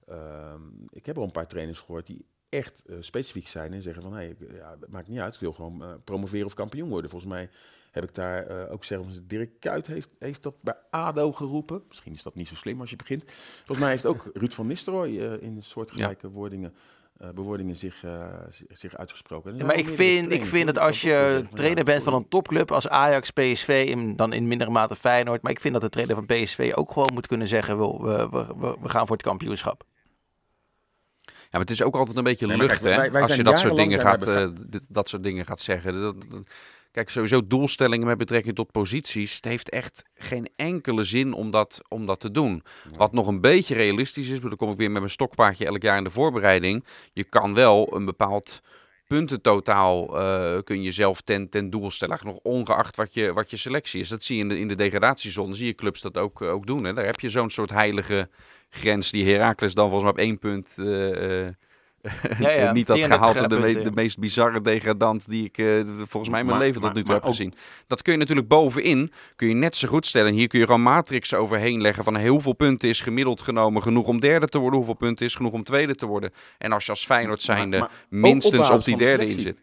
uh, 0.08 0.54
ik 0.90 1.06
heb 1.06 1.18
al 1.18 1.24
een 1.24 1.30
paar 1.30 1.46
trainers 1.46 1.78
gehoord 1.78 2.06
die 2.06 2.26
echt 2.50 2.84
specifiek 3.00 3.48
zijn 3.48 3.72
en 3.72 3.82
zeggen 3.82 4.02
van 4.02 4.12
hey, 4.12 4.36
ja, 4.52 4.76
maakt 4.88 5.08
niet 5.08 5.18
uit, 5.18 5.34
ik 5.34 5.40
wil 5.40 5.52
gewoon 5.52 6.00
promoveren 6.04 6.46
of 6.46 6.54
kampioen 6.54 6.88
worden. 6.88 7.10
Volgens 7.10 7.30
mij 7.30 7.48
heb 7.90 8.04
ik 8.04 8.14
daar 8.14 8.50
uh, 8.50 8.72
ook 8.72 8.84
zeggen, 8.84 9.24
Dirk 9.26 9.60
Kuyt 9.60 9.86
heeft, 9.86 10.08
heeft 10.18 10.42
dat 10.42 10.54
bij 10.60 10.74
ADO 10.90 11.32
geroepen. 11.32 11.82
Misschien 11.88 12.12
is 12.12 12.22
dat 12.22 12.34
niet 12.34 12.48
zo 12.48 12.54
slim 12.54 12.80
als 12.80 12.90
je 12.90 12.96
begint. 12.96 13.24
Volgens 13.32 13.78
mij 13.78 13.90
heeft 13.90 14.06
ook 14.06 14.30
Ruud 14.40 14.52
van 14.52 14.66
Nistelrooy 14.66 15.16
in 15.18 15.62
soortgelijke 15.62 16.30
ja. 16.32 17.32
bewoordingen 17.32 17.76
zich, 17.76 18.04
zich 18.68 18.96
uitgesproken. 18.96 19.56
Ja, 19.56 19.64
maar 19.64 19.78
ik 19.78 19.88
vind, 19.88 20.32
ik 20.32 20.46
vind 20.46 20.66
dat 20.66 20.78
als 20.78 21.02
je 21.02 21.44
trainer 21.54 21.84
bent 21.84 22.02
van 22.02 22.14
een 22.14 22.28
topclub 22.28 22.72
als 22.72 22.88
Ajax, 22.88 23.30
PSV, 23.30 23.88
en 23.92 24.16
dan 24.16 24.32
in 24.32 24.48
mindere 24.48 24.70
mate 24.70 24.96
Feyenoord, 24.96 25.42
maar 25.42 25.52
ik 25.52 25.60
vind 25.60 25.72
dat 25.72 25.82
de 25.82 25.88
trainer 25.88 26.16
van 26.16 26.26
PSV 26.26 26.72
ook 26.74 26.92
gewoon 26.92 27.10
moet 27.14 27.26
kunnen 27.26 27.46
zeggen, 27.46 27.78
we, 27.78 27.98
we, 28.30 28.46
we, 28.56 28.76
we 28.80 28.88
gaan 28.88 29.06
voor 29.06 29.16
het 29.16 29.26
kampioenschap. 29.26 29.84
Ja, 31.50 31.58
maar 31.58 31.60
het 31.60 31.70
is 31.70 31.82
ook 31.82 31.96
altijd 31.96 32.16
een 32.16 32.24
beetje 32.24 32.46
lucht, 32.46 32.84
hè? 32.84 33.20
als 33.20 33.36
je 33.36 33.42
dat 33.42 33.58
soort 33.58 33.76
dingen 33.76 34.00
gaat, 34.00 34.28
uh, 34.28 34.48
dit, 34.66 34.86
dat 34.88 35.08
soort 35.08 35.22
dingen 35.22 35.46
gaat 35.46 35.60
zeggen. 35.60 35.92
Dat, 35.92 36.30
dat, 36.30 36.42
Kijk, 36.92 37.10
sowieso 37.10 37.46
doelstellingen 37.46 38.06
met 38.06 38.18
betrekking 38.18 38.54
tot 38.54 38.72
posities. 38.72 39.34
Het 39.34 39.44
heeft 39.44 39.68
echt 39.68 40.04
geen 40.14 40.48
enkele 40.56 41.04
zin 41.04 41.32
om 41.32 41.50
dat, 41.50 41.80
om 41.88 42.06
dat 42.06 42.20
te 42.20 42.30
doen. 42.30 42.62
Wat 42.96 43.12
nog 43.12 43.26
een 43.26 43.40
beetje 43.40 43.74
realistisch 43.74 44.28
is, 44.28 44.40
maar 44.40 44.48
dan 44.48 44.58
kom 44.58 44.70
ik 44.70 44.76
weer 44.76 44.90
met 44.90 45.00
mijn 45.00 45.12
stokpaardje 45.12 45.66
elk 45.66 45.82
jaar 45.82 45.96
in 45.96 46.04
de 46.04 46.10
voorbereiding. 46.10 46.84
Je 47.12 47.24
kan 47.24 47.54
wel 47.54 47.96
een 47.96 48.04
bepaald 48.04 48.60
puntentotaal 49.16 50.20
uh, 50.20 50.58
kun 50.64 50.82
je 50.82 50.92
zelf 50.92 51.20
ten, 51.20 51.48
ten 51.48 51.70
doel 51.70 51.90
stellen. 51.90 52.18
nog 52.22 52.38
ongeacht 52.42 52.96
wat 52.96 53.14
je, 53.14 53.32
wat 53.32 53.50
je 53.50 53.56
selectie 53.56 54.00
is. 54.00 54.08
Dat 54.08 54.22
zie 54.22 54.36
je 54.36 54.42
in 54.42 54.48
de, 54.48 54.58
in 54.58 54.68
de 54.68 54.74
degradatiezone. 54.74 55.54
Zie 55.54 55.66
je 55.66 55.74
clubs 55.74 56.00
dat 56.00 56.18
ook, 56.18 56.42
ook 56.42 56.66
doen. 56.66 56.84
Hè? 56.84 56.92
Daar 56.92 57.04
heb 57.04 57.20
je 57.20 57.30
zo'n 57.30 57.50
soort 57.50 57.70
heilige 57.70 58.28
grens 58.70 59.10
die 59.10 59.32
Herakles 59.32 59.74
dan 59.74 59.90
volgens 59.90 60.12
mij 60.12 60.22
op 60.22 60.28
één 60.28 60.38
punt... 60.38 60.74
Uh, 60.78 61.48
ja, 62.38 62.50
ja. 62.50 62.72
niet 62.78 62.86
dat 62.86 62.98
gehalte, 62.98 63.48
de, 63.48 63.82
de, 63.82 63.90
meest 63.94 64.18
bizarre 64.18 64.60
degradant 64.60 65.28
die 65.28 65.44
ik 65.44 65.58
uh, 65.58 65.82
volgens 65.96 66.28
mij 66.28 66.40
in 66.40 66.46
mijn 66.46 66.58
leven 66.58 66.80
tot 66.80 66.94
nu 66.94 67.02
toe 67.02 67.14
heb 67.14 67.24
gezien. 67.24 67.54
Dat 67.86 68.02
kun 68.02 68.12
je 68.12 68.18
natuurlijk 68.18 68.48
bovenin, 68.48 69.12
kun 69.36 69.48
je 69.48 69.54
net 69.54 69.76
zo 69.76 69.88
goed 69.88 70.06
stellen. 70.06 70.32
Hier 70.32 70.48
kun 70.48 70.58
je 70.58 70.64
gewoon 70.64 70.82
matrixen 70.82 71.38
overheen 71.38 71.80
leggen 71.80 72.04
van 72.04 72.26
hoeveel 72.26 72.52
punten 72.52 72.88
is 72.88 73.00
gemiddeld 73.00 73.42
genomen 73.42 73.82
genoeg 73.82 74.06
om 74.06 74.20
derde 74.20 74.46
te 74.46 74.58
worden, 74.58 74.76
hoeveel 74.76 74.96
punten 74.96 75.26
is 75.26 75.34
genoeg 75.34 75.52
om 75.52 75.62
tweede 75.62 75.94
te 75.94 76.06
worden. 76.06 76.30
En 76.58 76.72
als 76.72 76.84
je 76.84 76.90
als 76.90 77.04
Feyenoord 77.04 77.42
zijnde 77.42 77.88
minstens 78.08 78.70
op 78.70 78.84
die 78.84 78.96
derde 78.96 79.26
in 79.26 79.40
zit. 79.40 79.58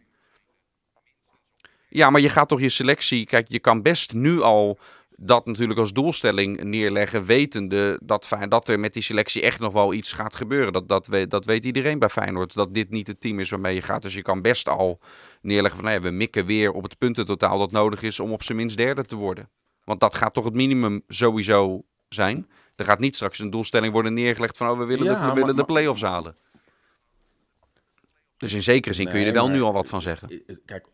Ja, 1.88 2.10
maar 2.10 2.20
je 2.20 2.28
gaat 2.28 2.48
toch 2.48 2.60
je 2.60 2.68
selectie, 2.68 3.26
kijk, 3.26 3.46
je 3.48 3.58
kan 3.58 3.82
best 3.82 4.12
nu 4.12 4.40
al 4.40 4.78
dat 5.20 5.46
natuurlijk 5.46 5.78
als 5.78 5.92
doelstelling 5.92 6.62
neerleggen, 6.62 7.24
wetende 7.24 8.00
dat, 8.02 8.28
dat 8.48 8.68
er 8.68 8.80
met 8.80 8.92
die 8.92 9.02
selectie 9.02 9.42
echt 9.42 9.60
nog 9.60 9.72
wel 9.72 9.92
iets 9.92 10.12
gaat 10.12 10.36
gebeuren. 10.36 10.72
Dat, 10.72 10.88
dat, 10.88 11.06
weet, 11.06 11.30
dat 11.30 11.44
weet 11.44 11.64
iedereen 11.64 11.98
bij 11.98 12.08
Feyenoord, 12.08 12.54
dat 12.54 12.74
dit 12.74 12.90
niet 12.90 13.06
het 13.06 13.20
team 13.20 13.40
is 13.40 13.50
waarmee 13.50 13.74
je 13.74 13.82
gaat. 13.82 14.02
Dus 14.02 14.14
je 14.14 14.22
kan 14.22 14.42
best 14.42 14.68
al 14.68 15.00
neerleggen 15.42 15.80
van, 15.80 15.88
nou 15.88 16.00
ja, 16.00 16.08
we 16.08 16.14
mikken 16.14 16.46
weer 16.46 16.72
op 16.72 16.82
het 16.82 16.98
puntentotaal 16.98 17.58
dat 17.58 17.70
nodig 17.70 18.02
is 18.02 18.20
om 18.20 18.32
op 18.32 18.42
zijn 18.42 18.58
minst 18.58 18.76
derde 18.76 19.04
te 19.04 19.16
worden. 19.16 19.50
Want 19.84 20.00
dat 20.00 20.14
gaat 20.14 20.34
toch 20.34 20.44
het 20.44 20.54
minimum 20.54 21.02
sowieso 21.08 21.84
zijn. 22.08 22.48
Er 22.76 22.84
gaat 22.84 22.98
niet 22.98 23.14
straks 23.14 23.38
een 23.38 23.50
doelstelling 23.50 23.92
worden 23.92 24.14
neergelegd 24.14 24.56
van, 24.56 24.68
oh, 24.68 24.78
we 24.78 24.84
willen, 24.84 25.04
de, 25.04 25.26
we 25.26 25.40
willen 25.40 25.56
de 25.56 25.64
play-offs 25.64 26.02
halen. 26.02 26.36
Dus 28.36 28.52
in 28.52 28.62
zekere 28.62 28.94
zin 28.94 29.08
kun 29.08 29.20
je 29.20 29.26
er 29.26 29.32
wel 29.32 29.48
nu 29.48 29.60
al 29.60 29.72
wat 29.72 29.88
van 29.88 30.00
zeggen. 30.00 30.42
Kijk, 30.64 30.86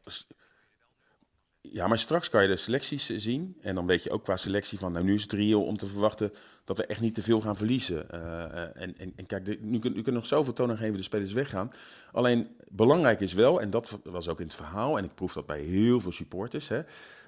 ja, 1.73 1.87
maar 1.87 1.99
straks 1.99 2.29
kan 2.29 2.43
je 2.43 2.49
de 2.49 2.57
selecties 2.57 3.11
eh, 3.11 3.19
zien. 3.19 3.57
En 3.61 3.75
dan 3.75 3.87
weet 3.87 4.03
je 4.03 4.11
ook 4.11 4.23
qua 4.23 4.37
selectie 4.37 4.79
van, 4.79 4.93
nou 4.93 5.05
nu 5.05 5.15
is 5.15 5.23
het 5.23 5.33
reëel 5.33 5.65
om 5.65 5.77
te 5.77 5.87
verwachten 5.87 6.33
dat 6.65 6.77
we 6.77 6.87
echt 6.87 7.01
niet 7.01 7.15
te 7.15 7.23
veel 7.23 7.41
gaan 7.41 7.57
verliezen. 7.57 8.07
Uh, 8.15 8.83
en, 8.83 8.99
en, 8.99 9.13
en, 9.17 9.27
kijk, 9.27 9.61
nu, 9.61 9.79
kun, 9.79 10.03
je 10.05 10.11
nog 10.11 10.27
zoveel 10.27 10.53
tonen 10.53 10.77
geven 10.77 10.97
de 10.97 11.03
spelers 11.03 11.33
weggaan. 11.33 11.73
Alleen 12.13 12.49
belangrijk 12.69 13.21
is 13.21 13.33
wel, 13.33 13.61
en 13.61 13.71
dat 13.71 13.99
was 14.05 14.29
ook 14.29 14.41
in 14.41 14.47
het 14.47 14.55
verhaal, 14.55 14.99
en 14.99 15.05
ik 15.05 15.15
proef 15.15 15.33
dat 15.33 15.47
bij 15.47 15.61
heel 15.61 16.01
veel 16.01 16.13
supporters, 16.13 16.69
hè, 16.69 16.83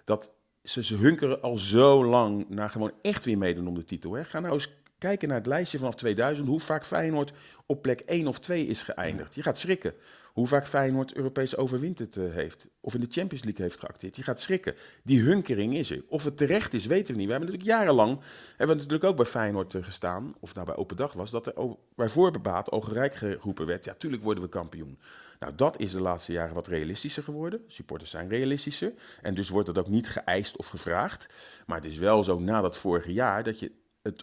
dat 0.04 0.30
ze, 0.62 0.84
ze 0.84 0.96
hunkeren 0.96 1.42
al 1.42 1.58
zo 1.58 2.04
lang 2.04 2.48
naar 2.48 2.70
gewoon 2.70 2.92
echt 3.02 3.24
weer 3.24 3.38
meedoen 3.38 3.68
om 3.68 3.74
de 3.74 3.84
titel. 3.84 4.12
Hè. 4.12 4.24
Ga 4.24 4.40
nou 4.40 4.52
eens 4.52 4.72
kijken 4.98 5.28
naar 5.28 5.36
het 5.36 5.46
lijstje 5.46 5.78
vanaf 5.78 5.94
2000, 5.94 6.48
hoe 6.48 6.60
vaak 6.60 6.84
Feyenoord 6.84 7.32
op 7.66 7.82
plek 7.82 8.00
1 8.00 8.26
of 8.26 8.38
2 8.38 8.66
is 8.66 8.82
geëindigd. 8.82 9.34
Je 9.34 9.42
gaat 9.42 9.58
schrikken. 9.58 9.94
Hoe 10.32 10.46
vaak 10.46 10.66
Feyenoord 10.66 11.14
Europees 11.14 11.56
overwinterd 11.56 12.16
uh, 12.16 12.32
heeft. 12.32 12.68
Of 12.80 12.94
in 12.94 13.00
de 13.00 13.06
Champions 13.10 13.44
League 13.44 13.64
heeft 13.64 13.80
geacteerd. 13.80 14.16
Je 14.16 14.22
gaat 14.22 14.40
schrikken. 14.40 14.74
Die 15.02 15.20
hunkering 15.20 15.76
is 15.76 15.90
er. 15.90 16.04
Of 16.08 16.24
het 16.24 16.36
terecht 16.36 16.74
is, 16.74 16.86
weten 16.86 17.12
we 17.12 17.18
niet. 17.18 17.26
We 17.26 17.32
hebben 17.32 17.50
natuurlijk 17.50 17.78
jarenlang, 17.78 18.20
hebben 18.48 18.76
we 18.76 18.82
natuurlijk 18.82 19.04
ook 19.04 19.16
bij 19.16 19.24
Feyenoord 19.24 19.74
uh, 19.74 19.84
gestaan. 19.84 20.34
Of 20.40 20.54
nou 20.54 20.66
bij 20.66 20.76
Open 20.76 20.96
Dag 20.96 21.12
was. 21.12 21.30
Dat 21.30 21.46
er 21.46 21.54
bij 21.94 22.08
voorbebaat 22.08 22.70
Ogenrijk 22.70 23.14
geroepen 23.14 23.66
werd. 23.66 23.84
Ja, 23.84 23.94
tuurlijk 23.94 24.22
worden 24.22 24.42
we 24.42 24.48
kampioen. 24.48 24.98
Nou, 25.38 25.54
dat 25.54 25.80
is 25.80 25.92
de 25.92 26.00
laatste 26.00 26.32
jaren 26.32 26.54
wat 26.54 26.66
realistischer 26.66 27.22
geworden. 27.22 27.64
Supporters 27.66 28.10
zijn 28.10 28.28
realistischer. 28.28 28.92
En 29.22 29.34
dus 29.34 29.48
wordt 29.48 29.66
dat 29.66 29.78
ook 29.78 29.88
niet 29.88 30.08
geëist 30.08 30.56
of 30.56 30.66
gevraagd. 30.66 31.26
Maar 31.66 31.76
het 31.76 31.90
is 31.90 31.98
wel 31.98 32.24
zo 32.24 32.38
na 32.38 32.60
dat 32.60 32.78
vorige 32.78 33.12
jaar 33.12 33.42
dat 33.42 33.58
je 33.58 33.72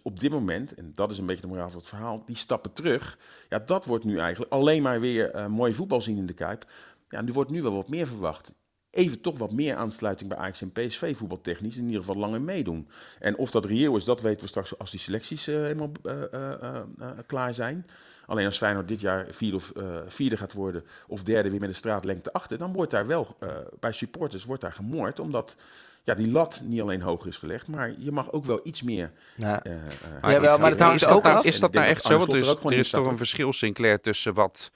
op 0.03 0.19
dit 0.19 0.31
moment, 0.31 0.73
en 0.73 0.91
dat 0.95 1.11
is 1.11 1.17
een 1.17 1.25
beetje 1.25 1.41
de 1.41 1.47
moraal 1.47 1.69
van 1.69 1.77
het 1.77 1.87
verhaal, 1.87 2.23
die 2.25 2.35
stappen 2.35 2.73
terug. 2.73 3.17
Ja, 3.49 3.59
dat 3.59 3.85
wordt 3.85 4.03
nu 4.03 4.17
eigenlijk 4.19 4.51
alleen 4.51 4.81
maar 4.81 4.99
weer 4.99 5.35
uh, 5.35 5.47
mooi 5.47 5.73
voetbal 5.73 6.01
zien 6.01 6.17
in 6.17 6.25
de 6.25 6.33
Kuip. 6.33 6.65
Ja, 7.09 7.21
nu 7.21 7.33
wordt 7.33 7.49
nu 7.49 7.61
wel 7.61 7.75
wat 7.75 7.89
meer 7.89 8.07
verwacht. 8.07 8.53
Even 8.89 9.21
toch 9.21 9.37
wat 9.37 9.51
meer 9.51 9.75
aansluiting 9.75 10.29
bij 10.29 10.37
Ajax 10.37 10.61
en 10.61 10.71
PSV 10.71 11.17
voetbaltechnisch. 11.17 11.77
In 11.77 11.85
ieder 11.85 11.99
geval 11.99 12.15
langer 12.15 12.41
meedoen. 12.41 12.87
En 13.19 13.37
of 13.37 13.51
dat 13.51 13.65
reëel 13.65 13.95
is, 13.95 14.03
dat 14.03 14.21
weten 14.21 14.41
we 14.41 14.47
straks 14.47 14.77
als 14.77 14.91
die 14.91 14.99
selecties 14.99 15.47
uh, 15.47 15.55
helemaal 15.55 15.91
uh, 16.03 17.09
klaar 17.25 17.53
zijn. 17.53 17.85
Alleen 18.25 18.45
als 18.45 18.57
Feyenoord 18.57 18.87
dit 18.87 19.01
jaar 19.01 19.25
vierde, 19.29 19.55
of, 19.55 19.71
vierde 20.07 20.37
gaat 20.37 20.53
worden 20.53 20.83
of 21.07 21.23
derde 21.23 21.49
weer 21.49 21.59
met 21.59 21.69
de 21.69 21.75
straatlengte 21.75 22.33
achter, 22.33 22.57
dan 22.57 22.73
wordt 22.73 22.91
daar 22.91 23.07
wel 23.07 23.37
bij 23.79 23.91
supporters 23.91 24.43
wordt 24.43 24.61
daar 24.61 24.73
gemoord, 24.73 25.19
omdat 25.19 25.55
ja, 26.03 26.13
die 26.13 26.31
lat 26.31 26.61
niet 26.63 26.81
alleen 26.81 27.01
hoger 27.01 27.27
is 27.27 27.37
gelegd, 27.37 27.67
maar 27.67 27.93
je 27.97 28.11
mag 28.11 28.31
ook 28.31 28.45
wel 28.45 28.59
iets 28.63 28.81
meer. 28.81 29.11
Ja, 29.35 29.65
uh, 29.65 29.73
ja 30.21 30.39
wel, 30.41 30.57
maar 30.57 30.77
dat 30.77 30.93
is, 30.93 31.01
dat 31.01 31.23
nou, 31.23 31.47
is 31.47 31.59
dat 31.59 31.73
nou 31.73 31.87
echt 31.87 32.03
zo? 32.03 32.17
Want 32.17 32.33
er 32.33 32.39
is, 32.39 32.55
er 32.63 32.73
is 32.73 32.89
toch 32.89 33.07
een 33.07 33.17
verschil, 33.17 33.53
Sinclair, 33.53 33.99
tussen 33.99 34.33
wat 34.33 34.71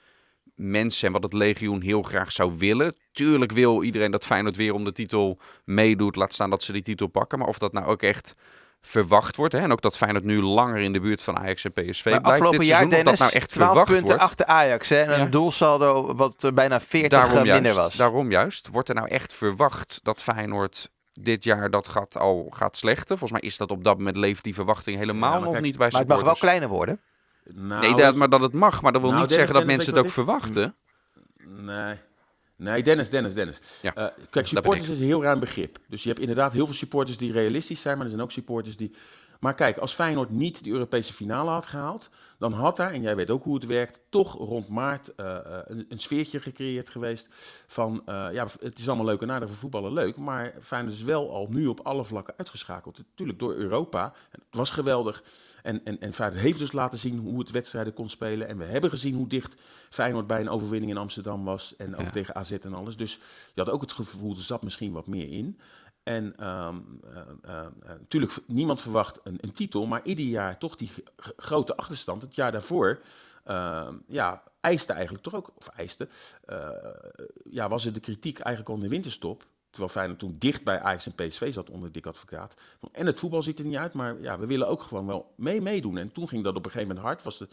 mensen 0.54 1.06
en 1.06 1.12
wat 1.12 1.22
het 1.22 1.32
legioen 1.32 1.80
heel 1.80 2.02
graag 2.02 2.32
zou 2.32 2.58
willen. 2.58 2.96
Tuurlijk 3.12 3.52
wil 3.52 3.82
iedereen 3.82 4.10
dat 4.10 4.24
Feyenoord 4.24 4.56
weer 4.56 4.74
om 4.74 4.84
de 4.84 4.92
titel 4.92 5.38
meedoet, 5.64 6.16
laat 6.16 6.32
staan 6.32 6.50
dat 6.50 6.62
ze 6.62 6.72
die 6.72 6.82
titel 6.82 7.06
pakken. 7.06 7.38
Maar 7.38 7.48
of 7.48 7.58
dat 7.58 7.72
nou 7.72 7.86
ook 7.86 8.02
echt 8.02 8.34
verwacht 8.80 9.36
wordt. 9.36 9.52
Hè? 9.52 9.60
En 9.60 9.72
ook 9.72 9.82
dat 9.82 9.96
Feyenoord 9.96 10.24
nu 10.24 10.42
langer 10.42 10.76
in 10.76 10.92
de 10.92 11.00
buurt 11.00 11.22
van 11.22 11.38
Ajax 11.38 11.64
en 11.64 11.72
PSV 11.72 12.04
maar 12.04 12.20
blijft 12.20 12.24
afgelopen 12.24 12.58
dit 12.58 12.68
jaar, 12.68 12.78
seizoen, 12.78 13.04
Dennis, 13.04 13.18
dat 13.18 13.18
nou 13.18 13.32
echt 13.32 13.50
12 13.50 13.84
punten 13.84 14.06
wordt. 14.06 14.22
achter 14.22 14.46
Ajax. 14.46 14.88
Hè? 14.88 15.02
En 15.02 15.20
een 15.20 15.30
doelsaldo 15.30 16.14
wat 16.14 16.50
bijna 16.54 16.80
40 16.80 17.10
daarom 17.10 17.42
minder 17.42 17.74
was. 17.74 17.94
Daarom 17.96 18.30
juist. 18.30 18.68
Wordt 18.70 18.88
er 18.88 18.94
nou 18.94 19.08
echt 19.08 19.34
verwacht 19.34 20.00
dat 20.02 20.22
Feyenoord 20.22 20.90
dit 21.22 21.44
jaar 21.44 21.70
dat 21.70 21.88
gaat 21.88 22.16
al 22.16 22.46
gaat 22.50 22.76
slechten. 22.76 23.18
Volgens 23.18 23.40
mij 23.40 23.50
is 23.50 23.56
dat 23.56 23.70
op 23.70 23.84
dat 23.84 23.98
moment 23.98 24.16
leeft 24.16 24.44
die 24.44 24.54
verwachting 24.54 24.98
helemaal 24.98 25.40
nog 25.40 25.60
niet 25.60 25.76
bij 25.78 25.88
Maar 25.90 26.00
het 26.00 26.08
mag 26.08 26.22
wel 26.22 26.34
kleiner 26.34 26.68
worden. 26.68 27.00
Nou, 27.54 27.80
nee, 27.80 27.94
dat, 27.94 28.14
maar 28.14 28.28
dat 28.28 28.40
het 28.40 28.52
mag. 28.52 28.82
Maar 28.82 28.92
dat 28.92 29.00
wil 29.00 29.10
nou, 29.10 29.22
niet 29.22 29.32
zeggen 29.32 29.54
dat 29.54 29.66
mensen 29.66 29.94
het 29.94 30.04
ook 30.04 30.10
verwachten. 30.10 30.74
Nee. 31.46 31.96
Nee, 32.56 32.82
Dennis, 32.82 33.10
Dennis, 33.10 33.34
Dennis. 33.34 33.60
Ja, 33.82 33.98
uh, 33.98 34.06
kijk, 34.30 34.46
supporters 34.46 34.88
is 34.88 34.98
een 34.98 35.04
heel 35.04 35.22
ruim 35.22 35.40
begrip. 35.40 35.78
Dus 35.88 36.02
je 36.02 36.08
hebt 36.08 36.20
inderdaad 36.20 36.52
heel 36.52 36.66
veel 36.66 36.74
supporters 36.74 37.16
die 37.16 37.32
realistisch 37.32 37.80
zijn, 37.80 37.94
maar 37.96 38.04
er 38.04 38.10
zijn 38.10 38.22
ook 38.22 38.30
supporters 38.30 38.76
die 38.76 38.94
maar 39.40 39.54
kijk, 39.54 39.76
als 39.76 39.94
Feyenoord 39.94 40.30
niet 40.30 40.64
de 40.64 40.70
Europese 40.70 41.12
finale 41.12 41.50
had 41.50 41.66
gehaald, 41.66 42.10
dan 42.38 42.52
had 42.52 42.76
daar, 42.76 42.92
en 42.92 43.02
jij 43.02 43.16
weet 43.16 43.30
ook 43.30 43.44
hoe 43.44 43.54
het 43.54 43.66
werkt, 43.66 44.00
toch 44.08 44.34
rond 44.34 44.68
maart 44.68 45.12
uh, 45.16 45.38
een, 45.64 45.86
een, 45.88 45.98
sfeertje 45.98 46.40
gecreëerd 46.40 46.90
geweest 46.90 47.28
van, 47.66 48.02
uh, 48.06 48.28
ja, 48.32 48.46
het 48.60 48.78
is 48.78 48.88
allemaal 48.88 49.06
leuk 49.06 49.20
en 49.20 49.30
aardig 49.30 49.48
voor 49.48 49.58
voetballen 49.58 49.92
leuk, 49.92 50.16
maar 50.16 50.54
Feyenoord 50.60 50.94
is 50.94 51.02
wel 51.02 51.30
al 51.32 51.46
nu 51.50 51.66
op 51.66 51.80
alle 51.80 52.04
vlakken 52.04 52.34
uitgeschakeld. 52.36 52.98
Natuurlijk 52.98 53.38
door 53.38 53.54
Europa, 53.54 54.12
het 54.30 54.42
was 54.50 54.70
geweldig. 54.70 55.22
En, 55.62 55.84
en, 55.84 56.00
en 56.00 56.12
Feyenoord 56.12 56.42
heeft 56.42 56.58
dus 56.58 56.72
laten 56.72 56.98
zien 56.98 57.18
hoe 57.18 57.38
het 57.38 57.50
wedstrijden 57.50 57.92
kon 57.92 58.08
spelen. 58.08 58.48
En 58.48 58.58
we 58.58 58.64
hebben 58.64 58.90
gezien 58.90 59.14
hoe 59.14 59.26
dicht 59.26 59.56
Feyenoord 59.90 60.26
bij 60.26 60.40
een 60.40 60.48
overwinning 60.48 60.92
in 60.92 60.98
Amsterdam 60.98 61.44
was. 61.44 61.76
En 61.76 61.96
ook 61.96 62.08
tegen 62.08 62.34
AZ 62.34 62.50
en 62.52 62.74
alles. 62.74 62.96
Dus 62.96 63.18
je 63.54 63.60
had 63.62 63.70
ook 63.70 63.80
het 63.80 63.92
gevoel, 63.92 64.36
er 64.36 64.42
zat 64.42 64.62
misschien 64.62 64.92
wat 64.92 65.06
meer 65.06 65.30
in. 65.30 65.58
En 66.08 66.48
um, 66.48 67.00
uh, 67.44 67.66
natuurlijk, 67.82 68.32
niemand 68.46 68.80
verwacht 68.80 69.20
een, 69.22 69.38
een, 69.40 69.52
titel, 69.52 69.86
maar 69.86 70.00
ieder 70.04 70.24
jaar 70.24 70.58
toch 70.58 70.76
die 70.76 70.90
grote 71.36 71.76
achterstand. 71.76 72.22
Het 72.22 72.34
jaar 72.34 72.52
daarvoor 72.52 73.00
uh, 73.46 73.88
ja, 74.06 74.42
eiste 74.60 74.92
eigenlijk 74.92 75.24
toch 75.24 75.34
ook, 75.34 75.50
of 75.54 75.68
eiste, 75.68 76.08
ja, 77.50 77.68
was 77.68 77.86
er 77.86 77.92
de 77.92 78.00
kritiek 78.00 78.38
eigenlijk 78.38 78.76
in 78.76 78.82
de 78.82 78.94
winterstop. 78.94 79.46
Terwijl 79.70 79.92
Feyenoord 79.92 80.18
toen 80.18 80.36
dicht 80.38 80.64
bij 80.64 80.80
Ajax 80.80 81.06
en 81.06 81.14
PSV 81.14 81.52
zat 81.52 81.70
onder 81.70 81.92
dik 81.92 82.06
advocaat. 82.06 82.54
En 82.92 83.06
het 83.06 83.18
voetbal 83.18 83.42
ziet 83.42 83.58
er 83.58 83.64
niet 83.64 83.76
uit, 83.76 83.94
maar 83.94 84.20
ja, 84.20 84.38
we 84.38 84.46
willen 84.46 84.68
ook 84.68 84.82
gewoon 84.82 85.06
wel 85.06 85.32
mee 85.36 85.60
meedoen. 85.60 85.98
En 85.98 86.12
toen 86.12 86.28
ging 86.28 86.44
dat 86.44 86.56
op 86.56 86.64
een 86.64 86.70
gegeven 86.70 86.94
moment 86.94 87.06
hard. 87.06 87.22
Was 87.22 87.38
de, 87.38 87.48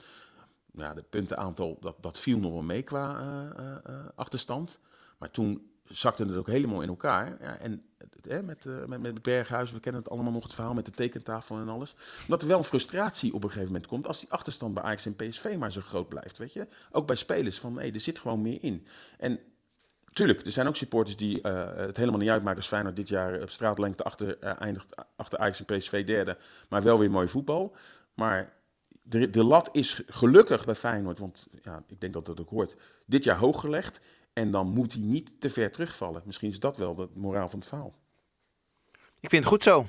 ja, 0.72 0.94
de 0.94 1.04
puntenaantal, 1.10 1.78
dat, 1.82 1.96
dat 2.02 2.20
viel 2.20 2.40
nog 2.40 2.52
wel 2.52 2.62
mee 2.62 2.82
qua 2.82 4.12
achterstand. 4.16 4.80
Maar 5.18 5.32
toen 5.32 5.70
zakte 5.88 6.24
het 6.24 6.36
ook 6.36 6.48
helemaal 6.48 6.82
in 6.82 6.90
elkaar. 6.90 7.38
Ja, 7.42 7.58
en 7.58 7.84
hè, 8.28 8.44
met, 8.44 8.66
met, 8.88 9.02
met 9.02 9.22
Berghuis, 9.22 9.72
we 9.72 9.80
kennen 9.80 10.02
het 10.02 10.12
allemaal 10.12 10.32
nog, 10.32 10.44
het 10.44 10.54
verhaal 10.54 10.74
met 10.74 10.86
de 10.86 10.92
tekentafel 10.92 11.58
en 11.58 11.70
alles. 11.70 11.96
Dat 12.28 12.42
er 12.42 12.48
wel 12.48 12.64
frustratie 12.64 13.34
op 13.34 13.44
een 13.44 13.50
gegeven 13.50 13.72
moment 13.72 13.88
komt 13.88 14.08
als 14.08 14.20
die 14.20 14.32
achterstand 14.32 14.74
bij 14.74 14.84
Ajax 14.84 15.06
en 15.06 15.16
PSV 15.16 15.56
maar 15.60 15.72
zo 15.72 15.82
groot 15.82 16.10
blijft, 16.10 16.38
weet 16.38 16.54
je. 16.54 16.68
Ook 16.92 17.08
bij 17.08 17.16
spelers 17.16 17.60
van, 17.60 17.80
hé, 17.80 17.92
er 17.92 18.00
zit 18.00 18.20
gewoon 18.20 18.42
meer 18.42 18.58
in. 18.62 18.88
En 19.18 19.40
tuurlijk, 20.14 20.46
er 20.46 20.52
zijn 20.52 20.68
ook 20.68 20.76
supporters 20.76 21.18
die 21.18 21.40
uh, 21.42 21.76
het 21.76 21.98
helemaal 21.98 22.20
niet 22.20 22.30
uitmaken 22.30 22.58
als 22.58 22.68
Feyenoord 22.68 22.96
dit 22.96 23.10
jaar 23.10 23.42
op 23.42 23.50
straatlengte 23.50 24.04
achter, 24.04 24.38
uh, 24.44 24.62
eindigt 24.62 24.96
achter 25.16 25.40
Ajax 25.40 25.64
en 25.64 25.78
PSV 25.78 26.06
derde, 26.06 26.38
maar 26.70 26.84
wel 26.84 27.00
weer 27.00 27.12
mooi 27.12 27.28
voetbal. 27.28 27.76
Maar 28.14 28.54
de, 29.02 29.30
de 29.30 29.44
lat 29.44 29.70
is 29.72 30.02
gelukkig 30.08 30.66
bij 30.66 30.76
Feyenoord, 30.76 31.20
want 31.20 31.48
ja, 31.62 31.84
ik 31.88 32.02
denk 32.02 32.14
dat 32.14 32.26
dat 32.26 32.40
ook 32.40 32.50
hoort, 32.50 32.76
dit 33.06 33.24
jaar 33.24 33.38
hoog 33.38 33.60
gelegd. 33.60 34.00
En 34.34 34.52
dan 34.52 34.68
moet 34.68 34.94
hij 34.94 35.02
niet 35.02 35.42
te 35.42 35.50
ver 35.50 35.72
terugvallen. 35.72 36.22
Misschien 36.26 36.50
is 36.50 36.60
dat 36.60 36.78
wel 36.78 36.96
de 36.96 37.08
moraal 37.14 37.50
van 37.50 37.60
het 37.60 37.68
verhaal. 37.68 37.96
Ik 39.26 39.32
vind 39.32 39.44
het 39.44 39.54
goed 39.54 39.64
zo. 39.64 39.86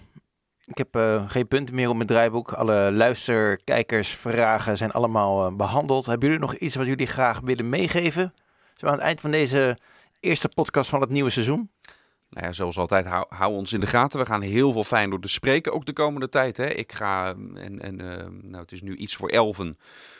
Ik 0.65 0.79
heb 0.79 0.97
uh, 0.97 1.31
geen 1.31 1.49
punten 1.49 1.75
meer 1.75 1.89
op 1.89 1.95
mijn 1.95 2.09
draaiboek. 2.09 2.53
Alle 2.53 2.93
luister, 2.93 3.61
kijkers, 3.65 4.09
vragen 4.09 4.77
zijn 4.77 4.91
allemaal 4.91 5.51
uh, 5.51 5.57
behandeld. 5.57 6.07
Hebben 6.07 6.29
jullie 6.29 6.43
nog 6.43 6.55
iets 6.55 6.75
wat 6.75 6.87
jullie 6.87 7.07
graag 7.07 7.41
willen 7.41 7.69
meegeven? 7.69 8.35
Zo 8.75 8.87
aan 8.87 8.93
het 8.93 9.01
eind 9.01 9.21
van 9.21 9.31
deze 9.31 9.79
eerste 10.21 10.49
podcast 10.49 10.91
van 10.91 11.01
het 11.01 11.11
nieuwe 11.11 11.31
seizoen. 11.31 11.71
Nou 12.31 12.47
ja, 12.47 12.53
zoals 12.53 12.79
altijd, 12.79 13.07
hou, 13.07 13.27
hou, 13.29 13.53
ons 13.53 13.73
in 13.73 13.81
de 13.81 13.87
gaten. 13.87 14.19
We 14.19 14.27
gaan 14.27 14.41
heel 14.41 14.73
veel 14.73 14.85
fijn 14.85 15.11
door 15.11 15.21
te 15.21 15.29
spreken, 15.29 15.73
ook 15.73 15.87
de 15.87 15.93
komende 15.93 16.29
tijd. 16.29 16.57
Hè. 16.57 16.67
Ik 16.67 16.93
ga, 16.93 17.35
en, 17.55 17.81
en 17.83 18.03
uh, 18.03 18.15
nou, 18.43 18.63
het 18.63 18.73
is 18.73 18.83
nu 18.83 18.95
iets 18.95 19.17
voor 19.17 19.29
elven 19.29 19.79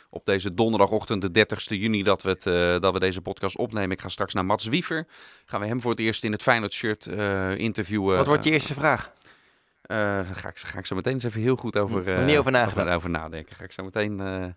op 0.09 0.25
deze 0.25 0.53
donderdagochtend, 0.53 1.33
de 1.33 1.45
30ste 1.45 1.75
juni, 1.79 2.03
dat 2.03 2.21
we, 2.21 2.29
het, 2.29 2.45
uh, 2.45 2.79
dat 2.79 2.93
we 2.93 2.99
deze 2.99 3.21
podcast 3.21 3.57
opnemen. 3.57 3.91
Ik 3.91 4.01
ga 4.01 4.09
straks 4.09 4.33
naar 4.33 4.45
Mats 4.45 4.65
Wiever. 4.65 5.07
Gaan 5.45 5.59
we 5.59 5.67
hem 5.67 5.81
voor 5.81 5.91
het 5.91 5.99
eerst 5.99 6.23
in 6.23 6.31
het 6.31 6.43
Feyenoord 6.43 6.73
shirt 6.73 7.05
uh, 7.05 7.57
interviewen. 7.57 8.17
Wat 8.17 8.27
wordt 8.27 8.43
je 8.43 8.51
eerste 8.51 8.73
vraag? 8.73 9.13
Uh, 9.15 9.97
daar 9.97 10.25
ga 10.35 10.49
ik, 10.49 10.57
ga 10.57 10.79
ik 10.79 10.85
zo 10.85 10.95
meteen 10.95 11.13
eens 11.13 11.23
even 11.23 11.41
heel 11.41 11.55
goed 11.55 11.77
over, 11.77 12.23
niet 12.23 12.37
over, 12.37 12.51
nadenken. 12.51 12.93
over 12.93 13.09
nadenken. 13.09 13.55
Ga 13.55 13.63
ik 13.63 13.71
zo 13.71 13.83
meteen 13.83 14.55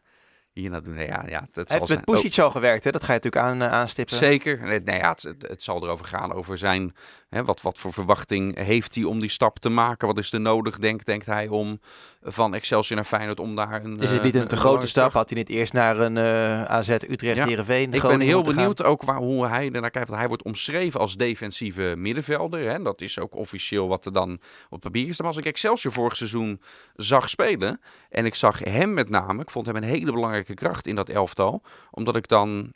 hier 0.53 0.71
naartoe 0.71 0.95
doen. 0.95 1.07
Ja, 1.07 1.25
ja, 1.29 1.49
het, 1.53 1.69
heeft 1.69 1.89
met 1.89 2.05
Pusic 2.05 2.33
zo 2.33 2.51
gewerkt, 2.51 2.85
hè? 2.85 2.91
dat 2.91 3.05
ga 3.05 3.13
je 3.13 3.21
natuurlijk 3.23 3.45
aan, 3.53 3.63
uh, 3.63 3.73
aanstippen. 3.73 4.17
Zeker. 4.17 4.67
Nee, 4.67 4.81
nee 4.81 4.99
ja, 4.99 5.11
het, 5.11 5.23
het, 5.23 5.43
het, 5.49 5.63
zal 5.63 5.83
erover 5.83 6.07
gaan, 6.07 6.33
over 6.33 6.59
zijn... 6.59 6.95
Hè, 7.29 7.45
wat, 7.45 7.61
wat 7.61 7.79
voor 7.79 7.93
verwachting 7.93 8.57
heeft 8.59 8.95
hij 8.95 9.05
om 9.05 9.21
die 9.21 9.29
stap 9.29 9.59
te 9.59 9.69
maken? 9.69 10.07
Wat 10.07 10.19
is 10.19 10.33
er 10.33 10.41
nodig, 10.41 10.79
denkt, 10.79 11.07
denkt 11.07 11.27
hij, 11.27 11.49
om 11.49 11.81
van 12.23 12.55
Excelsior 12.55 12.97
naar 12.97 13.05
Feyenoord 13.05 13.41
om 13.41 13.57
daar 13.57 13.85
een... 13.85 13.99
Is 13.99 14.11
het 14.11 14.23
niet 14.23 14.35
een 14.35 14.49
te 14.49 14.57
grote 14.57 14.87
stap? 14.87 15.13
Had 15.13 15.31
hij 15.31 15.39
niet 15.39 15.49
eerst 15.49 15.73
naar 15.73 15.99
een 15.99 16.17
uh, 16.17 16.65
AZ, 16.65 16.89
Utrecht, 16.89 17.37
ja. 17.37 17.47
Heerenveen, 17.47 17.93
Ik 17.93 18.03
ben 18.03 18.21
heel 18.21 18.43
benieuwd 18.43 18.83
ook 18.83 19.03
waar, 19.03 19.17
hoe 19.17 19.47
hij 19.47 19.71
ernaar 19.71 19.91
kijkt. 19.91 20.09
Want 20.09 20.21
hij 20.21 20.29
wordt 20.29 20.43
omschreven 20.43 21.01
als 21.01 21.17
defensieve 21.17 21.95
middenvelder. 21.97 22.71
Hè? 22.71 22.83
Dat 22.83 23.01
is 23.01 23.19
ook 23.19 23.35
officieel 23.35 23.89
wat 23.89 24.05
er 24.05 24.13
dan 24.13 24.41
op 24.69 24.81
papier 24.81 25.09
is. 25.09 25.19
Maar 25.19 25.27
als 25.27 25.37
ik 25.37 25.45
Excelsior 25.45 25.93
vorig 25.93 26.17
seizoen 26.17 26.61
zag 26.95 27.29
spelen... 27.29 27.81
en 28.09 28.27
ik 28.27 28.35
zag 28.35 28.59
hem 28.65 28.95
met 28.95 29.09
name... 29.09 29.43
Ik 29.43 29.51
vond 29.51 29.67
hem 29.67 29.77
een 29.77 29.83
hele 29.83 30.13
belangrijke 30.13 30.40
kracht 30.45 30.87
in 30.87 30.97
dat 30.97 31.09
elftal. 31.09 31.63
Omdat 31.91 32.17
ik 32.17 32.29
dan 32.29 32.73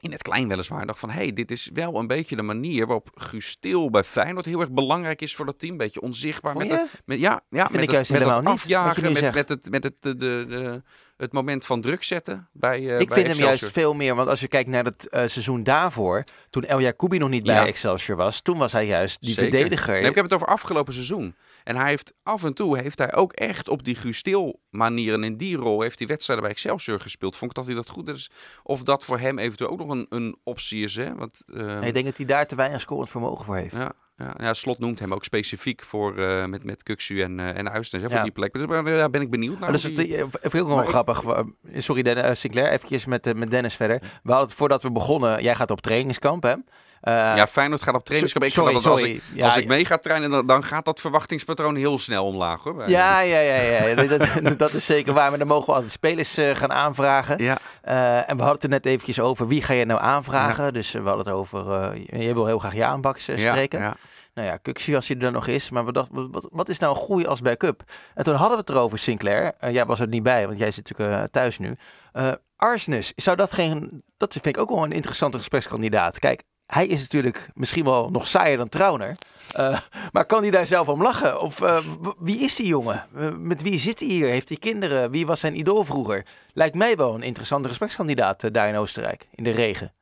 in 0.00 0.12
het 0.12 0.22
klein 0.22 0.48
weliswaar 0.48 0.86
dacht 0.86 0.98
van... 0.98 1.10
hé, 1.10 1.16
hey, 1.16 1.32
dit 1.32 1.50
is 1.50 1.70
wel 1.72 1.94
een 1.94 2.06
beetje 2.06 2.36
de 2.36 2.42
manier 2.42 2.86
waarop 2.86 3.10
Guus 3.14 3.46
Stil 3.46 3.90
bij 3.90 4.04
Feyenoord 4.04 4.46
heel 4.46 4.60
erg 4.60 4.70
belangrijk 4.70 5.22
is 5.22 5.34
voor 5.34 5.46
dat 5.46 5.58
team. 5.58 5.76
Beetje 5.76 6.00
onzichtbaar. 6.00 6.56
Met, 6.56 6.70
het, 6.70 7.02
met 7.04 7.18
Ja, 7.18 7.42
ja 7.50 7.62
Vind 7.62 7.72
met 7.72 7.82
ik 7.82 7.90
juist 7.90 8.10
het, 8.10 8.18
met 8.18 8.28
helemaal 8.28 8.52
het 8.52 8.60
afjagen, 8.60 9.12
met, 9.12 9.34
met, 9.34 9.48
het, 9.48 9.70
met 9.70 9.82
het, 9.82 10.02
de, 10.02 10.16
de, 10.16 10.44
de- 10.48 10.82
het 11.18 11.32
moment 11.32 11.66
van 11.66 11.80
druk 11.80 12.02
zetten 12.02 12.48
bij, 12.52 12.88
eh 12.88 13.00
ik 13.00 13.08
bij 13.08 13.16
vind 13.16 13.36
hem 13.36 13.46
juist 13.46 13.72
veel 13.72 13.94
meer, 13.94 14.14
want 14.14 14.28
als 14.28 14.40
je 14.40 14.48
kijkt 14.48 14.68
naar 14.68 14.84
het 14.84 15.08
eh, 15.08 15.26
seizoen 15.26 15.62
daarvoor, 15.62 16.24
toen 16.50 16.64
El 16.64 16.80
Jacoubi 16.80 17.18
nog 17.18 17.28
niet 17.28 17.44
bij. 17.44 17.66
Excelsior 17.66 18.16
was, 18.16 18.40
toen 18.40 18.58
was 18.58 18.72
hij 18.72 18.86
juist 18.86 19.20
die 19.20 19.34
Zeker. 19.34 19.50
verdediger. 19.50 20.00
Nee, 20.00 20.08
ik 20.10 20.14
heb 20.14 20.24
het 20.24 20.34
over 20.34 20.46
afgelopen 20.46 20.92
seizoen. 20.92 21.34
En 21.64 21.76
hij 21.76 21.88
heeft 21.88 22.12
af 22.22 22.44
en 22.44 22.54
toe 22.54 22.78
heeft 22.78 22.98
hij 22.98 23.14
ook 23.14 23.32
echt 23.32 23.68
op 23.68 23.84
die 23.84 23.94
Guus 23.94 24.22
Til 24.22 24.60
manier 24.70 25.12
en 25.12 25.24
in 25.24 25.36
die 25.36 25.56
rol 25.56 25.80
heeft 25.80 25.98
hij 25.98 26.08
wedstrijden 26.08 26.44
bij 26.44 26.54
Excelsior 26.54 27.00
gespeeld. 27.00 27.36
Vond 27.36 27.50
ik 27.50 27.56
dat 27.56 27.66
hij 27.66 27.74
dat 27.74 27.88
goed 27.88 28.08
is. 28.08 28.30
Of 28.62 28.82
dat 28.82 29.04
voor 29.04 29.18
hem 29.18 29.38
eventueel 29.38 29.70
ook 29.70 29.78
nog 29.78 29.88
een, 29.88 30.06
een 30.08 30.36
optie 30.44 30.84
is. 30.84 30.96
Hè? 30.96 31.14
Want, 31.14 31.42
ehm, 31.54 31.82
ik 31.82 31.92
denk 31.92 32.06
dat 32.06 32.16
hij 32.16 32.26
daar 32.26 32.46
te 32.46 32.56
weinig 32.56 32.80
scorend 32.80 33.10
vermogen 33.10 33.44
voor 33.44 33.56
heeft. 33.56 33.76
ja, 33.76 33.92
ja, 34.18 34.34
ja, 34.38 34.54
Slot 34.54 34.78
noemt 34.78 34.98
hem 34.98 35.14
ook 35.14 35.24
specifiek 35.24 35.82
voor 35.82 36.16
eh, 36.18 36.44
met, 36.46 36.64
met 36.64 36.82
Kuksu 36.82 37.20
en, 37.22 37.40
eh 37.40 37.58
en 37.58 37.70
Uistens, 37.70 38.02
hè, 38.02 38.08
Ja. 38.08 38.14
voor 38.14 38.22
die 38.24 38.32
plek. 38.32 38.52
Dus 38.52 38.66
daar 38.66 38.84
daar 38.84 39.10
ben 39.10 39.20
ik 39.20 39.30
benieuwd 39.30 39.50
naar. 39.52 39.60
Maar 39.60 39.70
dat 39.70 39.78
is 39.78 39.86
hoe 39.86 39.96
het, 39.98 40.06
die- 40.06 40.16
eh, 40.16 40.22
vind 40.30 40.54
ik 40.54 40.60
ook 40.60 40.66
wel 40.66 40.76
Maar 40.76 40.84
ik- 40.84 40.90
grappig. 40.90 41.24
Eh, 41.24 41.40
Sorry, 41.76 42.02
Den- 42.02 42.16
eh, 42.24 42.34
Sinclair, 42.34 42.70
eventjes 42.72 43.04
met, 43.04 43.26
eh, 43.26 43.34
met 43.34 43.50
Dennis 43.50 43.74
verder. 43.76 43.98
We 44.00 44.30
hadden 44.30 44.46
het 44.48 44.56
voordat 44.56 44.82
we 44.82 44.90
begonnen, 44.92 45.42
jij 45.42 45.54
gaat 45.54 45.70
op 45.70 45.80
trainingskamp, 45.80 46.42
hè? 46.42 46.54
Eh, 47.00 47.12
ja, 47.14 47.46
Feyenoord 47.46 47.82
gaat 47.82 47.94
op 47.94 48.04
trainingskamp. 48.04 48.44
Ik 48.46 48.52
sorry, 48.52 48.72
dat 48.72 48.84
als 48.86 49.00
sorry. 49.00 49.14
ik, 49.14 49.22
Ja, 49.34 49.44
als 49.44 49.56
ik 49.56 49.66
mee 49.66 49.84
ga 49.84 49.98
trainen, 49.98 50.30
dan, 50.30 50.46
dan 50.46 50.64
gaat 50.64 50.84
dat 50.84 51.00
verwachtingspatroon 51.00 51.74
heel 51.76 51.98
snel 51.98 52.24
omlaag. 52.24 52.62
Hoor, 52.62 52.88
Ja, 52.88 53.20
ja, 53.20 53.38
ja, 53.38 53.56
ja. 53.56 53.94
dat, 54.56 54.72
is 54.72 54.86
zeker 54.86 55.12
waar. 55.12 55.28
Maar 55.28 55.38
dan 55.38 55.48
mogen 55.48 55.66
we 55.66 55.72
altijd 55.72 55.92
spelers 55.92 56.36
eh, 56.36 56.54
gaan 56.54 56.72
aanvragen. 56.72 57.42
ja. 57.42 57.58
Eh, 57.82 58.16
en 58.16 58.36
we 58.36 58.42
hadden 58.42 58.54
het 58.54 58.62
er 58.62 58.68
net 58.68 58.86
eventjes 58.86 59.20
over 59.20 59.46
wie 59.46 59.62
ga 59.62 59.72
je 59.72 59.84
nou 59.84 60.00
aanvragen. 60.00 60.72
Dus 60.72 60.92
we 60.92 60.98
hadden 60.98 61.26
het 61.26 61.34
over, 61.34 61.96
jij 61.98 62.34
wil 62.34 62.46
heel 62.46 62.58
graag 62.58 62.74
Jaan 62.74 63.00
Baks 63.00 63.28
eh, 63.28 63.38
Ja, 63.38 63.50
spreken. 63.52 63.80
ja. 63.80 63.96
Nou 64.34 64.50
ja, 64.50 64.56
Kuxi 64.56 64.94
als 64.94 65.08
hij 65.08 65.18
er 65.18 65.32
nog 65.32 65.46
is. 65.46 65.70
Maar 65.70 65.84
we 65.84 65.92
dachten, 65.92 66.30
wat, 66.30 66.48
wat 66.50 66.68
is 66.68 66.78
nou 66.78 66.94
een 66.96 67.02
groei 67.02 67.26
als 67.26 67.40
backup? 67.40 67.82
En 68.14 68.24
toen 68.24 68.34
hadden 68.34 68.52
we 68.56 68.60
het 68.66 68.70
erover, 68.70 68.98
Sinclair. 68.98 69.52
Jij 69.70 69.86
was 69.86 70.00
er 70.00 70.08
niet 70.08 70.22
bij, 70.22 70.46
want 70.46 70.58
jij 70.58 70.70
zit 70.70 70.88
natuurlijk 70.88 71.30
thuis 71.30 71.58
nu. 71.58 71.76
Eh 72.12 72.32
Arsenis, 72.56 73.12
zou 73.16 73.36
dat 73.36 73.52
geen... 73.52 74.02
Dat 74.16 74.32
vind 74.32 74.46
ik 74.46 74.58
ook 74.58 74.68
wel 74.68 74.84
een 74.84 74.92
interessante 74.92 75.38
gesprekskandidaat. 75.38 76.18
Kijk, 76.18 76.42
hij 76.68 76.86
is 76.86 77.00
natuurlijk 77.00 77.50
misschien 77.54 77.84
wel 77.84 78.10
nog 78.10 78.26
saaier 78.26 78.56
dan 78.56 78.68
Trauner. 78.68 79.16
Eh, 79.52 79.80
maar 80.12 80.26
kan 80.26 80.42
hij 80.42 80.50
daar 80.50 80.66
zelf 80.66 80.88
om 80.88 81.02
lachen? 81.02 81.40
Of 81.40 81.60
eh, 81.60 81.78
wie 82.18 82.40
is 82.40 82.54
die 82.54 82.66
jongen? 82.66 83.06
Met 83.46 83.62
wie 83.62 83.78
zit 83.78 84.00
hij 84.00 84.08
hier? 84.08 84.28
Heeft 84.28 84.48
hij 84.48 84.58
kinderen? 84.58 85.10
Wie 85.10 85.26
was 85.26 85.40
zijn 85.40 85.58
idool 85.58 85.84
vroeger? 85.84 86.26
Lijkt 86.52 86.74
mij 86.74 86.96
wel 86.96 87.14
een 87.14 87.22
interessante 87.22 87.68
gesprekskandidaat 87.68 88.44
eh, 88.44 88.52
daar 88.52 88.68
in 88.68 88.76
Oostenrijk, 88.76 89.28
in 89.34 89.44
de 89.44 89.50
regen. 89.50 89.92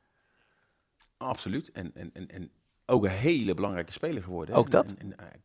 Absoluut. 1.17 1.71
En, 1.71 1.91
en, 1.95 2.09
en, 2.13 2.27
en 2.27 2.51
ook 2.85 3.03
een 3.03 3.09
hele 3.09 3.53
belangrijke 3.53 3.91
speler 3.91 4.23
geworden. 4.23 4.55
Ook 4.55 4.71
dat? 4.71 4.95
En, 4.97 5.17
en, 5.17 5.41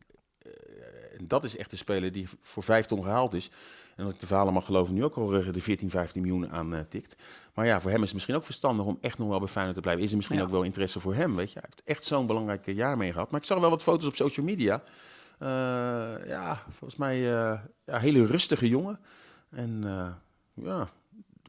en 1.23 1.29
dat 1.29 1.45
is 1.45 1.57
echt 1.57 1.73
een 1.73 1.79
speler 1.79 2.13
die 2.13 2.29
voor 2.43 2.63
vijf 2.63 2.87
ton 2.87 3.03
gehaald 3.03 3.35
is. 3.35 3.51
En 3.97 4.05
dat 4.05 4.13
ik 4.15 4.21
de 4.21 4.27
verhalen 4.27 4.53
mag 4.53 4.65
geloven, 4.65 4.95
nu 4.95 5.05
ook 5.05 5.15
al 5.17 5.35
eh, 5.35 5.53
de 5.53 5.61
14, 5.61 5.91
15 5.91 6.23
miljoen 6.23 6.51
aan 6.51 6.75
eh, 6.75 6.81
tikt. 6.89 7.17
Maar 7.55 7.67
ja, 7.67 7.81
voor 7.81 7.91
hem 7.91 7.99
is 7.99 8.05
het 8.05 8.15
misschien 8.15 8.35
ook 8.37 8.45
verstandig 8.45 8.87
om 8.87 8.99
echt 9.01 9.19
nog 9.19 9.29
wel 9.29 9.39
bij 9.39 9.49
Feyenoord 9.49 9.77
te 9.77 9.83
blijven. 9.83 10.03
Is 10.05 10.11
er 10.11 10.17
misschien 10.17 10.39
Ja. 10.39 10.45
ook 10.45 10.51
wel 10.51 10.63
interesse 10.63 11.01
voor 11.01 11.15
hem, 11.15 11.37
weet 11.37 11.53
je. 11.53 11.59
Hij 11.59 11.69
heeft 11.69 11.83
echt 11.85 12.05
zo'n 12.05 12.27
belangrijk 12.27 12.67
jaar 12.67 12.97
mee 12.97 13.13
gehad. 13.13 13.31
Maar 13.31 13.41
ik 13.41 13.47
zag 13.47 13.59
wel 13.59 13.71
wat 13.71 13.83
foto's 13.83 14.07
op 14.07 14.15
social 14.15 14.47
media. 14.47 14.83
Eh, 15.39 15.49
ja, 16.27 16.63
volgens 16.71 16.97
mij 17.01 17.17
eh 17.17 17.59
ja, 17.87 17.99
hele 17.99 18.27
rustige 18.27 18.69
jongen. 18.69 19.01
En 19.51 19.81
eh, 19.85 20.65
ja, 20.65 20.81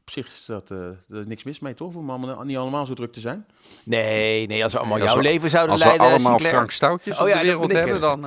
op 0.00 0.10
zich 0.10 0.26
is 0.26 0.44
dat 0.46 0.70
eh, 0.70 0.78
er 0.88 1.26
niks 1.26 1.42
mis 1.44 1.58
mee, 1.58 1.74
toch? 1.74 1.94
Om 1.94 2.10
allemaal, 2.10 2.42
niet 2.42 2.56
allemaal 2.56 2.86
zo 2.86 2.94
druk 2.94 3.12
te 3.12 3.20
zijn. 3.20 3.46
Nee, 3.84 4.46
nee, 4.46 4.62
als 4.64 4.72
we 4.72 4.78
allemaal 4.78 4.98
Nee, 4.98 5.06
jouw 5.06 5.16
we- 5.16 5.22
leven 5.22 5.50
zouden 5.50 5.72
Als 5.72 5.80
we 5.82 5.86
leiden, 5.88 6.06
allemaal 6.08 6.30
Sinclair. 6.30 6.54
Frank 6.54 6.70
Stoutjes 6.70 7.16
Oh 7.16 7.22
op 7.22 7.28
ja, 7.28 7.38
de 7.38 7.44
wereld 7.44 7.72
hebben, 7.72 8.00
dan... 8.00 8.24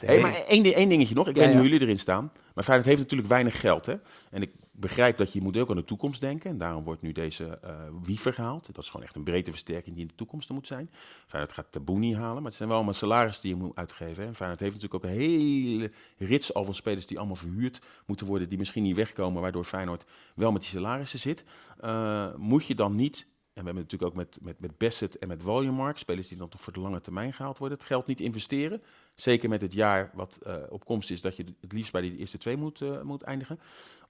eh, 0.00 0.08
Hey, 0.08 0.20
maar 0.20 0.34
één, 0.34 0.64
één 0.64 0.88
dingetje 0.88 1.14
nog. 1.14 1.28
Ik 1.28 1.34
Ja, 1.34 1.40
weet 1.40 1.48
niet 1.48 1.56
ja. 1.56 1.62
hoe 1.62 1.70
jullie 1.70 1.86
erin 1.86 1.98
staan. 1.98 2.32
Maar 2.54 2.64
Feyenoord 2.64 2.88
heeft 2.88 3.00
natuurlijk 3.00 3.28
weinig 3.28 3.60
geld. 3.60 3.86
Hè? 3.86 3.94
En 4.30 4.42
ik 4.42 4.50
begrijp 4.70 5.16
dat 5.16 5.32
je 5.32 5.40
moet 5.40 5.56
ook 5.56 5.70
aan 5.70 5.76
de 5.76 5.84
toekomst 5.84 6.20
denken. 6.20 6.50
En 6.50 6.58
daarom 6.58 6.84
wordt 6.84 7.02
nu 7.02 7.12
deze 7.12 7.58
eh 7.62 7.74
Wiever 8.02 8.32
gehaald. 8.32 8.66
Dat 8.66 8.84
is 8.84 8.90
gewoon 8.90 9.06
echt 9.06 9.16
een 9.16 9.22
breedte 9.22 9.50
versterking 9.50 9.94
die 9.94 10.04
in 10.04 10.08
de 10.10 10.16
toekomst 10.16 10.48
er 10.48 10.54
moet 10.54 10.66
zijn. 10.66 10.90
Feyenoord 11.26 11.54
gaat 11.54 11.72
Tabouni 11.72 12.14
halen. 12.16 12.34
Maar 12.34 12.44
het 12.44 12.54
zijn 12.54 12.68
wel 12.68 12.76
allemaal 12.76 12.96
salarissen 12.96 13.42
die 13.42 13.56
je 13.56 13.62
moet 13.62 13.76
uitgeven. 13.76 14.22
Hè? 14.22 14.28
En 14.28 14.34
Feyenoord 14.34 14.60
heeft 14.60 14.74
natuurlijk 14.74 15.04
ook 15.04 15.10
een 15.10 15.16
hele 15.16 15.90
rits 16.18 16.54
al 16.54 16.64
van 16.64 16.74
spelers 16.74 17.06
die 17.06 17.18
allemaal 17.18 17.36
verhuurd 17.36 17.80
moeten 18.06 18.26
worden. 18.26 18.48
Die 18.48 18.58
misschien 18.58 18.82
niet 18.82 18.96
wegkomen. 18.96 19.42
Waardoor 19.42 19.64
Feyenoord 19.64 20.04
wel 20.34 20.52
met 20.52 20.60
die 20.60 20.70
salarissen 20.70 21.18
zit. 21.18 21.44
Eh, 21.80 22.34
moet 22.36 22.66
je 22.66 22.74
dan 22.74 22.94
niet... 22.96 23.26
En 23.52 23.66
we 23.66 23.72
hebben 23.72 23.82
natuurlijk 23.90 24.10
ook 24.10 24.16
met, 24.16 24.38
met, 24.42 24.60
met 24.60 24.78
Bassett 24.78 25.18
en 25.18 25.28
met 25.28 25.42
Waljemark, 25.42 25.98
spelers 25.98 26.28
die 26.28 26.38
dan 26.38 26.48
toch 26.48 26.60
voor 26.60 26.72
de 26.72 26.80
lange 26.80 27.00
termijn 27.00 27.32
gehaald 27.32 27.58
worden, 27.58 27.78
het 27.78 27.86
geld 27.86 28.06
niet 28.06 28.20
investeren. 28.20 28.82
Zeker 29.20 29.48
met 29.48 29.60
het 29.60 29.72
jaar 29.72 30.10
wat 30.14 30.38
eh, 30.42 30.56
op 30.68 30.84
komst 30.84 31.10
is, 31.10 31.20
dat 31.20 31.36
je 31.36 31.44
het 31.60 31.72
liefst 31.72 31.92
bij 31.92 32.00
de 32.00 32.16
eerste 32.16 32.38
twee 32.38 32.56
moet, 32.56 32.80
eh, 32.80 33.00
moet 33.02 33.22
eindigen. 33.22 33.60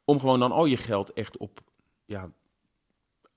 Om 0.05 0.19
gewoon 0.19 0.41
dan 0.41 0.53
al 0.53 0.65
je 0.65 0.77
geld 0.77 1.13
echt 1.13 1.37
op 1.37 1.61
ja, 2.05 2.31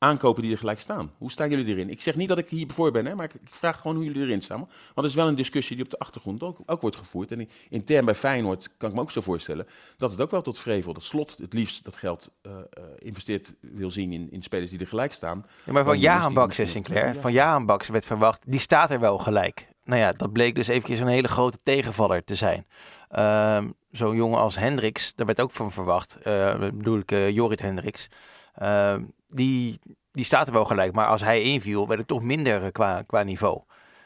aankopen 0.04 0.42
die 0.42 0.52
er 0.52 0.58
gelijk 0.58 0.80
staan. 0.80 1.12
Hoe 1.18 1.32
staan 1.32 1.50
jullie 1.50 1.66
erin? 1.66 1.90
Ik 1.90 2.02
zeg 2.02 2.16
niet 2.16 2.28
dat 2.30 2.38
ik 2.38 2.50
hier 2.50 2.68
voor 2.70 2.92
ben, 2.92 3.06
hè, 3.06 3.16
maar 3.16 3.26
ik, 3.26 3.34
ik 3.34 3.56
vraag 3.56 3.80
gewoon 3.82 3.96
hoe 3.96 4.06
jullie 4.06 4.22
erin 4.22 4.42
staan. 4.42 4.58
Want 4.60 4.70
het 4.96 5.06
is 5.06 5.16
wel 5.16 5.28
een 5.28 5.36
discussie 5.36 5.76
die 5.76 5.86
op 5.86 5.92
de 5.92 6.00
achtergrond 6.00 6.44
ook, 6.44 6.60
ook 6.66 6.82
wordt 6.82 6.96
gevoerd. 6.96 7.32
En 7.32 7.50
intern 7.70 8.06
bij 8.06 8.16
Feyenoord 8.16 8.70
kan 8.78 8.90
ik 8.90 8.96
me 8.96 9.02
ook 9.02 9.12
zo 9.12 9.22
voorstellen 9.22 9.68
dat 9.98 10.12
het 10.12 10.22
ook 10.22 10.32
wel 10.32 10.42
tot 10.42 10.60
vrevel, 10.60 10.94
dat 10.94 11.04
slot 11.04 11.38
het 11.38 11.54
liefst 11.54 11.84
dat 11.84 11.96
geld 11.96 12.32
eh 12.42 12.52
eh, 12.52 12.84
investeert 13.00 13.54
wil 13.62 13.92
zien 13.92 14.12
in, 14.14 14.32
in 14.32 14.42
spelers 14.42 14.70
die 14.72 14.80
er 14.80 14.88
gelijk 14.88 15.14
staan. 15.14 15.46
Ja, 15.66 15.72
maar 15.72 15.84
van 15.84 16.00
Jaan 16.00 16.34
Baks, 16.34 16.58
die- 16.58 16.66
Sinclair. 16.66 17.16
Van. 17.16 17.32
Jaan 17.32 17.66
Baks 17.66 17.88
werd 17.88 18.06
verwacht, 18.06 18.44
die 18.48 18.60
staat 18.60 18.92
er 18.92 19.00
wel 19.00 19.18
gelijk. 19.18 19.68
Nou 19.86 20.00
ja, 20.02 20.12
dat 20.12 20.32
bleek 20.32 20.56
dus 20.56 20.68
eventjes 20.68 21.00
een 21.00 21.08
hele 21.08 21.28
grote 21.28 21.58
tegenvaller 21.64 22.24
te 22.24 22.36
zijn. 22.36 22.66
Ehm, 23.14 23.70
Zo'n 23.92 24.16
jongen 24.16 24.40
als 24.40 24.56
Hendricks, 24.56 25.16
daar 25.16 25.26
werd 25.26 25.42
ook 25.42 25.52
van 25.52 25.72
verwacht. 25.72 26.16
eh 26.24 26.60
bedoel 26.60 27.00
ik 27.00 27.12
eh, 27.12 27.30
Jorrit 27.30 27.62
Hendricks. 27.62 28.08
Ehm, 28.56 29.04
die, 29.30 29.80
die 30.12 30.24
staat 30.26 30.48
er 30.48 30.54
wel 30.54 30.66
gelijk. 30.66 30.94
Maar 30.94 31.08
als 31.08 31.22
hij 31.22 31.42
inviel, 31.42 31.88
werd 31.88 32.00
het 32.00 32.08
toch 32.08 32.22
minder 32.22 32.64
eh, 32.64 32.72
qua, 32.72 33.02
qua 33.06 33.24
niveau. 33.24 33.62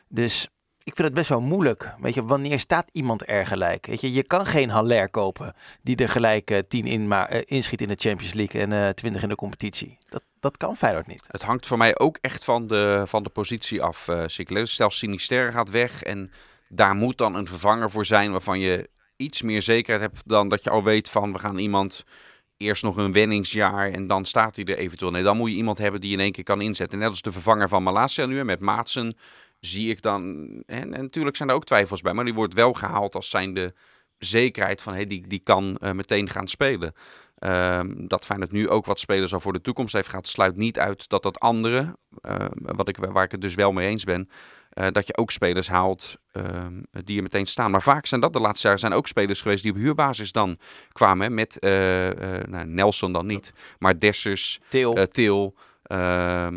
Dus 0.07 0.43
ik 0.83 0.95
vind 0.95 1.07
het 1.07 1.13
best 1.13 1.29
wel 1.29 1.41
moeilijk. 1.41 1.93
Weet 1.99 2.13
je, 2.13 2.23
wanneer 2.23 2.59
staat 2.59 2.89
iemand 2.91 3.29
er 3.29 3.47
gelijk? 3.47 3.85
Weet 3.85 4.01
je, 4.01 4.11
je 4.11 4.23
kan 4.23 4.45
geen 4.45 4.69
Haller 4.69 5.09
kopen 5.09 5.53
die 5.81 5.95
er 5.95 6.09
gelijk 6.09 6.51
eh, 6.51 6.59
10 6.59 6.85
in, 6.85 7.07
maar, 7.07 7.43
inschiet 7.45 7.81
in 7.81 7.87
de 7.87 7.95
Champions 7.99 8.33
League 8.33 8.61
en 8.61 8.71
eh 8.73 8.89
20 8.89 9.21
in 9.21 9.29
de 9.29 9.35
competitie. 9.35 9.97
Dat, 10.09 10.23
dat 10.39 10.47
dat 10.47 10.57
kan 10.57 10.77
Feyenoord 10.77 11.07
niet. 11.07 11.27
Het 11.31 11.41
hangt 11.41 11.65
voor 11.65 11.77
mij 11.77 11.99
ook 11.99 12.17
echt 12.21 12.43
van 12.43 12.67
de, 12.67 13.03
van 13.05 13.23
de 13.23 13.29
positie 13.29 13.81
af, 13.81 14.07
uh, 14.07 14.23
Stel, 14.63 14.89
Sinister 14.89 15.51
gaat 15.51 15.69
weg 15.69 16.03
en 16.03 16.31
daar 16.69 16.95
moet 16.95 17.17
dan 17.17 17.35
een 17.35 17.47
vervanger 17.47 17.91
voor 17.91 18.05
zijn 18.05 18.31
waarvan 18.31 18.59
je 18.59 18.89
iets 19.17 19.41
meer 19.41 19.61
zekerheid 19.61 20.01
hebt 20.11 20.21
dan 20.25 20.49
dat 20.49 20.63
je 20.63 20.69
al 20.69 20.83
weet 20.83 21.09
van 21.09 21.33
we 21.33 21.39
gaan 21.39 21.57
iemand 21.57 22.03
eerst 22.57 22.83
nog 22.83 22.97
een 22.97 23.11
wenningsjaar 23.11 23.91
en 23.91 24.07
dan 24.07 24.25
staat 24.25 24.55
hij 24.55 24.65
er 24.65 24.77
eventueel. 24.77 25.11
Nee, 25.11 25.23
dan 25.23 25.37
moet 25.37 25.49
je 25.49 25.55
iemand 25.55 25.77
hebben 25.77 26.01
die 26.01 26.13
in 26.13 26.19
één 26.19 26.31
keer 26.31 26.43
kan 26.43 26.61
inzetten. 26.61 26.99
Net 26.99 27.09
als 27.09 27.21
de 27.21 27.31
vervanger 27.31 27.69
van 27.69 27.83
Malasia 27.83 28.25
nu 28.25 28.43
met 28.43 28.59
Maatsen 28.59 29.17
zie 29.59 29.89
ik 29.89 30.01
dan... 30.01 30.47
En, 30.65 30.93
en, 30.93 31.01
natuurlijk 31.01 31.35
zijn 31.35 31.49
er 31.49 31.55
ook 31.55 31.65
twijfels 31.65 32.01
bij, 32.01 32.13
maar 32.13 32.25
die 32.25 32.33
wordt 32.33 32.53
wel 32.53 32.73
gehaald 32.73 33.15
als 33.15 33.29
zijnde 33.29 33.73
zekerheid 34.17 34.81
van 34.81 34.93
hey, 34.93 35.05
die, 35.05 35.27
die 35.27 35.39
kan 35.39 35.77
uh, 35.83 35.91
meteen 35.91 36.29
gaan 36.29 36.47
spelen. 36.47 36.93
Um, 37.39 38.07
dat 38.07 38.25
Feyenoord 38.25 38.51
nu 38.51 38.69
ook 38.69 38.85
wat 38.85 38.99
spelers 38.99 39.33
al 39.33 39.39
voor 39.39 39.53
de 39.53 39.61
toekomst 39.61 39.93
heeft 39.93 40.09
gehad, 40.09 40.27
sluit 40.27 40.55
niet 40.55 40.79
uit 40.79 41.09
dat 41.09 41.23
dat 41.23 41.39
andere, 41.39 41.97
uh, 42.21 42.35
wat 42.51 42.87
ik, 42.87 42.97
waar 42.97 43.23
ik 43.23 43.31
het 43.31 43.41
dus 43.41 43.55
wel 43.55 43.71
mee 43.71 43.87
eens 43.87 44.03
ben, 44.03 44.29
uh, 44.77 44.87
dat 44.91 45.07
je 45.07 45.17
ook 45.17 45.31
spelers 45.31 45.69
haalt 45.69 46.17
ehm, 46.31 46.81
die 47.03 47.17
er 47.17 47.23
meteen 47.23 47.45
staan. 47.45 47.71
Maar 47.71 47.81
vaak 47.81 48.05
zijn 48.05 48.21
dat 48.21 48.33
de 48.33 48.39
laatste 48.39 48.63
jaren 48.63 48.79
zijn 48.79 48.93
ook 48.93 49.07
spelers 49.07 49.41
geweest 49.41 49.63
die 49.63 49.71
op 49.71 49.77
huurbasis 49.77 50.31
dan 50.31 50.57
kwamen. 50.91 51.27
Hè, 51.27 51.33
met 51.33 51.57
nou, 52.49 52.65
Nelson 52.65 53.13
dan 53.13 53.25
niet, 53.25 53.53
maar 53.79 53.99
Dessers, 53.99 54.59
Til. 55.09 55.55
Uh, 55.91 56.47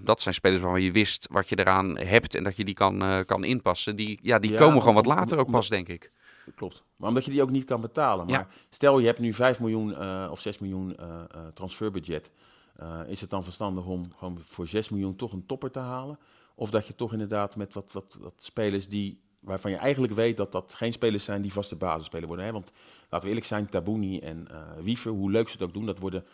dat 0.00 0.22
zijn 0.22 0.34
spelers 0.34 0.60
waarvan 0.60 0.82
je 0.82 0.92
wist 0.92 1.26
wat 1.30 1.48
je 1.48 1.58
eraan 1.58 1.98
hebt 1.98 2.34
en 2.34 2.44
dat 2.44 2.56
je 2.56 2.64
die 2.64 2.74
kan, 2.74 3.24
kan 3.26 3.44
inpassen. 3.44 3.96
Die, 3.96 4.18
ja, 4.22 4.38
die 4.38 4.54
komen 4.54 4.80
gewoon 4.80 4.94
wat 4.94 5.06
later 5.06 5.38
ook 5.38 5.50
pas, 5.50 5.68
denk 5.68 5.88
ik. 5.88 6.12
Klopt. 6.54 6.82
Maar 6.96 7.08
omdat 7.08 7.24
je 7.24 7.30
die 7.30 7.42
ook 7.42 7.50
niet 7.50 7.64
kan 7.64 7.80
betalen. 7.80 8.26
Maar 8.26 8.46
stel 8.70 8.98
je 8.98 9.06
hebt 9.06 9.18
nu 9.18 9.32
5 9.32 9.60
miljoen 9.60 9.98
of 10.30 10.40
6 10.40 10.58
miljoen 10.58 10.96
transferbudget. 11.54 12.30
is 13.06 13.20
het 13.20 13.30
dan 13.30 13.44
verstandig 13.44 13.84
om 13.84 14.12
gewoon 14.18 14.38
voor 14.44 14.66
6 14.66 14.88
miljoen 14.88 15.16
toch 15.16 15.32
een 15.32 15.46
topper 15.46 15.70
te 15.70 15.78
halen? 15.78 16.18
Of 16.60 16.70
dat 16.70 16.86
je 16.86 16.94
toch 16.94 17.12
inderdaad 17.12 17.56
met 17.56 17.74
wat, 17.74 17.92
wat, 17.92 18.16
wat 18.20 18.34
spelers 18.36 18.88
die, 18.88 19.20
waarvan 19.38 19.70
je 19.70 19.76
eigenlijk 19.76 20.12
weet 20.12 20.36
dat 20.36 20.52
dat 20.52 20.74
geen 20.74 20.92
spelers 20.92 21.24
zijn 21.24 21.42
die 21.42 21.52
vaste 21.52 21.76
basisspeler 21.76 22.26
worden. 22.26 22.44
Hè? 22.44 22.52
Want 22.52 22.72
laten 23.02 23.20
we 23.20 23.26
eerlijk 23.26 23.46
zijn, 23.46 23.68
Tabouni 23.68 24.18
en 24.18 24.48
Wiever, 24.82 25.10
hoe 25.10 25.30
leuk 25.30 25.48
ze 25.48 25.52
het 25.52 25.62
ook 25.62 25.72
doen, 25.72 25.86
dat 25.86 25.98
worden 25.98 26.24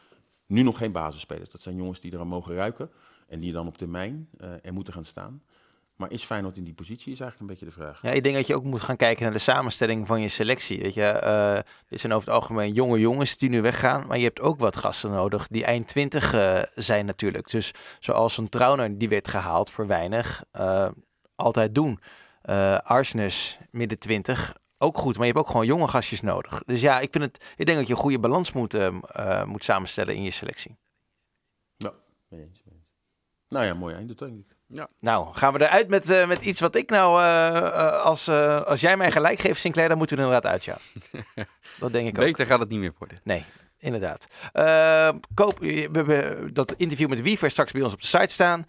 nu 0.47 0.62
nog 0.62 0.79
geen 0.79 0.93
basisspelers. 0.93 1.51
Dat 1.51 1.61
zijn 1.61 1.77
jongens 1.77 2.01
die 2.01 2.12
eraan 2.12 2.27
mogen 2.27 2.55
ruiken 2.55 2.91
en 3.29 3.41
die 3.41 3.53
dan 3.53 3.66
op 3.66 3.79
termijn 3.79 4.29
er 4.62 4.72
moeten 4.72 4.93
gaan 4.93 5.05
staan. 5.05 5.43
Maar 5.97 6.11
is 6.11 6.24
Feyenoord 6.24 6.57
in 6.57 6.64
die 6.64 6.74
positie, 6.74 7.12
is 7.12 7.20
eigenlijk 7.20 7.40
een 7.40 7.47
beetje 7.47 7.64
de 7.64 7.82
vraag. 7.82 8.03
Ja, 8.03 8.11
ik 8.11 8.22
denk 8.22 8.34
dat 8.34 8.47
je 8.47 8.55
ook 8.55 8.64
moet 8.64 8.80
gaan 8.80 8.97
kijken 8.97 9.22
naar 9.22 9.32
de 9.32 9.38
samenstelling 9.38 10.07
van 10.07 10.20
je 10.20 10.28
selectie. 10.28 10.80
Weet 10.82 10.94
je, 10.94 11.20
uh, 11.24 11.72
dit 11.88 12.01
zijn 12.01 12.12
over 12.12 12.28
het 12.28 12.36
algemeen 12.36 12.72
jonge 12.72 12.99
jongens 12.99 13.36
die 13.36 13.49
nu 13.49 13.62
weggaan. 13.62 14.07
Maar 14.07 14.18
je 14.18 14.24
hebt 14.24 14.40
ook 14.40 14.59
wat 14.59 14.76
gasten 14.76 15.11
nodig 15.11 15.49
die 15.49 15.64
eind 15.64 15.88
20 15.88 16.34
uh, 16.34 16.62
zijn 16.74 17.07
natuurlijk. 17.07 17.51
Dus 17.51 17.72
zoals 18.01 18.38
een 18.38 18.49
Trauner, 18.49 18.99
die 18.99 19.09
werd 19.09 19.28
gehaald 19.28 19.70
voor 19.70 19.86
weinig. 19.86 20.44
Uh, 20.53 20.88
altijd 21.34 21.74
doen. 21.74 22.01
Arsnes, 22.82 23.59
midden 23.70 23.99
20, 23.99 24.57
ook 24.78 24.99
goed. 24.99 25.16
Maar 25.16 25.26
je 25.26 25.32
hebt 25.32 25.44
ook 25.44 25.51
gewoon 25.51 25.66
jonge 25.66 25.88
gastjes 25.88 26.20
nodig. 26.20 26.62
Dus 26.66 26.80
ja, 26.80 27.01
ik, 27.01 27.09
vind 27.12 27.24
het, 27.24 27.44
ik 27.57 27.66
denk 27.66 27.78
dat 27.78 27.86
je 27.86 27.92
een 27.92 27.99
goede 27.99 28.18
balans 28.18 28.53
moet, 28.53 28.76
moet 29.44 29.64
samenstellen 29.64 30.14
in 30.14 30.22
je 30.22 30.30
selectie. 30.30 30.76
Ja, 31.76 31.92
eens. 32.30 32.62
Nou 33.49 33.64
ja, 33.64 33.74
mooi 33.74 33.94
einde, 33.94 34.14
denk 34.14 34.38
ik. 34.38 34.55
Ja. 34.69 34.89
Nou, 35.01 35.35
gaan 35.35 35.53
we 35.53 35.61
eruit 35.61 35.89
met, 35.89 36.11
uh, 36.11 36.27
met 36.27 36.43
iets 36.43 36.61
wat 36.61 36.77
ik 36.77 36.91
nou, 36.91 37.23
uh, 37.23 38.03
als, 38.03 38.29
uh, 38.29 38.62
als 38.62 38.81
jij 38.81 38.97
mij 38.97 39.12
gelijk 39.12 39.39
geeft, 39.39 39.61
Sinclair, 39.61 39.89
dan 39.89 39.99
moeten 39.99 40.17
we 40.17 40.23
er 40.23 40.29
inderdaad 40.29 40.53
uit, 40.53 40.64
ja. 40.64 40.77
dat 41.81 41.93
denk 41.93 42.07
ik 42.07 42.12
Beter 42.12 42.29
ook. 42.29 42.37
Beter 42.37 42.47
gaat 42.47 42.61
het 42.61 42.69
niet 42.69 42.79
meer 42.79 42.93
worden. 42.99 43.21
Nee, 43.23 43.45
inderdaad. 43.79 44.27
koop, 45.35 45.59
we 45.59 45.89
hebben 45.93 46.55
dat 46.55 46.73
interview 46.73 47.09
met 47.09 47.23
Wiever 47.23 47.51
straks 47.51 47.73
bij 47.73 47.83
ons 47.83 47.93
op 47.93 48.01
de 48.01 48.07
site 48.07 48.33
staan. 48.33 48.67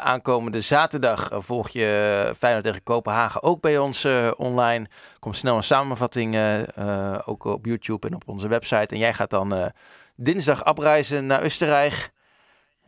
aankomende 0.00 0.60
zaterdag 0.60 1.28
volg 1.32 1.68
je 1.68 2.32
Feyenoord 2.38 2.64
tegen 2.64 2.82
Kopenhagen 2.82 3.42
ook 3.42 3.60
bij 3.60 3.78
ons 3.78 4.06
online. 4.36 4.88
Komt 5.18 5.36
snel 5.36 5.56
een 5.56 5.62
samenvatting 5.62 6.36
ook 7.24 7.44
op 7.44 7.64
YouTube 7.64 8.08
en 8.08 8.14
op 8.14 8.22
onze 8.26 8.48
website. 8.48 8.94
En 8.94 8.98
jij 8.98 9.14
gaat 9.14 9.30
dan 9.30 9.72
dinsdag 10.16 10.64
afreizen 10.64 11.26
naar 11.26 11.42
Oostenrijk. 11.42 12.10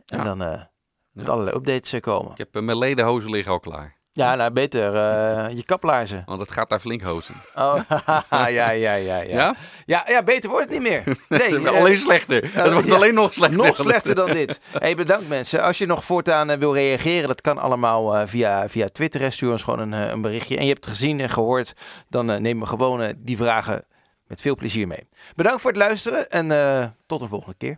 En 0.05 0.17
ja. 0.17 0.23
dan 0.23 0.69
met 1.11 1.25
ja. 1.25 1.31
allerlei 1.31 1.57
updates 1.57 1.99
komen. 1.99 2.31
Ik 2.31 2.37
heb 2.37 2.55
uh, 2.55 2.61
mijn 2.61 2.77
ledenhozen 2.77 3.31
liggen 3.31 3.51
al 3.51 3.59
klaar. 3.59 3.99
Ja, 4.13 4.35
nou 4.35 4.51
beter. 4.51 4.93
Uh, 4.93 5.55
je 5.55 5.63
kaplaarzen. 5.63 6.23
Want 6.25 6.39
het 6.39 6.51
gaat 6.51 6.69
daar 6.69 6.79
flink 6.79 7.01
hozen. 7.01 7.35
Oh, 7.55 7.81
ja, 8.29 8.47
ja, 8.47 8.69
ja, 8.69 8.95
ja. 8.95 9.21
Ja? 9.21 9.55
Ja, 9.85 10.05
ja 10.07 10.23
beter 10.23 10.49
wordt 10.49 10.65
het 10.65 10.79
niet 10.79 10.89
meer. 10.89 11.03
Nee, 11.29 11.51
uh, 11.51 11.71
alleen 11.71 11.97
slechter. 11.97 12.49
het 12.53 12.71
wordt 12.73 12.87
ja, 12.87 12.95
alleen 12.95 13.13
nog 13.13 13.33
slechter. 13.33 13.65
Nog 13.65 13.75
slechter 13.75 14.15
dan 14.15 14.31
dit. 14.31 14.61
hey, 14.79 14.95
bedankt 14.95 15.29
mensen. 15.29 15.61
Als 15.61 15.77
je 15.77 15.85
nog 15.85 16.03
voortaan 16.03 16.59
wil 16.59 16.73
reageren, 16.73 17.27
dat 17.27 17.41
kan 17.41 17.57
allemaal 17.57 18.27
via, 18.27 18.69
via 18.69 18.87
Twitter. 18.87 19.31
Stuur 19.31 19.51
ons 19.51 19.63
gewoon 19.63 19.79
een, 19.79 19.91
een 19.91 20.21
berichtje. 20.21 20.57
En 20.57 20.63
je 20.63 20.71
hebt 20.71 20.85
het 20.85 20.93
gezien 20.93 21.19
en 21.19 21.29
gehoord, 21.29 21.73
dan 22.09 22.25
nemen 22.25 22.59
we 22.59 22.65
gewoon 22.65 23.13
die 23.17 23.37
vragen 23.37 23.85
met 24.27 24.41
veel 24.41 24.55
plezier 24.55 24.87
mee. 24.87 25.07
Bedankt 25.35 25.61
voor 25.61 25.71
het 25.71 25.79
luisteren 25.79 26.29
en 26.29 26.95
tot 27.05 27.19
de 27.19 27.27
volgende 27.27 27.57
keer. 27.57 27.77